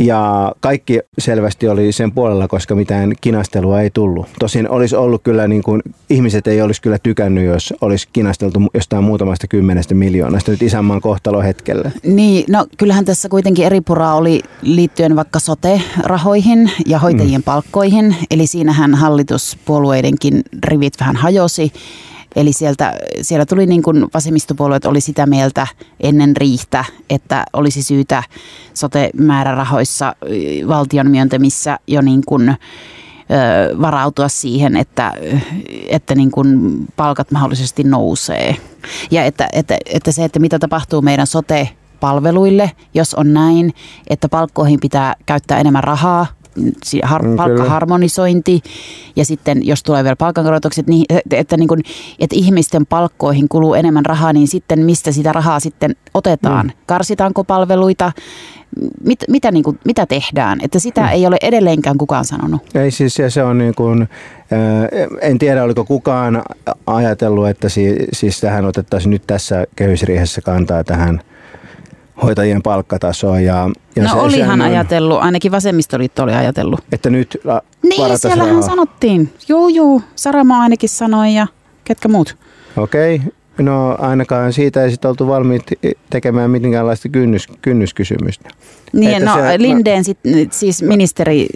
Ja 0.00 0.52
kaikki 0.60 1.00
selvästi 1.18 1.68
oli 1.68 1.92
sen 1.92 2.12
puolella, 2.12 2.48
koska 2.48 2.74
mitään 2.74 3.12
kinastelua 3.20 3.80
ei 3.80 3.90
tullut. 3.90 4.26
Tosin 4.38 4.68
olisi 4.68 4.96
ollut 4.96 5.22
kyllä, 5.22 5.48
niin 5.48 5.62
kuin, 5.62 5.82
ihmiset 6.10 6.46
ei 6.46 6.62
olisi 6.62 6.82
kyllä 6.82 6.98
tykännyt, 7.02 7.44
jos 7.44 7.74
olisi 7.80 8.08
kinasteltu 8.12 8.60
jostain 8.74 9.04
muutamasta 9.04 9.46
kymmenestä 9.46 9.94
miljoonasta 9.94 10.50
nyt 10.50 10.62
isänmaan 10.62 11.00
kohtalo 11.00 11.42
hetkellä. 11.42 11.90
Niin, 12.02 12.44
no 12.48 12.66
kyllähän 12.76 13.04
tässä 13.04 13.28
kuitenkin 13.28 13.66
eri 13.66 13.80
puraa 13.80 14.14
oli 14.14 14.40
liittyen 14.62 15.16
vaikka 15.16 15.38
sote-rahoihin 15.38 16.70
ja 16.86 16.98
hoitajien 16.98 17.40
mm. 17.40 17.44
palkkoihin. 17.44 18.16
Eli 18.30 18.46
siinähän 18.46 18.94
hallituspuolueidenkin 18.94 20.42
rivit 20.64 20.94
vähän 21.00 21.16
hajosi. 21.16 21.72
Eli 22.36 22.52
sieltä, 22.52 22.94
siellä 23.22 23.46
tuli 23.46 23.66
niin 23.66 23.82
kuin 23.82 24.06
vasemmistopuolueet 24.14 24.84
oli 24.84 25.00
sitä 25.00 25.26
mieltä 25.26 25.66
ennen 26.00 26.36
riihtä, 26.36 26.84
että 27.10 27.44
olisi 27.52 27.82
syytä 27.82 28.22
sote-määrärahoissa 28.74 30.16
valtion 30.68 31.10
myöntämissä 31.10 31.78
jo 31.86 32.00
niin 32.00 32.22
kuin, 32.26 32.56
varautua 33.80 34.28
siihen, 34.28 34.76
että, 34.76 35.12
että 35.88 36.14
niin 36.14 36.30
kuin 36.30 36.78
palkat 36.96 37.30
mahdollisesti 37.30 37.84
nousee. 37.84 38.56
Ja 39.10 39.24
että, 39.24 39.48
että, 39.52 39.76
että 39.86 40.12
se, 40.12 40.24
että 40.24 40.38
mitä 40.38 40.58
tapahtuu 40.58 41.02
meidän 41.02 41.26
sote 41.26 41.68
palveluille, 42.00 42.70
jos 42.94 43.14
on 43.14 43.34
näin, 43.34 43.74
että 44.10 44.28
palkkoihin 44.28 44.80
pitää 44.80 45.14
käyttää 45.26 45.60
enemmän 45.60 45.84
rahaa, 45.84 46.26
har, 47.02 47.26
mm, 47.26 47.36
palkkaharmonisointi 47.36 48.62
ja 49.16 49.24
sitten 49.24 49.66
jos 49.66 49.82
tulee 49.82 50.04
vielä 50.04 50.16
palkankorotukset, 50.16 50.86
niin 50.86 51.04
että, 51.08 51.36
että, 51.36 51.56
niin 51.56 51.68
kuin, 51.68 51.82
että 52.18 52.36
ihmisten 52.36 52.86
palkkoihin 52.86 53.48
kuluu 53.48 53.74
enemmän 53.74 54.06
rahaa, 54.06 54.32
niin 54.32 54.48
sitten 54.48 54.78
mistä 54.78 55.12
sitä 55.12 55.32
rahaa 55.32 55.60
sitten 55.60 55.96
otetaan? 56.14 56.66
Mm. 56.66 56.72
Karsitaanko 56.86 57.44
palveluita? 57.44 58.12
Mit, 59.04 59.18
mitä, 59.28 59.50
niin 59.50 59.62
kuin, 59.62 59.78
mitä 59.84 60.06
tehdään? 60.06 60.58
Että 60.62 60.78
sitä 60.78 61.00
mm. 61.00 61.08
ei 61.08 61.26
ole 61.26 61.36
edelleenkään 61.42 61.98
kukaan 61.98 62.24
sanonut. 62.24 62.62
Ei 62.74 62.90
siis 62.90 63.18
se 63.28 63.42
on 63.42 63.58
niin 63.58 63.74
kuin, 63.74 64.08
en 65.20 65.38
tiedä 65.38 65.64
oliko 65.64 65.84
kukaan 65.84 66.42
ajatellut, 66.86 67.48
että 67.48 67.68
siis 68.12 68.40
tähän 68.40 68.64
otettaisiin 68.64 69.10
nyt 69.10 69.22
tässä 69.26 69.66
kehysriihessä 69.76 70.40
kantaa 70.40 70.84
tähän 70.84 71.20
hoitajien 72.22 72.62
palkkatasoa. 72.62 73.40
Ja, 73.40 73.70
ja 73.96 74.02
no 74.02 74.08
se, 74.08 74.16
olihan 74.16 74.60
on, 74.60 74.66
ajatellut, 74.66 75.18
ainakin 75.20 75.52
vasemmistoliitto 75.52 76.22
oli 76.22 76.32
ajatellut. 76.32 76.80
Että 76.92 77.10
nyt 77.10 77.36
Niin, 77.82 78.18
siellähän 78.18 78.48
rahaa. 78.48 78.62
sanottiin. 78.62 79.32
Joo, 79.48 79.68
joo, 79.68 80.00
Sarama 80.16 80.60
ainakin 80.62 80.88
sanoi 80.88 81.34
ja 81.34 81.46
ketkä 81.84 82.08
muut. 82.08 82.36
Okei, 82.76 83.16
okay. 83.16 83.32
No 83.58 83.96
ainakaan 83.98 84.52
siitä 84.52 84.84
ei 84.84 84.90
sitten 84.90 85.08
oltu 85.08 85.26
valmiit 85.26 85.62
tekemään 86.10 86.50
minkäänlaista 86.50 87.08
kynnys, 87.08 87.48
kynnyskysymystä. 87.62 88.48
Niin, 88.92 89.10
että 89.10 89.30
no 89.30 89.36
se, 89.36 89.58
Lindeen 89.58 90.04
sit, 90.04 90.18
siis 90.50 90.82
ministeri 90.82 91.46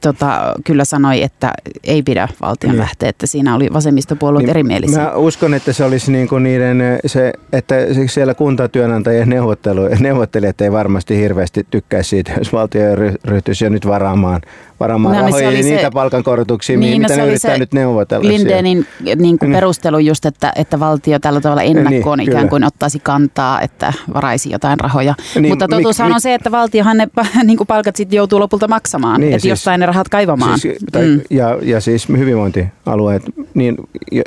tota, 0.00 0.54
kyllä 0.64 0.84
sanoi, 0.84 1.22
että 1.22 1.52
ei 1.84 2.02
pidä 2.02 2.28
valtion 2.40 2.72
niin. 2.72 2.80
lähteä, 2.80 3.08
että 3.08 3.26
siinä 3.26 3.54
oli 3.54 3.68
vasemmistopuolueet 3.72 4.42
niin, 4.42 4.50
erimielisiä. 4.50 5.02
Mä 5.02 5.12
uskon, 5.12 5.54
että 5.54 5.72
se 5.72 5.84
olisi 5.84 6.12
niin 6.12 6.28
kuin 6.28 6.42
niiden, 6.42 6.82
se, 7.06 7.32
että 7.52 7.74
siellä 8.06 8.34
kuntatyönantajien 8.34 9.28
neuvottelu, 9.28 9.80
neuvottelijat 10.00 10.60
ei 10.60 10.72
varmasti 10.72 11.16
hirveästi 11.16 11.66
tykkäisi 11.70 12.10
siitä, 12.10 12.32
jos 12.38 12.52
valtio 12.52 12.82
ryhtyisi 13.24 13.64
jo 13.64 13.70
nyt 13.70 13.86
varaamaan 13.86 14.40
varaamaan 14.80 15.16
no, 15.16 15.22
rahoja 15.22 15.50
niin 15.50 15.64
niitä 15.64 15.82
se, 15.82 15.90
palkankorotuksia, 15.90 16.78
niin, 16.78 17.02
mitä 17.02 17.16
no, 17.16 17.22
ne 17.22 17.28
yrittää 17.28 17.58
nyt 17.58 17.72
neuvotella. 17.72 18.28
Lindeenin 18.28 18.86
niin 19.16 19.38
kuin 19.38 19.52
perustelu 19.52 19.98
just, 19.98 20.26
että, 20.26 20.52
että 20.56 20.80
valtio 20.80 21.18
tällä 21.18 21.40
tavalla 21.40 21.62
ennakkoon 21.62 22.18
niin, 22.18 22.28
ikään 22.28 22.48
kuin 22.48 22.64
ottaisi 22.64 22.98
kantaa, 22.98 23.60
että 23.60 23.92
varaisi 24.14 24.50
jotain 24.50 24.80
rahoja. 24.80 25.14
Niin, 25.34 25.48
Mutta 25.48 25.68
totuushan 25.68 26.08
mik, 26.08 26.14
on 26.14 26.20
se, 26.20 26.34
että 26.34 26.50
valtiohan 26.68 26.96
ne 26.96 27.08
niin 27.44 27.56
kuin 27.56 27.66
palkat 27.66 27.96
sitten 27.96 28.16
joutuu 28.16 28.40
lopulta 28.40 28.68
maksamaan, 28.68 29.20
niin, 29.20 29.32
että 29.32 29.42
siis, 29.42 29.50
jostain 29.50 29.80
ne 29.80 29.86
rahat 29.86 30.08
kaivamaan. 30.08 30.58
Siis, 30.58 30.78
tai, 30.92 31.06
mm. 31.06 31.20
ja, 31.30 31.58
ja 31.62 31.80
siis 31.80 32.08
hyvinvointialueet, 32.08 33.22
niin, 33.54 33.76
ja, 34.12 34.22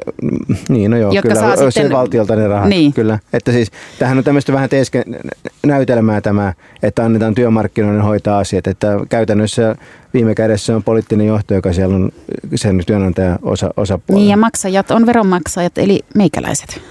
niin 0.69 0.91
no 0.91 0.97
joo, 0.97 1.11
Jotka 1.11 1.29
kyllä, 1.29 1.41
saa 1.41 1.55
sitten, 1.55 1.87
se 1.87 1.91
valtiolta 1.91 2.35
ne 2.35 2.47
rahat, 2.47 2.69
niin. 2.69 2.93
kyllä. 2.93 3.19
Että 3.33 3.51
siis 3.51 3.71
tähän 3.99 4.17
on 4.17 4.23
tämmöistä 4.23 4.53
vähän 4.53 4.69
teeske 4.69 5.03
näytelmää 5.65 6.21
tämä, 6.21 6.53
että 6.83 7.03
annetaan 7.05 7.35
työmarkkinoiden 7.35 8.01
hoitaa 8.01 8.39
asiat, 8.39 8.67
että 8.67 8.99
käytännössä 9.09 9.75
viime 10.13 10.35
kädessä 10.35 10.75
on 10.75 10.83
poliittinen 10.83 11.27
johto, 11.27 11.53
joka 11.53 11.73
siellä 11.73 11.95
on 11.95 12.11
sen 12.55 12.83
työnantajan 12.87 13.39
osa, 13.41 13.73
osapuolella. 13.77 14.23
Niin 14.23 14.31
ja 14.31 14.37
maksajat 14.37 14.91
on 14.91 15.05
veronmaksajat, 15.05 15.77
eli 15.77 15.99
meikäläiset. 16.15 16.81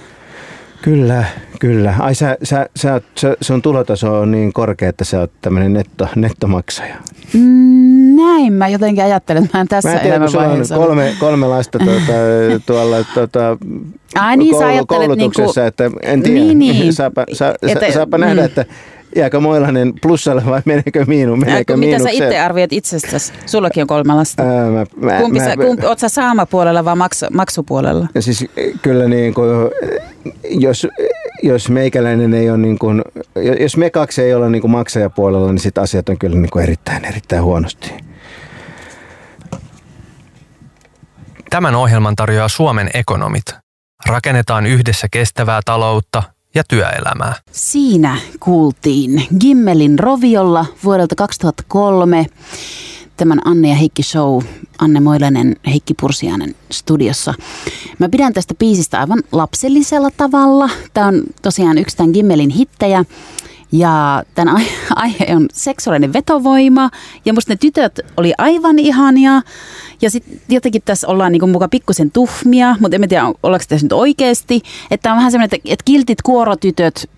Kyllä, 0.81 1.23
kyllä. 1.59 1.95
Ai 1.99 2.15
sä, 2.15 2.37
sä, 2.43 2.69
sä, 2.75 3.01
sä, 3.15 3.35
sun 3.41 3.61
tulotaso 3.61 4.19
on 4.19 4.31
niin 4.31 4.53
korkea, 4.53 4.89
että 4.89 5.03
sä 5.03 5.19
oot 5.19 5.31
tämmöinen 5.41 5.73
netto, 5.73 6.07
nettomaksaja. 6.15 6.95
Mm, 7.33 8.15
näin 8.15 8.53
mä 8.53 8.67
jotenkin 8.67 9.03
ajattelen, 9.03 9.43
että 9.43 9.57
mä 9.57 9.61
en 9.61 9.67
tässä 9.67 9.89
mä 9.89 9.95
en 9.95 10.01
tiedä, 10.01 10.15
elämänvaiheessa. 10.15 10.77
On 10.77 10.85
kolme, 10.85 11.13
kolme 11.19 11.47
lasta 11.47 11.79
tuota, 11.79 12.13
tuolla 12.65 12.97
tuota, 13.13 13.57
Ai 14.15 14.37
niin, 14.37 14.55
koulu, 14.55 14.85
koulutuksessa, 14.85 15.61
niinku, 15.61 15.67
että 15.67 15.91
en 16.01 16.23
tiedä, 16.23 16.39
niin, 16.39 16.59
niin. 16.59 16.93
saapa, 16.93 17.25
sa, 17.33 17.53
et, 17.61 17.93
saapa 17.93 18.17
mm. 18.17 18.21
nähdä, 18.21 18.45
että 18.45 18.65
jääkö 19.15 19.39
Moilanen 19.39 19.93
plussalle 20.01 20.45
vai 20.45 20.61
menekö 20.65 21.05
miinu, 21.05 21.35
meneekö 21.35 21.77
Mitä 21.77 21.99
sä 21.99 22.09
itse 22.09 22.39
arvioit 22.39 22.73
itsestäsi? 22.73 23.33
Sullakin 23.45 23.81
on 23.81 23.87
kolme 23.87 24.13
lasta. 24.13 24.43
Ää, 24.43 24.69
mä, 24.69 24.85
mä, 24.95 25.19
kumpi 25.19 25.39
mä, 25.39 25.45
sä, 25.45 25.57
kumpi, 25.57 25.85
oot 25.85 25.99
sä 25.99 26.09
saamapuolella 26.09 26.85
vai 26.85 26.95
maks, 26.95 27.25
maksupuolella? 27.33 28.07
Siis 28.19 28.45
kyllä 28.81 29.07
niin 29.07 29.33
kuin, 29.33 29.49
jos, 30.43 30.87
jos 31.43 31.69
meikäläinen 31.69 32.33
ei 32.33 32.49
ole 32.49 32.57
niin 32.57 32.79
kuin, 32.79 33.01
jos 33.59 33.77
me 33.77 33.89
kaksi 33.89 34.21
ei 34.21 34.33
olla 34.33 34.49
niin 34.49 34.61
kuin 34.61 34.71
maksajapuolella, 34.71 35.51
niin 35.51 35.59
sit 35.59 35.77
asiat 35.77 36.09
on 36.09 36.17
kyllä 36.17 36.37
niin 36.37 36.51
kuin 36.51 36.63
erittäin, 36.63 37.05
erittäin 37.05 37.43
huonosti. 37.43 37.93
Tämän 41.49 41.75
ohjelman 41.75 42.15
tarjoaa 42.15 42.47
Suomen 42.47 42.89
ekonomit. 42.93 43.45
Rakennetaan 44.05 44.65
yhdessä 44.65 45.07
kestävää 45.11 45.59
taloutta– 45.65 46.23
ja 46.55 46.63
työelämää. 46.63 47.35
Siinä 47.51 48.17
kuultiin 48.39 49.23
Gimmelin 49.39 49.99
Roviolla 49.99 50.65
vuodelta 50.83 51.15
2003 51.15 52.25
tämän 53.17 53.41
Anne 53.45 53.69
ja 53.69 53.75
Heikki 53.75 54.03
Show, 54.03 54.41
Anne 54.79 54.99
Moilanen, 54.99 55.55
Heikki 55.67 55.93
Pursiainen 56.01 56.55
studiossa. 56.71 57.33
Mä 57.99 58.09
pidän 58.09 58.33
tästä 58.33 58.53
biisistä 58.53 58.99
aivan 58.99 59.23
lapsellisella 59.31 60.09
tavalla. 60.17 60.69
Tämä 60.93 61.07
on 61.07 61.23
tosiaan 61.41 61.77
yksi 61.77 61.97
tämän 61.97 62.11
Gimmelin 62.11 62.49
hittejä. 62.49 63.05
Ja 63.71 64.23
tämän 64.35 64.55
ai- 64.55 64.67
aihe 64.95 65.35
on 65.35 65.47
seksuaalinen 65.53 66.13
vetovoima 66.13 66.89
ja 67.25 67.33
musta 67.33 67.51
ne 67.53 67.57
tytöt 67.57 67.99
oli 68.17 68.33
aivan 68.37 68.79
ihania. 68.79 69.41
Ja 70.01 70.09
sitten 70.09 70.39
jotenkin 70.49 70.81
tässä 70.85 71.07
ollaan 71.07 71.31
niinku 71.31 71.47
muka 71.47 71.67
pikkusen 71.67 72.11
tuhmia, 72.11 72.75
mutta 72.79 72.95
en 72.95 73.09
tiedä 73.09 73.25
ollaanko 73.43 73.65
tässä 73.69 73.85
nyt 73.85 73.93
oikeasti. 73.93 74.61
Että 74.91 75.11
on 75.11 75.17
vähän 75.17 75.31
semmoinen, 75.31 75.59
että, 75.65 75.83
kiltit 75.85 76.21
kuorotytöt 76.21 77.09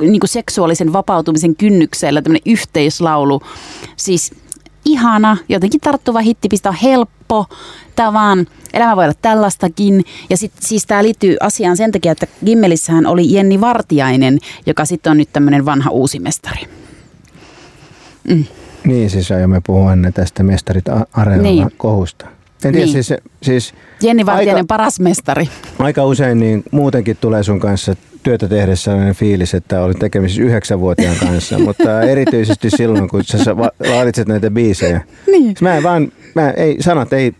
niinku 0.00 0.26
seksuaalisen 0.26 0.92
vapautumisen 0.92 1.56
kynnyksellä 1.56 2.22
tämmöinen 2.22 2.52
yhteislaulu. 2.52 3.42
Siis 3.96 4.32
ihana, 4.84 5.36
jotenkin 5.48 5.80
tarttuva 5.80 6.20
hittipistä 6.20 6.68
on 6.68 6.74
helppo. 6.74 7.46
Tämä 7.96 8.08
on 8.08 8.14
vaan, 8.14 8.46
elämä 8.72 8.96
voi 8.96 9.04
olla 9.04 9.14
tällaistakin. 9.22 10.04
Ja 10.30 10.36
sit, 10.36 10.52
siis 10.60 10.86
tämä 10.86 11.02
liittyy 11.02 11.36
asiaan 11.40 11.76
sen 11.76 11.92
takia, 11.92 12.12
että 12.12 12.26
Gimmelissähän 12.44 13.06
oli 13.06 13.32
Jenni 13.32 13.60
Vartiainen, 13.60 14.38
joka 14.66 14.84
sitten 14.84 15.10
on 15.10 15.16
nyt 15.16 15.32
tämmöinen 15.32 15.64
vanha 15.64 15.90
uusi 15.90 16.18
mestari. 16.18 16.62
Mm. 18.28 18.44
Niin, 18.84 19.10
siis 19.10 19.30
aiomme 19.30 19.60
puhua 19.66 19.92
ennen 19.92 20.12
tästä 20.12 20.42
mestarit 20.42 20.84
Areenalla 21.12 21.50
niin. 21.50 21.70
kohusta. 21.76 22.26
En 22.68 22.72
tiedä, 22.72 22.86
niin. 22.86 23.04
siis, 23.04 23.20
siis 23.42 23.74
Jenni 24.02 24.26
Vartiainen 24.26 24.54
aika, 24.56 24.66
paras 24.66 25.00
mestari. 25.00 25.48
Aika 25.78 26.04
usein 26.04 26.40
niin 26.40 26.62
muutenkin 26.70 27.16
tulee 27.20 27.42
sun 27.42 27.60
kanssa 27.60 27.96
työtä 28.22 28.48
tehdessä 28.48 28.84
sellainen 28.84 29.14
fiilis, 29.14 29.54
että 29.54 29.82
olit 29.82 29.98
tekemisissä 29.98 30.42
yhdeksänvuotiaan 30.42 31.16
kanssa, 31.16 31.58
mutta 31.66 32.02
erityisesti 32.02 32.70
silloin, 32.70 33.08
kun 33.08 33.24
sä 33.24 33.56
laaditset 33.94 34.28
näitä 34.28 34.50
biisejä. 34.50 35.00
Niin. 35.26 35.54
Mä 35.60 35.76
en 35.76 35.82
vaan, 35.82 36.12
mä 36.34 36.50
ei, 36.50 36.76
sanat 36.80 37.12
ei, 37.12 37.32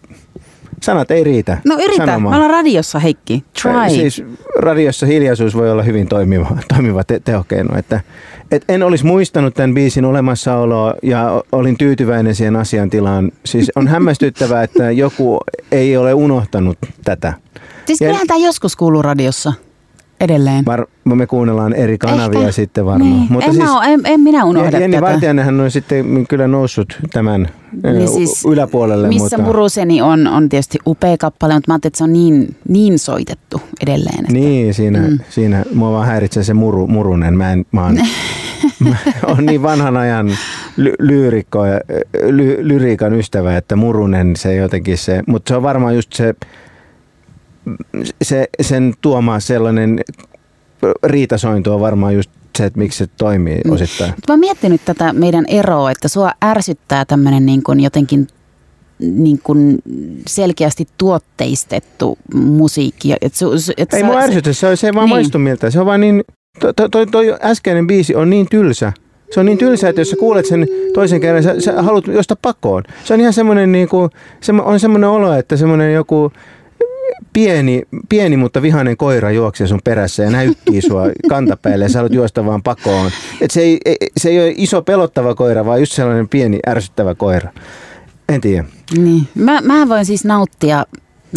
sanat 0.82 1.10
ei 1.10 1.24
riitä 1.24 1.58
No 1.64 1.74
yritä, 1.74 2.06
sanomaan. 2.06 2.34
mä 2.34 2.36
olen 2.36 2.50
radiossa 2.50 2.98
Heikki, 2.98 3.44
try. 3.62 3.72
Siis 3.88 4.24
radiossa 4.58 5.06
hiljaisuus 5.06 5.56
voi 5.56 5.70
olla 5.70 5.82
hyvin 5.82 6.08
toimiva, 6.08 6.56
toimiva 6.68 7.04
te- 7.04 7.20
tehokeino, 7.24 7.78
että 7.78 8.00
et 8.50 8.64
en 8.68 8.82
olisi 8.82 9.06
muistanut 9.06 9.54
tämän 9.54 9.74
biisin 9.74 10.04
olemassaoloa 10.04 10.94
ja 11.02 11.42
olin 11.52 11.78
tyytyväinen 11.78 12.34
siihen 12.34 12.56
asiantilaan. 12.56 13.32
Siis 13.44 13.72
on 13.76 13.88
hämmästyttävää, 13.88 14.62
että 14.62 14.90
joku 14.90 15.38
ei 15.72 15.96
ole 15.96 16.14
unohtanut 16.14 16.78
tätä. 17.04 17.32
Siis 17.86 17.98
kyllähän 17.98 18.26
tämä 18.26 18.46
joskus 18.46 18.76
kuuluu 18.76 19.02
radiossa 19.02 19.52
edelleen. 20.20 20.64
Var, 20.64 20.86
me 21.04 21.26
kuunnellaan 21.26 21.72
eri 21.72 21.98
kanavia 21.98 22.40
Ehkä. 22.40 22.52
sitten 22.52 22.86
varmaan. 22.86 23.10
Niin. 23.10 23.26
Mutta 23.32 23.46
en, 23.46 23.54
siis, 23.54 23.64
mä 23.64 23.86
en, 23.86 24.00
en 24.04 24.20
minä 24.20 24.44
unohda 24.44 24.78
Jenni 24.78 24.96
tätä. 24.96 25.06
Vartijainenhan 25.06 25.60
on 25.60 25.70
sitten 25.70 26.26
kyllä 26.26 26.48
noussut 26.48 26.98
tämän 27.12 27.48
niin 27.82 28.08
siis, 28.08 28.44
yläpuolelle. 28.44 29.08
Missä 29.08 29.36
mutta... 29.36 29.42
Muruseni 29.42 30.02
on, 30.02 30.26
on 30.26 30.48
tietysti 30.48 30.78
upea 30.86 31.16
kappale, 31.16 31.54
mutta 31.54 31.70
mä 31.70 31.74
ajattelin, 31.74 31.90
että 31.90 31.98
se 31.98 32.04
on 32.04 32.12
niin, 32.12 32.56
niin 32.68 32.98
soitettu 32.98 33.62
edelleen. 33.82 34.20
Että... 34.20 34.32
Niin, 34.32 34.74
siinä, 34.74 34.98
mm. 34.98 35.18
siinä 35.28 35.64
mua 35.74 35.92
vaan 35.92 36.06
häiritsee 36.06 36.42
se 36.44 36.54
muru, 36.54 36.86
murunen. 36.86 37.36
Mä, 37.36 37.52
en, 37.52 37.66
mä, 37.72 37.84
oon, 37.84 37.94
mä 38.88 38.96
on 39.26 39.46
niin 39.46 39.62
vanhan 39.62 39.96
ajan 39.96 40.30
ly, 40.76 40.92
lyyrikko 40.98 41.66
ja 41.66 41.80
ly, 42.30 42.56
lyriikan 42.60 43.14
ystävä, 43.14 43.56
että 43.56 43.76
murunen 43.76 44.36
se 44.36 44.54
jotenkin 44.54 44.98
se, 44.98 45.22
mutta 45.26 45.48
se 45.48 45.56
on 45.56 45.62
varmaan 45.62 45.94
just 45.94 46.12
se 46.12 46.34
se, 48.22 48.48
sen 48.60 48.94
tuoma 49.00 49.40
sellainen 49.40 50.00
riitasointu 51.02 51.72
on 51.72 51.80
varmaan 51.80 52.14
just 52.14 52.30
se, 52.58 52.64
että 52.64 52.78
miksi 52.78 52.98
se 52.98 53.06
toimii 53.06 53.60
mm. 53.64 53.72
osittain. 53.72 54.10
Mä 54.10 54.16
oon 54.28 54.40
miettinyt 54.40 54.80
tätä 54.84 55.12
meidän 55.12 55.44
eroa, 55.48 55.90
että 55.90 56.08
sua 56.08 56.32
ärsyttää 56.44 57.04
tämmöinen 57.04 57.46
niin 57.46 57.62
kuin 57.62 57.80
jotenkin 57.80 58.26
niin 58.98 59.40
kuin 59.42 59.78
selkeästi 60.26 60.88
tuotteistettu 60.98 62.18
musiikki. 62.34 63.12
Et 63.20 63.34
su, 63.34 63.50
et 63.76 63.94
Ei 63.94 64.00
sä, 64.00 64.06
mua 64.06 64.20
ärsytä, 64.20 64.52
se, 64.52 64.76
se 64.76 64.86
ei 64.86 64.94
vaan 64.94 65.04
niin. 65.04 65.16
maistu 65.16 65.38
miltä. 65.38 65.70
Se 65.70 65.80
on 65.80 65.86
vaan 65.86 66.00
niin, 66.00 66.24
toi, 66.76 66.88
toi, 66.90 67.06
toi 67.06 67.36
äskeinen 67.42 67.86
biisi 67.86 68.14
on 68.14 68.30
niin 68.30 68.46
tylsä. 68.50 68.92
Se 69.30 69.40
on 69.40 69.46
niin 69.46 69.58
tylsä, 69.58 69.88
että 69.88 70.00
jos 70.00 70.10
sä 70.10 70.16
kuulet 70.16 70.46
sen 70.46 70.66
toisen 70.94 71.20
kerran, 71.20 71.42
sä, 71.42 71.60
sä 71.60 71.82
haluat 71.82 72.06
josta 72.06 72.36
pakoon. 72.42 72.82
Se 73.04 73.14
on 73.14 73.20
ihan 73.20 73.32
semmoinen, 73.32 73.72
niin 73.72 73.88
kuin, 73.88 74.10
se 74.40 74.52
on 74.52 74.80
semmoinen 74.80 75.10
olo, 75.10 75.34
että 75.34 75.56
semmoinen 75.56 75.94
joku 75.94 76.32
pieni, 77.32 77.82
pieni, 78.08 78.36
mutta 78.36 78.62
vihainen 78.62 78.96
koira 78.96 79.30
juoksee 79.30 79.66
sun 79.66 79.80
perässä 79.84 80.22
ja 80.22 80.30
näykkii 80.30 80.82
sua 80.82 81.04
kantapäille 81.28 81.84
ja 81.84 81.88
sä 81.88 81.98
haluat 81.98 82.12
juosta 82.12 82.46
vaan 82.46 82.62
pakoon. 82.62 83.10
Et 83.40 83.50
se, 83.50 83.60
ei, 83.60 83.78
se 84.16 84.28
ei 84.28 84.40
ole 84.40 84.54
iso 84.56 84.82
pelottava 84.82 85.34
koira, 85.34 85.64
vaan 85.64 85.80
just 85.80 85.92
sellainen 85.92 86.28
pieni 86.28 86.58
ärsyttävä 86.68 87.14
koira. 87.14 87.50
En 88.28 88.40
tiedä. 88.40 88.64
Niin. 88.98 89.28
Mä, 89.34 89.60
mä 89.60 89.88
voin 89.88 90.04
siis 90.04 90.24
nauttia 90.24 90.84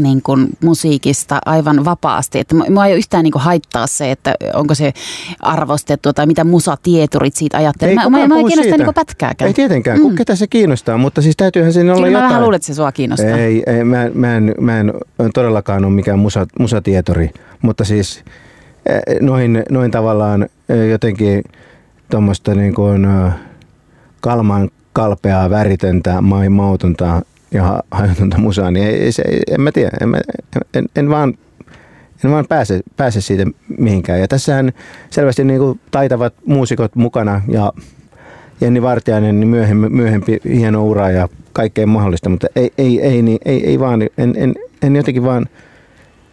niin 0.02 0.22
kuin 0.22 0.48
musiikista 0.64 1.40
aivan 1.46 1.86
vapaasti. 1.86 2.40
Että 2.40 2.56
mua 2.56 2.86
ei 2.86 2.92
ole 2.92 2.98
yhtään 2.98 3.24
niin 3.24 3.32
kuin 3.32 3.42
haittaa 3.42 3.88
se, 3.88 4.12
että 4.12 4.36
onko 4.54 4.76
se 4.76 4.94
arvostettu 5.40 6.14
tai 6.14 6.26
mitä 6.26 6.44
musatieturit 6.44 7.36
siitä 7.36 7.58
ajattelee. 7.58 7.92
Ei, 7.92 7.96
mä, 7.96 8.10
mä, 8.10 8.28
mä 8.28 8.38
ei 8.38 8.44
kiinnosta 8.44 8.78
niin 8.78 8.94
pätkääkään. 8.94 9.48
Ei 9.48 9.54
tietenkään, 9.54 10.00
mm. 10.00 10.16
ketä 10.16 10.36
se 10.36 10.48
kiinnostaa, 10.48 10.98
mutta 10.98 11.22
siis 11.22 11.38
täytyyhän 11.38 11.74
siinä 11.74 11.94
olla 11.94 12.06
Kyllä 12.06 12.18
jotain. 12.18 12.24
mä 12.24 12.30
vähän 12.30 12.42
luulen, 12.42 12.56
että 12.56 12.66
se 12.66 12.74
sua 12.74 12.92
kiinnostaa. 12.92 13.38
Ei, 13.38 13.64
ei 13.68 13.84
mä, 13.84 14.10
mä, 14.14 14.36
en, 14.36 14.56
mä 14.60 14.80
en 14.80 14.94
todellakaan 15.34 15.86
ole 15.86 15.94
mikään 15.94 16.20
musa, 16.20 16.48
musatietori, 16.60 17.30
mutta 17.62 17.84
siis 17.84 18.24
eh, 18.86 19.02
noin, 19.22 19.64
noin 19.70 19.92
tavallaan 19.92 20.48
eh, 20.70 20.90
jotenkin 20.90 21.44
tuommoista 22.12 22.56
niin 22.56 22.74
kuin 22.74 23.06
eh, 23.06 23.34
kalman 24.22 24.70
kalpeaa, 24.94 25.50
väritöntä, 25.50 26.22
mautonta 26.50 27.22
ja 27.54 27.84
hajutonta 27.92 28.38
musaa, 28.38 28.72
niin 28.72 28.88
ei, 28.88 29.12
se, 29.12 29.24
en 29.52 29.62
mä 29.62 29.72
tiedä, 29.72 29.92
en, 30.02 30.16
en, 30.74 30.86
en 30.96 31.10
vaan 31.10 31.34
en 32.24 32.32
vaan 32.32 32.48
pääse, 32.48 32.82
pääse 32.98 33.22
siitä 33.22 33.46
mihinkään. 33.78 34.20
Ja 34.20 34.28
tässähän 34.28 34.72
selvästi 35.10 35.44
niin 35.44 35.60
kuin 35.60 35.80
taitavat 35.92 36.34
muusikot 36.46 36.96
mukana 36.96 37.42
ja 37.48 37.74
Jenni 38.62 38.82
Vartiainen 38.82 39.40
niin 39.40 39.48
myöhempi, 39.48 39.90
myöhempi 39.90 40.40
hieno 40.46 40.86
ura 40.86 41.12
ja 41.12 41.30
kaikkea 41.54 41.88
mahdollista, 41.88 42.30
mutta 42.30 42.48
ei, 42.56 42.74
ei, 42.78 43.02
ei, 43.02 43.22
niin, 43.22 43.40
ei, 43.46 43.68
ei 43.68 43.80
vaan, 43.80 44.02
en, 44.18 44.34
en, 44.38 44.56
en 44.82 44.96
jotenkin 44.96 45.24
vaan 45.24 45.46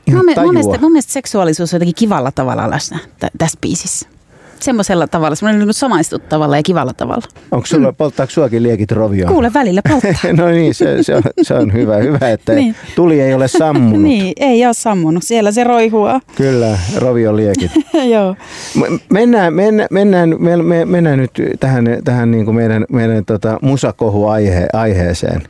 ihan 0.06 0.24
mun, 0.26 0.34
mun, 0.44 0.54
mielestä, 0.54 0.78
mun 0.80 0.92
mielestä 0.92 1.12
seksuaalisuus 1.12 1.74
on 1.74 1.76
jotenkin 1.76 1.94
kivalla 1.94 2.32
tavalla 2.32 2.70
läsnä 2.70 2.98
tässä 3.38 3.58
biisissä 3.60 4.08
semmoisella 4.62 5.06
tavalla, 5.06 5.34
semmoinen 5.34 5.66
niin 5.66 5.74
samaistuttavalla 5.74 6.56
ja 6.56 6.62
kivalla 6.62 6.92
tavalla. 6.92 7.26
Onko 7.50 7.66
sulla, 7.66 7.90
mm. 7.90 7.96
polttaako 7.96 8.30
suakin 8.30 8.62
liekit 8.62 8.92
rovioon? 8.92 9.32
Kuule, 9.32 9.52
välillä 9.54 9.80
polttaa. 9.88 10.32
no 10.36 10.48
niin, 10.48 10.74
se, 10.74 11.02
se, 11.02 11.14
on, 11.14 11.22
se 11.42 11.54
on 11.54 11.72
hyvä, 11.72 11.96
hyvä 11.96 12.30
että 12.30 12.54
niin. 12.54 12.74
tuli 12.96 13.20
ei 13.20 13.34
ole 13.34 13.48
sammunut. 13.48 14.02
niin, 14.11 14.32
ei 14.36 14.66
ole 14.66 14.74
sammunut, 14.74 15.22
siellä 15.22 15.52
se 15.52 15.64
roihua. 15.64 16.20
Kyllä, 16.36 16.78
rovion 16.96 17.36
liekit. 17.36 17.70
Joo. 18.12 18.36
Mennään, 19.08 19.54
mennään, 19.54 19.88
mennään, 19.90 20.34
me, 20.62 20.84
mennään 20.84 21.18
nyt 21.18 21.30
tähän, 21.61 21.84
tähän 22.04 22.30
niin 22.30 22.44
kuin 22.44 22.54
meidän, 22.54 22.84
meidän 22.90 23.24
tota 23.24 23.58
musakohu-aiheeseen. 23.62 25.42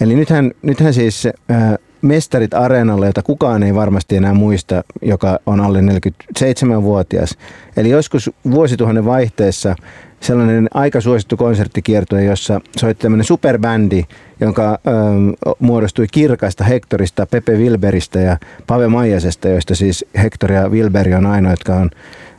Eli 0.00 0.14
nythän, 0.14 0.50
nythän 0.62 0.94
siis 0.94 1.26
äh, 1.26 1.74
Mestarit 2.04 2.54
Areenalle, 2.54 3.06
jota 3.06 3.22
kukaan 3.22 3.62
ei 3.62 3.74
varmasti 3.74 4.16
enää 4.16 4.34
muista, 4.34 4.84
joka 5.02 5.38
on 5.46 5.60
alle 5.60 5.80
47-vuotias. 5.80 7.38
Eli 7.76 7.90
joskus 7.90 8.30
vuosituhannen 8.50 9.04
vaihteessa 9.04 9.76
sellainen 10.20 10.68
aika 10.74 11.00
suosittu 11.00 11.36
konserttikiertue, 11.36 12.24
jossa 12.24 12.60
soitti 12.76 13.02
tämmöinen 13.02 13.24
superbändi, 13.24 14.04
jonka 14.40 14.70
ö, 14.72 15.50
muodostui 15.58 16.06
Kirkasta, 16.12 16.64
Hektorista, 16.64 17.26
Pepe 17.26 17.52
Wilberistä 17.52 18.20
ja 18.20 18.38
Pave 18.66 18.88
Maijasesta, 18.88 19.48
joista 19.48 19.74
siis 19.74 20.04
Hektor 20.22 20.52
ja 20.52 20.68
Wilberi 20.68 21.14
on 21.14 21.26
ainoa, 21.26 21.52
jotka 21.52 21.74
on 21.74 21.90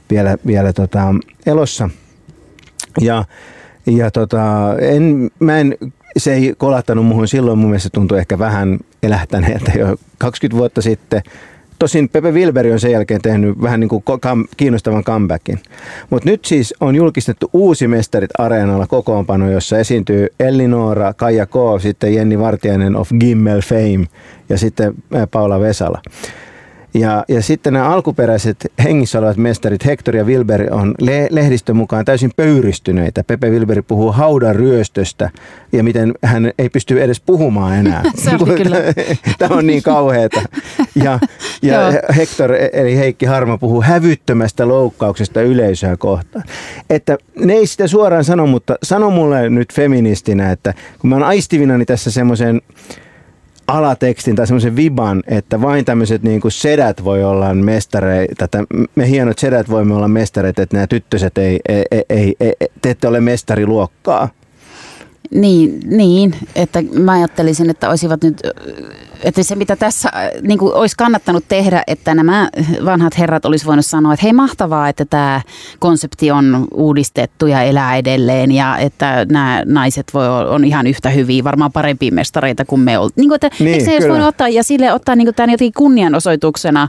vielä, 0.09 0.37
vielä 0.47 0.73
tota, 0.73 1.15
elossa. 1.45 1.89
Ja 3.01 3.25
ja 3.85 4.11
tota, 4.11 4.75
en, 4.81 5.31
mä 5.39 5.59
en 5.59 5.77
se 6.17 6.33
ei 6.33 6.53
kolahtanut 6.57 7.05
muuhun 7.05 7.27
silloin. 7.27 7.57
Mun 7.57 7.69
mielestä 7.69 7.89
tuntui 7.93 8.19
ehkä 8.19 8.39
vähän 8.39 8.79
elähtäneeltä 9.05 9.71
jo 9.79 9.95
20 10.17 10.57
vuotta 10.57 10.81
sitten. 10.81 11.21
Tosin 11.79 12.09
Pepe 12.09 12.31
Wilberi 12.31 12.71
on 12.71 12.79
sen 12.79 12.91
jälkeen 12.91 13.21
tehnyt 13.21 13.61
vähän 13.61 13.79
niin 13.79 13.89
kuin 13.89 14.03
kiinnostavan 14.57 15.03
comebackin. 15.03 15.59
Mutta 16.09 16.29
nyt 16.29 16.45
siis 16.45 16.73
on 16.79 16.95
julkistettu 16.95 17.49
uusi 17.53 17.87
Mestarit 17.87 18.29
Areenalla 18.37 18.87
kokoonpano, 18.87 19.51
jossa 19.51 19.77
esiintyy 19.77 20.27
Elinora, 20.39 21.13
Kaija 21.13 21.45
K, 21.45 21.53
sitten 21.81 22.13
Jenni 22.13 22.39
Vartiainen 22.39 22.95
of 22.95 23.11
Gimmel 23.19 23.61
Fame 23.61 24.05
ja 24.49 24.57
sitten 24.57 24.93
Paula 25.31 25.59
Vesala. 25.59 26.01
Ja, 26.95 27.25
ja 27.27 27.41
sitten 27.41 27.73
nämä 27.73 27.89
alkuperäiset 27.89 28.71
hengissä 28.83 29.19
olevat 29.19 29.37
mestarit 29.37 29.85
Hector 29.85 30.15
ja 30.15 30.23
Wilber 30.23 30.73
on 30.73 30.95
le- 30.99 31.27
lehdistön 31.31 31.75
mukaan 31.75 32.05
täysin 32.05 32.31
pöyristyneitä. 32.35 33.23
Pepe 33.23 33.49
Wilber 33.49 33.83
puhuu 33.87 34.11
haudan 34.11 34.55
ryöstöstä 34.55 35.29
ja 35.71 35.83
miten 35.83 36.13
hän 36.23 36.51
ei 36.59 36.69
pysty 36.69 37.03
edes 37.03 37.19
puhumaan 37.19 37.75
enää. 37.75 38.03
Tämä 39.39 39.55
on 39.55 39.67
niin 39.67 39.83
kauheata. 39.83 40.41
Ja, 41.03 41.19
ja 41.61 41.79
Hector 42.15 42.51
eli 42.73 42.97
Heikki 42.97 43.25
Harma 43.25 43.57
puhuu 43.57 43.81
hävyttömästä 43.81 44.67
loukkauksesta 44.67 45.41
yleisöä 45.41 45.97
kohtaan. 45.97 46.45
Että 46.89 47.17
ne 47.39 47.53
ei 47.53 47.67
sitä 47.67 47.87
suoraan 47.87 48.23
sano, 48.23 48.47
mutta 48.47 48.75
sano 48.83 49.09
mulle 49.09 49.49
nyt 49.49 49.73
feministinä, 49.73 50.51
että 50.51 50.73
kun 50.99 51.09
mä 51.09 51.15
oon 51.15 51.23
aistivinani 51.23 51.85
tässä 51.85 52.11
semmoisen 52.11 52.61
alatekstin 53.67 54.35
tai 54.35 54.47
semmoisen 54.47 54.75
viban, 54.75 55.23
että 55.27 55.61
vain 55.61 55.85
tämmöiset 55.85 56.23
niin 56.23 56.41
kuin 56.41 56.51
sedät 56.51 57.03
voi 57.03 57.23
olla 57.23 57.53
mestareita, 57.53 58.45
että 58.45 58.63
me 58.95 59.09
hienot 59.09 59.39
sedät 59.39 59.69
voimme 59.69 59.95
olla 59.95 60.07
mestareita, 60.07 60.61
että 60.61 60.75
nämä 60.75 60.87
tyttöset 60.87 61.37
ei, 61.37 61.59
ei, 61.69 61.85
ei, 61.91 62.05
ei, 62.09 62.35
ei 62.39 62.55
te 62.81 62.89
ette 62.89 63.07
ole 63.07 63.21
mestariluokkaa. 63.21 64.29
Niin, 65.31 65.79
niin, 65.85 66.35
että 66.55 66.83
mä 66.99 67.11
ajattelisin, 67.11 67.69
että 67.69 67.89
olisivat 67.89 68.23
nyt, 68.23 68.41
että 69.23 69.43
se 69.43 69.55
mitä 69.55 69.75
tässä 69.75 70.11
niin 70.41 70.59
kuin 70.59 70.73
olisi 70.73 70.95
kannattanut 70.97 71.43
tehdä, 71.47 71.83
että 71.87 72.15
nämä 72.15 72.49
vanhat 72.85 73.17
herrat 73.17 73.45
olisi 73.45 73.65
voinut 73.65 73.85
sanoa, 73.85 74.13
että 74.13 74.25
hei 74.25 74.33
mahtavaa, 74.33 74.89
että 74.89 75.05
tämä 75.05 75.41
konsepti 75.79 76.31
on 76.31 76.67
uudistettu 76.73 77.47
ja 77.47 77.61
elää 77.61 77.95
edelleen 77.95 78.51
ja 78.51 78.77
että 78.77 79.25
nämä 79.29 79.63
naiset 79.65 80.13
voi, 80.13 80.27
on 80.49 80.65
ihan 80.65 80.87
yhtä 80.87 81.09
hyviä, 81.09 81.43
varmaan 81.43 81.71
parempia 81.71 82.11
mestareita 82.11 82.65
kuin 82.65 82.81
me 82.81 82.97
oltiin. 82.97 83.15
Niin 83.15 83.29
kuin, 83.29 83.35
että, 83.35 83.49
niin, 83.59 83.73
eikö 83.73 83.85
se 83.85 83.91
olisi 83.91 84.09
voinut 84.09 84.27
ottaa 84.27 84.49
ja 84.49 84.63
sille 84.63 84.93
ottaa 84.93 85.15
niin 85.15 85.25
kuin 85.25 85.35
tämän 85.35 85.49
jotenkin 85.49 85.73
kunnianosoituksena. 85.73 86.87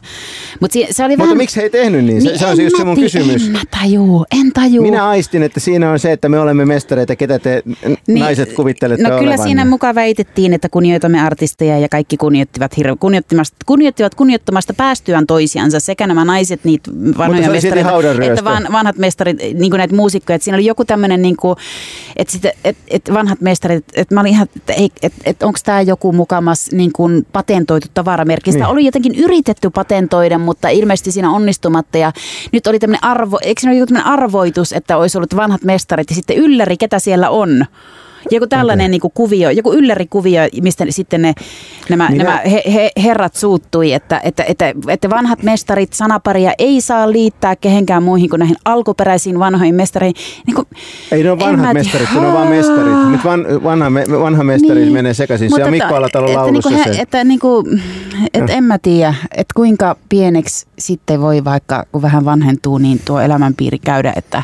Mut 0.61 0.73
se, 0.73 0.87
se 0.91 1.05
oli 1.05 1.13
Mutta 1.13 1.23
vähän, 1.23 1.37
miksi 1.37 1.57
he 1.57 1.63
ei 1.63 1.71
tehnyt 1.71 2.05
niin? 2.05 2.23
Se, 2.23 2.29
Niin 2.29 2.39
se 2.39 2.47
on 2.47 2.65
just 2.65 2.77
se 2.77 2.85
mun 2.85 2.97
kysymys. 2.97 3.47
En 3.47 3.53
mä 3.53 3.63
tajuu, 3.81 4.27
en 4.41 4.53
tajuu. 4.53 4.83
Minä 4.83 5.09
aistin, 5.09 5.43
että 5.43 5.61
siinä 5.61 5.91
on 5.91 5.99
se, 5.99 6.13
että 6.13 6.29
me 6.29 6.39
olemme 6.39 6.65
mestareita, 6.65 7.17
ketä 7.17 7.39
te 7.39 7.63
niin, 8.07 8.19
naiset 8.39 8.57
kuvittelette 8.57 9.03
No 9.09 9.19
kyllä 9.19 9.31
olevan. 9.31 9.47
siinä 9.49 9.65
mukaan 9.65 9.95
väitettiin, 9.95 10.53
että 10.53 10.69
kunnioitamme 10.69 11.21
artisteja 11.23 11.79
ja 11.79 11.89
kaikki 11.89 12.17
kunnioittivat, 12.17 12.73
kunnioittimasta, 13.01 13.57
kunnioittivat 13.67 14.15
kunnioittamasta 14.15 14.75
päästyään 14.75 15.27
toisiansa. 15.27 15.81
Sekä 15.81 16.07
nämä 16.07 16.25
naiset, 16.25 16.65
niitä 16.65 16.91
vanhoja 17.19 17.51
mestareita, 17.51 17.91
että 18.23 18.45
van, 18.45 18.67
vanhat 18.73 18.97
mestarit, 18.99 19.37
niin 19.39 19.71
kuin 19.71 19.79
näitä 19.79 19.95
muusikkoja. 19.95 20.35
Että 20.35 20.45
siinä 20.45 20.57
oli 20.57 20.67
joku 20.67 20.85
tämmöinen, 20.85 21.23
niin 21.23 21.37
kuin, 21.37 21.57
että, 22.17 22.33
sitä, 22.33 22.53
että, 22.65 22.83
että 22.89 23.15
vanhat 23.15 23.41
mestarit, 23.41 23.85
että 23.95 24.15
mä 24.15 24.21
olin 24.21 24.33
ihan, 24.33 24.49
että, 24.57 24.73
että, 25.03 25.19
että 25.25 25.47
onko 25.47 25.59
tämä 25.65 25.81
joku 25.81 26.13
mukamas 26.13 26.73
niin 26.73 26.93
kuin 26.93 27.27
patentoitu 27.33 27.87
tavaramerkki. 27.95 28.53
Sitä 28.53 28.65
Niin. 28.65 28.73
oli 28.73 28.85
jotenkin 28.85 29.15
yritetty 29.15 29.71
patentoida, 29.71 30.39
mutta 30.39 30.69
ilmeisesti 30.69 31.13
siinä 31.13 31.31
onnistumatta. 31.31 31.99
Ja 31.99 32.13
nyt 32.53 32.67
oli 32.67 32.79
tämmöinen 32.79 33.05
arvo, 33.05 33.39
eikö 33.43 33.61
siinä 33.61 33.73
ole 33.73 33.79
joku 33.79 33.87
tämmöinen 33.87 34.13
arvoitus, 34.13 34.73
että 34.73 34.97
olisi 34.97 35.19
ollut 35.19 35.37
vanhat 35.37 35.65
mestarit 35.65 36.11
ja 36.11 36.17
sitten 36.17 36.37
ylläri, 36.37 36.77
ketä 36.77 36.99
siellä 36.99 37.31
on. 37.31 37.65
Joku 38.31 38.47
tällainen 38.47 38.85
okay. 38.85 38.91
niin 38.91 39.13
kuvio, 39.15 39.51
joku 39.51 39.73
yllärikuvio, 39.73 40.41
mistä 40.63 40.85
sitten 40.91 41.23
ne, 41.23 41.35
nämä, 41.89 42.09
Minä- 42.11 42.25
nämä 42.25 42.37
he, 42.39 42.63
he, 42.75 42.91
herrat 43.03 43.35
suuttui, 43.35 43.93
että, 43.93 44.21
että, 44.25 44.45
että, 44.49 44.75
että 44.89 45.11
vanhat 45.11 45.43
mestarit 45.43 45.93
sanaparia 45.93 46.53
ei 46.59 46.81
saa 46.81 47.13
liittää 47.13 47.57
kehenkään 47.57 48.03
muihin 48.03 48.31
kuin 48.31 48.41
näihin 48.41 48.57
alkuperäisiin 48.65 49.39
vanhoihin 49.39 49.75
mestareihin. 49.75 50.17
Niin 50.47 50.55
kuin, 50.55 50.67
Ei 51.13 51.23
ne 51.23 51.31
ole 51.31 51.39
vanhat 51.39 51.75
mestarit, 51.75 52.09
ne 52.15 52.21
on 52.21 52.33
vaan 52.33 52.49
mestarit. 52.49 53.11
Nyt 53.11 53.25
van, 53.25 53.47
vanha, 53.65 53.91
vanha 54.21 54.45
mestari 54.45 54.81
niin. 54.81 54.93
menee 54.93 55.15
sekaisin. 55.15 55.51
Se 55.55 55.65
on 55.65 55.71
Mikko 55.71 55.87
että- 55.87 55.97
Alatalon 55.97 56.31
että 56.31 56.41
laulussa 56.41 56.71
niinku 56.71 56.89
he, 56.91 56.95
se. 56.95 57.03
Että 57.03 57.25
niinku, 57.25 57.65
et 58.35 58.51
en 58.51 58.65
mä 58.65 58.79
tiedä, 58.79 59.15
että 59.31 59.53
kuinka 59.57 59.97
pieneksi 60.09 60.67
sitten 60.79 61.21
voi 61.21 61.45
vaikka, 61.45 61.85
kun 61.93 62.03
vähän 62.03 62.25
vanhentuu, 62.25 62.79
niin 62.79 63.01
tuo 63.05 63.21
elämänpiiri 63.21 63.79
käydä, 63.79 64.13
että 64.17 64.43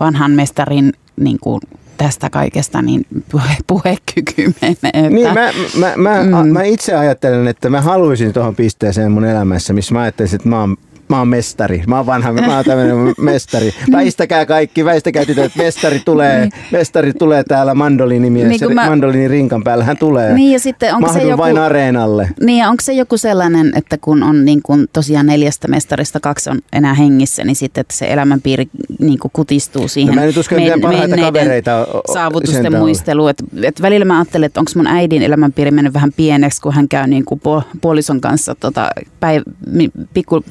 vanhan 0.00 0.30
mestarin 0.30 0.92
niin 1.16 1.38
kuin 1.40 1.60
tästä 1.96 2.30
kaikesta 2.30 2.82
niin 2.82 3.06
puhe, 3.30 3.56
puhekyky 3.66 4.54
menee. 4.60 4.72
Että, 4.72 5.10
Niin, 5.10 5.34
mä, 5.34 5.50
mä, 5.78 5.92
mä, 5.96 6.22
Mm. 6.22 6.46
mm. 6.46 6.52
mä 6.52 6.62
itse 6.62 6.94
ajattelen, 6.94 7.48
että 7.48 7.70
mä 7.70 7.80
haluaisin 7.80 8.32
tuohon 8.32 8.54
pisteeseen 8.56 9.12
mun 9.12 9.24
elämässä, 9.24 9.72
missä 9.72 9.94
mä 9.94 10.00
ajattelisin, 10.02 10.36
että 10.36 10.48
mä 10.48 10.60
oon 10.60 10.76
Mä 11.08 11.18
oon 11.18 11.28
mestari. 11.28 11.82
Mä 11.86 11.96
oon 11.96 12.06
vanha, 12.06 12.32
mä 12.32 12.56
oon 12.56 12.64
tämmöinen 12.64 13.14
mestari. 13.20 13.74
Väistäkää 13.92 14.46
kaikki, 14.46 14.84
väistäkää 14.84 15.24
tytöt, 15.24 15.52
mestari 15.56 16.00
tulee, 16.04 16.48
mestari 16.70 17.12
tulee 17.12 17.44
täällä 17.44 17.74
mandolinimies, 17.74 18.48
Niin 18.48 18.50
niin 18.60 18.68
kun 18.68 18.74
mä- 18.74 18.88
mandolinin 18.88 19.30
rinkan 19.30 19.64
päällä 19.64 19.84
hän 19.84 19.96
tulee. 19.96 20.32
Niin 20.34 20.52
ja 20.52 20.58
sitten 20.60 20.94
onko 20.94 21.08
se 21.08 21.12
Mahdun 21.14 21.30
joku... 21.30 21.42
vain 21.42 21.58
areenalle. 21.58 22.28
Niin 22.40 22.58
ja 22.58 22.68
onko 22.68 22.80
se 22.80 22.92
joku 22.92 23.16
sellainen, 23.16 23.72
että 23.76 23.98
kun 24.00 24.22
on 24.22 24.44
niin 24.44 24.60
kuin 24.62 24.86
tosiaan 24.92 25.26
neljästä 25.26 25.68
mestarista 25.68 26.20
kaksi 26.20 26.50
on 26.50 26.58
enää 26.72 26.94
hengissä, 26.94 27.44
niin 27.44 27.56
sitten 27.56 27.80
että 27.80 27.94
se 27.96 28.12
elämänpiiri 28.12 28.68
niin 28.98 29.18
kutistuu 29.32 29.88
siihen 29.88 30.08
No 30.08 30.14
mä 30.14 30.20
en 30.22 30.26
nyt 30.26 30.36
usko, 30.36 30.54
että 30.54 30.62
mitään 30.76 30.80
parhaita 30.80 31.16
kavereita 31.16 31.86
saavutusten 32.12 32.76
muisteluun. 32.78 33.30
Et, 33.30 33.42
et 33.62 33.82
välillä 33.82 34.04
mä 34.04 34.18
ajattelen, 34.18 34.46
että 34.46 34.60
onko 34.60 34.70
mun 34.76 34.86
äidin 34.86 35.22
elämänpiiri 35.22 35.70
mennyt 35.70 35.94
vähän 35.94 36.12
pieneksi, 36.16 36.60
kun 36.60 36.72
hän 36.74 36.88
käy 36.88 37.06
niin 37.06 37.24
kuin 37.24 37.40
puol- 37.44 37.76
puolison 37.80 38.20
kanssa 38.20 38.54
tota, 38.54 38.90
päiv- 39.24 39.82
pikku 40.14 40.44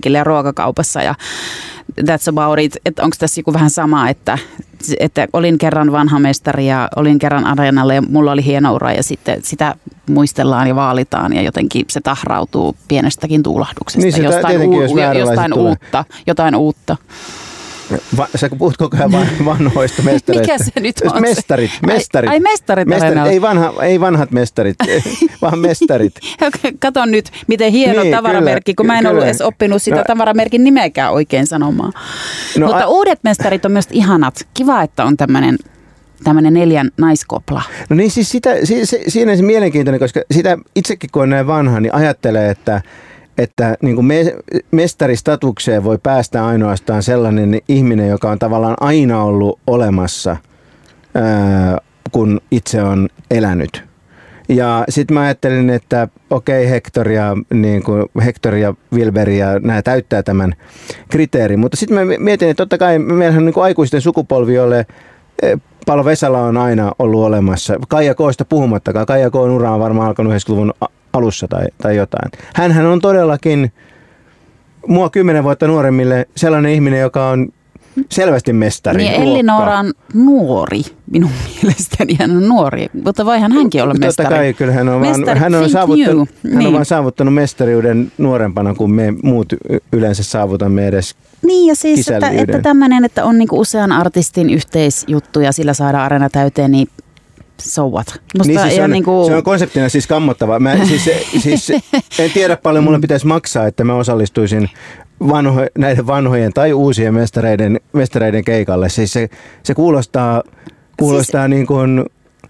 kävelylenkillä 0.00 0.18
ja 0.18 0.24
ruokakaupassa 0.24 1.02
ja 1.02 1.14
that's 2.00 2.28
about 2.28 2.58
it. 2.58 2.76
Että 2.84 3.02
onko 3.02 3.16
tässä 3.18 3.40
joku 3.40 3.52
vähän 3.52 3.70
sama, 3.70 4.08
että, 4.08 4.38
että 5.00 5.28
olin 5.32 5.58
kerran 5.58 5.92
vanha 5.92 6.18
mestari 6.18 6.66
ja 6.66 6.88
olin 6.96 7.18
kerran 7.18 7.44
areenalla 7.44 7.94
ja 7.94 8.02
mulla 8.02 8.32
oli 8.32 8.44
hieno 8.44 8.74
ura 8.74 8.92
ja 8.92 9.02
sitten 9.02 9.40
sitä 9.42 9.74
muistellaan 10.10 10.68
ja 10.68 10.74
vaalitaan 10.74 11.32
ja 11.32 11.42
jotenkin 11.42 11.84
se 11.88 12.00
tahrautuu 12.00 12.76
pienestäkin 12.88 13.42
tuulahduksesta. 13.42 14.02
Niin 14.02 14.12
se 14.12 14.18
tä- 14.18 14.24
jostain, 14.24 14.60
vääränlaiset 14.96 15.18
jostain 15.18 15.54
uutta, 15.54 16.04
jotain 16.26 16.54
uutta. 16.54 16.96
Va, 18.16 18.28
sä 18.36 18.48
puhut 18.58 18.76
koko 18.76 18.96
ajan 18.96 19.12
van, 19.12 19.26
vanhoista 19.44 20.02
mestareista. 20.02 20.52
Mikä 20.52 20.64
se 20.64 20.80
nyt 20.80 20.96
Siis 20.98 21.12
on? 21.12 21.20
Mestarit, 21.22 21.70
Ai- 21.70 21.86
mestarit. 21.94 22.30
ai 22.30 22.40
mestarit 22.40 22.88
mestarit 22.88 23.06
areenalla. 23.12 23.32
ei, 23.32 23.40
vanha, 23.42 23.72
ei 23.82 24.00
vanhat 24.00 24.30
mestarit, 24.30 24.76
vaan 25.42 25.58
mestarit. 25.58 26.14
Kato 26.78 27.06
nyt, 27.06 27.30
miten 27.46 27.72
hieno 27.72 28.02
Niin, 28.02 28.14
tavaramerkki, 28.14 28.74
kyllä, 28.74 28.76
kun 28.76 28.86
mä 28.86 28.92
en 28.94 28.98
kyllä. 28.98 29.10
ollut 29.10 29.24
edes 29.24 29.40
oppinut 29.40 29.82
sitä 29.82 29.96
No- 29.96 30.04
tavaramerkin 30.06 30.64
nimeäkään 30.64 31.12
oikein 31.12 31.46
sanomaan. 31.46 31.92
No, 32.58 32.66
Mutta 32.66 32.84
a- 32.84 32.88
uudet 32.88 33.18
mestarit 33.22 33.64
on 33.64 33.72
myös 33.72 33.88
ihanat. 33.90 34.48
Kiva, 34.54 34.82
että 34.82 35.04
on 35.04 35.16
tämmöinen 35.16 35.58
tämmöinen 36.24 36.54
neljän 36.54 36.90
naiskopla. 36.98 37.62
No 37.88 37.96
niin 37.96 38.10
siis 38.10 38.30
sitä, 38.30 38.50
si, 38.64 38.86
si, 38.86 39.00
siinä 39.08 39.36
se 39.36 39.42
mielenkiintoinen, 39.42 40.00
koska 40.00 40.20
sitä 40.30 40.58
itsekin 40.76 41.10
kun 41.12 41.22
on 41.22 41.30
näin 41.30 41.46
vanha, 41.46 41.80
niin 41.80 41.94
ajattelee, 41.94 42.50
että, 42.50 42.82
että 43.38 43.76
niin 43.82 43.94
kuin 43.94 44.06
me, 44.06 44.36
mestaristatukseen 44.70 45.84
voi 45.84 45.98
päästä 46.02 46.46
ainoastaan 46.46 47.02
sellainen 47.02 47.60
ihminen, 47.68 48.08
joka 48.08 48.30
on 48.30 48.38
tavallaan 48.38 48.76
aina 48.80 49.22
ollut 49.22 49.58
olemassa, 49.66 50.36
ää, 51.14 51.78
kun 52.12 52.40
itse 52.50 52.82
on 52.82 53.08
elänyt. 53.30 53.84
Ja 54.48 54.84
sitten 54.88 55.14
mä 55.14 55.20
ajattelin, 55.20 55.70
että 55.70 56.08
okei, 56.30 56.70
Hector 56.70 57.08
ja, 57.08 57.36
niin 57.54 57.82
kuin 57.82 58.04
Hector 58.24 58.54
ja 58.54 58.74
Wilber 58.94 59.30
ja 59.30 59.58
nämä 59.58 59.82
täyttää 59.82 60.22
tämän 60.22 60.52
kriteerin. 61.08 61.58
Mutta 61.58 61.76
sitten 61.76 62.06
mä 62.06 62.14
mietin, 62.18 62.48
että 62.48 62.60
totta 62.60 62.78
kai 62.78 62.98
meillähän 62.98 63.44
niin 63.44 63.54
kuin 63.54 63.64
aikuisten 63.64 64.00
sukupolvi, 64.00 64.54
jolle 64.54 64.86
Palo 65.86 66.04
Vesala 66.04 66.42
on 66.42 66.56
aina 66.56 66.92
ollut 66.98 67.24
olemassa. 67.24 67.74
Kaija 67.88 68.14
Koosta 68.14 68.44
puhumattakaan. 68.44 69.06
Kaija 69.06 69.30
Koon 69.30 69.50
ura 69.50 69.70
on 69.70 69.80
varmaan 69.80 70.08
alkanut 70.08 70.32
90-luvun 70.32 70.74
a- 70.80 70.86
alussa 71.16 71.48
tai, 71.48 71.66
tai 71.82 71.96
jotain. 71.96 72.30
Hänhän 72.54 72.86
on 72.86 73.00
todellakin 73.00 73.72
mua 74.86 75.10
kymmenen 75.10 75.44
vuotta 75.44 75.66
nuoremmille 75.66 76.28
sellainen 76.36 76.72
ihminen, 76.72 77.00
joka 77.00 77.28
on 77.28 77.48
selvästi 78.10 78.52
mestari. 78.52 78.98
Niin 78.98 79.12
Elli 79.22 79.42
Noora 79.42 79.78
on 79.78 79.92
nuori 80.14 80.82
minun 81.10 81.30
mielestäni. 81.62 82.16
Hän 82.18 82.30
on 82.30 82.48
nuori, 82.48 82.86
mutta 83.04 83.24
voihan 83.24 83.52
hänkin 83.52 83.82
olla 83.82 83.92
Totta 83.94 84.06
mestari. 84.06 84.28
kai, 84.28 84.54
kyllä 84.54 84.72
hän 84.72 84.88
on, 84.88 85.00
vaan, 85.00 85.18
Mestari, 85.18 85.40
hän 85.40 85.54
on, 85.54 85.70
saavuttanut, 85.70 86.28
hän 86.44 86.52
on 86.52 86.58
Niin. 86.58 86.72
vaan 86.72 86.84
saavuttanut 86.84 87.34
mestariuden 87.34 88.12
nuorempana 88.18 88.74
kuin 88.74 88.90
me 88.90 89.14
muut 89.22 89.52
yleensä 89.92 90.22
saavutamme 90.22 90.86
edes. 90.86 91.14
Niin 91.46 91.66
ja 91.68 91.74
siis, 91.74 92.08
että, 92.08 92.28
että 92.30 92.58
tämmöinen, 92.62 93.04
että 93.04 93.24
on 93.24 93.38
niinku 93.38 93.60
usean 93.60 93.92
artistin 93.92 94.50
yhteisjuttu 94.50 95.40
ja 95.40 95.52
sillä 95.52 95.74
saadaan 95.74 96.04
areena 96.04 96.30
täyteen, 96.30 96.70
niin 96.70 96.88
so 97.60 97.82
what? 97.88 98.06
Musta 98.38 98.52
Niin 98.52 98.60
siis 98.60 98.74
se, 98.74 98.82
on, 98.82 98.90
niinku, 98.90 99.24
se 99.26 99.34
on 99.34 99.42
konseptina 99.42 99.88
siis 99.88 100.06
kammottava. 100.06 100.58
Mä, 100.58 100.76
siis, 100.88 101.10
siis, 101.42 101.72
en 102.18 102.30
tiedä 102.34 102.56
paljon 102.56 102.84
mulle 102.84 103.00
pitäisi 103.00 103.26
maksaa, 103.26 103.66
että 103.66 103.84
mä 103.84 103.94
osallistuisin 103.94 104.70
vanho, 105.28 105.60
näiden 105.78 106.06
vanhojen 106.06 106.52
tai 106.52 106.72
uusien 106.72 107.14
mestareiden, 107.14 107.80
mestareiden 107.92 108.44
keikalle. 108.44 108.88
Siis 108.88 109.12
se, 109.12 109.28
se 109.62 109.74
kuulostaa, 109.74 110.42
kuulostaa 110.96 111.42
siis, 111.42 111.50
niin 111.50 111.66
kuin, 111.66 112.04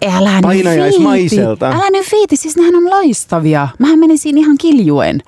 Älä 0.05 0.33
nyt 0.33 0.43
painajaismaiselta. 0.43 1.67
viiti. 1.67 1.81
Älä 1.81 1.91
nyt 1.91 2.07
viiti, 2.13 2.37
siis 2.37 2.57
nehän 2.57 2.75
on 2.75 2.91
loistavia. 2.91 3.69
Mähän 3.79 3.99
menisin 3.99 4.39
ihan 4.39 4.59
kiljuen. 4.59 5.23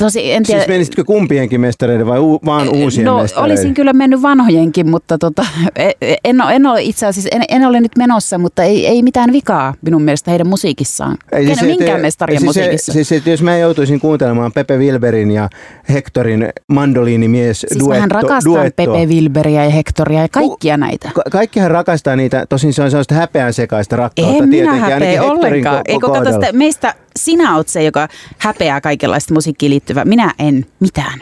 Tosi, 0.00 0.32
en 0.32 0.42
tiedä. 0.42 0.60
siis 0.60 0.68
menisitkö 0.68 1.04
kumpienkin 1.04 1.60
mestareiden 1.60 2.06
vai 2.06 2.18
u, 2.18 2.40
vaan 2.46 2.68
uusien 2.68 3.04
no, 3.04 3.22
mestareiden? 3.22 3.52
olisin 3.58 3.74
kyllä 3.74 3.92
mennyt 3.92 4.22
vanhojenkin, 4.22 4.90
mutta 4.90 5.18
tota, 5.18 5.46
en, 6.24 6.40
ole, 6.42 6.54
en 6.54 6.66
ole 6.66 6.82
itse 6.82 7.06
asiassa, 7.06 7.28
en, 7.32 7.42
en 7.48 7.66
ole 7.66 7.80
nyt 7.80 7.92
menossa, 7.98 8.38
mutta 8.38 8.62
ei, 8.62 8.86
ei 8.86 9.02
mitään 9.02 9.32
vikaa 9.32 9.74
minun 9.82 10.02
mielestä 10.02 10.30
heidän 10.30 10.46
musiikissaan. 10.46 11.16
Ei, 11.32 11.42
Kenen, 11.42 11.58
se, 11.58 11.66
minkään 11.66 11.96
te- 11.96 12.02
mestarien 12.02 12.40
siis 12.40 12.46
musiikissa. 12.48 12.92
Se, 12.92 13.04
siis, 13.04 13.12
että 13.12 13.30
jos 13.30 13.42
mä 13.42 13.56
joutuisin 13.58 14.00
kuuntelemaan 14.00 14.52
Pepe 14.52 14.76
Wilberin 14.78 15.30
ja 15.30 15.48
Hectorin 15.92 16.48
mandoliinimies 16.68 17.60
siis 17.60 17.78
duetto, 17.78 17.94
mähän 17.94 18.10
rakastan 18.10 18.52
duettoa. 18.54 18.86
Pepe 18.86 19.06
Wilberia 19.14 19.64
ja 19.64 19.70
Hectoria 19.70 20.20
ja 20.22 20.28
kaikkia 20.28 20.76
näitä. 20.76 21.10
Ka- 21.14 21.22
kaikkihan 21.30 21.70
rakastaa 21.70 22.16
niitä, 22.16 22.46
tosin 22.48 22.72
se 22.72 22.82
on 22.82 22.90
sellaista 22.90 23.14
häpeän 23.14 23.52
sekaista 23.52 23.96
rakkautta 23.96 24.32
En 24.42 24.48
minä 24.48 24.50
tietenkin, 24.50 24.80
häpeä 24.80 24.94
ainakin 24.94 25.20
Hectorin 25.20 25.38
ollenkaan. 25.46 25.78
ko- 25.78 25.82
Eikö 25.88 26.06
kato 26.06 26.32
sitä, 26.32 26.52
meistä 26.52 26.94
sinä 27.16 27.56
oot 27.56 27.68
se, 27.68 27.84
joka 27.84 28.08
häpeää 28.38 28.80
kaikenlaista 28.80 29.34
musiikkiin 29.34 29.70
liittyvää. 29.70 30.04
Minä 30.04 30.34
en 30.38 30.66
mitään. 30.80 31.20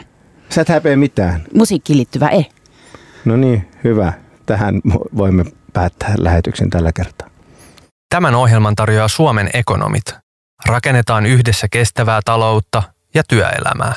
Sä 0.49 0.61
et 0.61 0.69
häpeä 0.69 0.95
mitään. 0.95 1.41
Musiikkiin 1.53 1.97
liittyvää 1.97 2.29
ei. 2.29 2.45
No 3.25 3.37
niin, 3.37 3.67
hyvä. 3.83 4.13
Tähän 4.45 4.81
voimme 5.17 5.45
päättää 5.73 6.13
lähetyksen 6.17 6.69
tällä 6.69 6.91
kertaa. 6.93 7.29
Tämän 8.09 8.35
ohjelman 8.35 8.75
tarjoaa 8.75 9.07
Suomen 9.07 9.49
ekonomit. 9.53 10.15
Rakennetaan 10.65 11.25
yhdessä 11.25 11.67
kestävää 11.71 12.19
taloutta 12.25 12.83
ja 13.13 13.23
työelämää. 13.23 13.93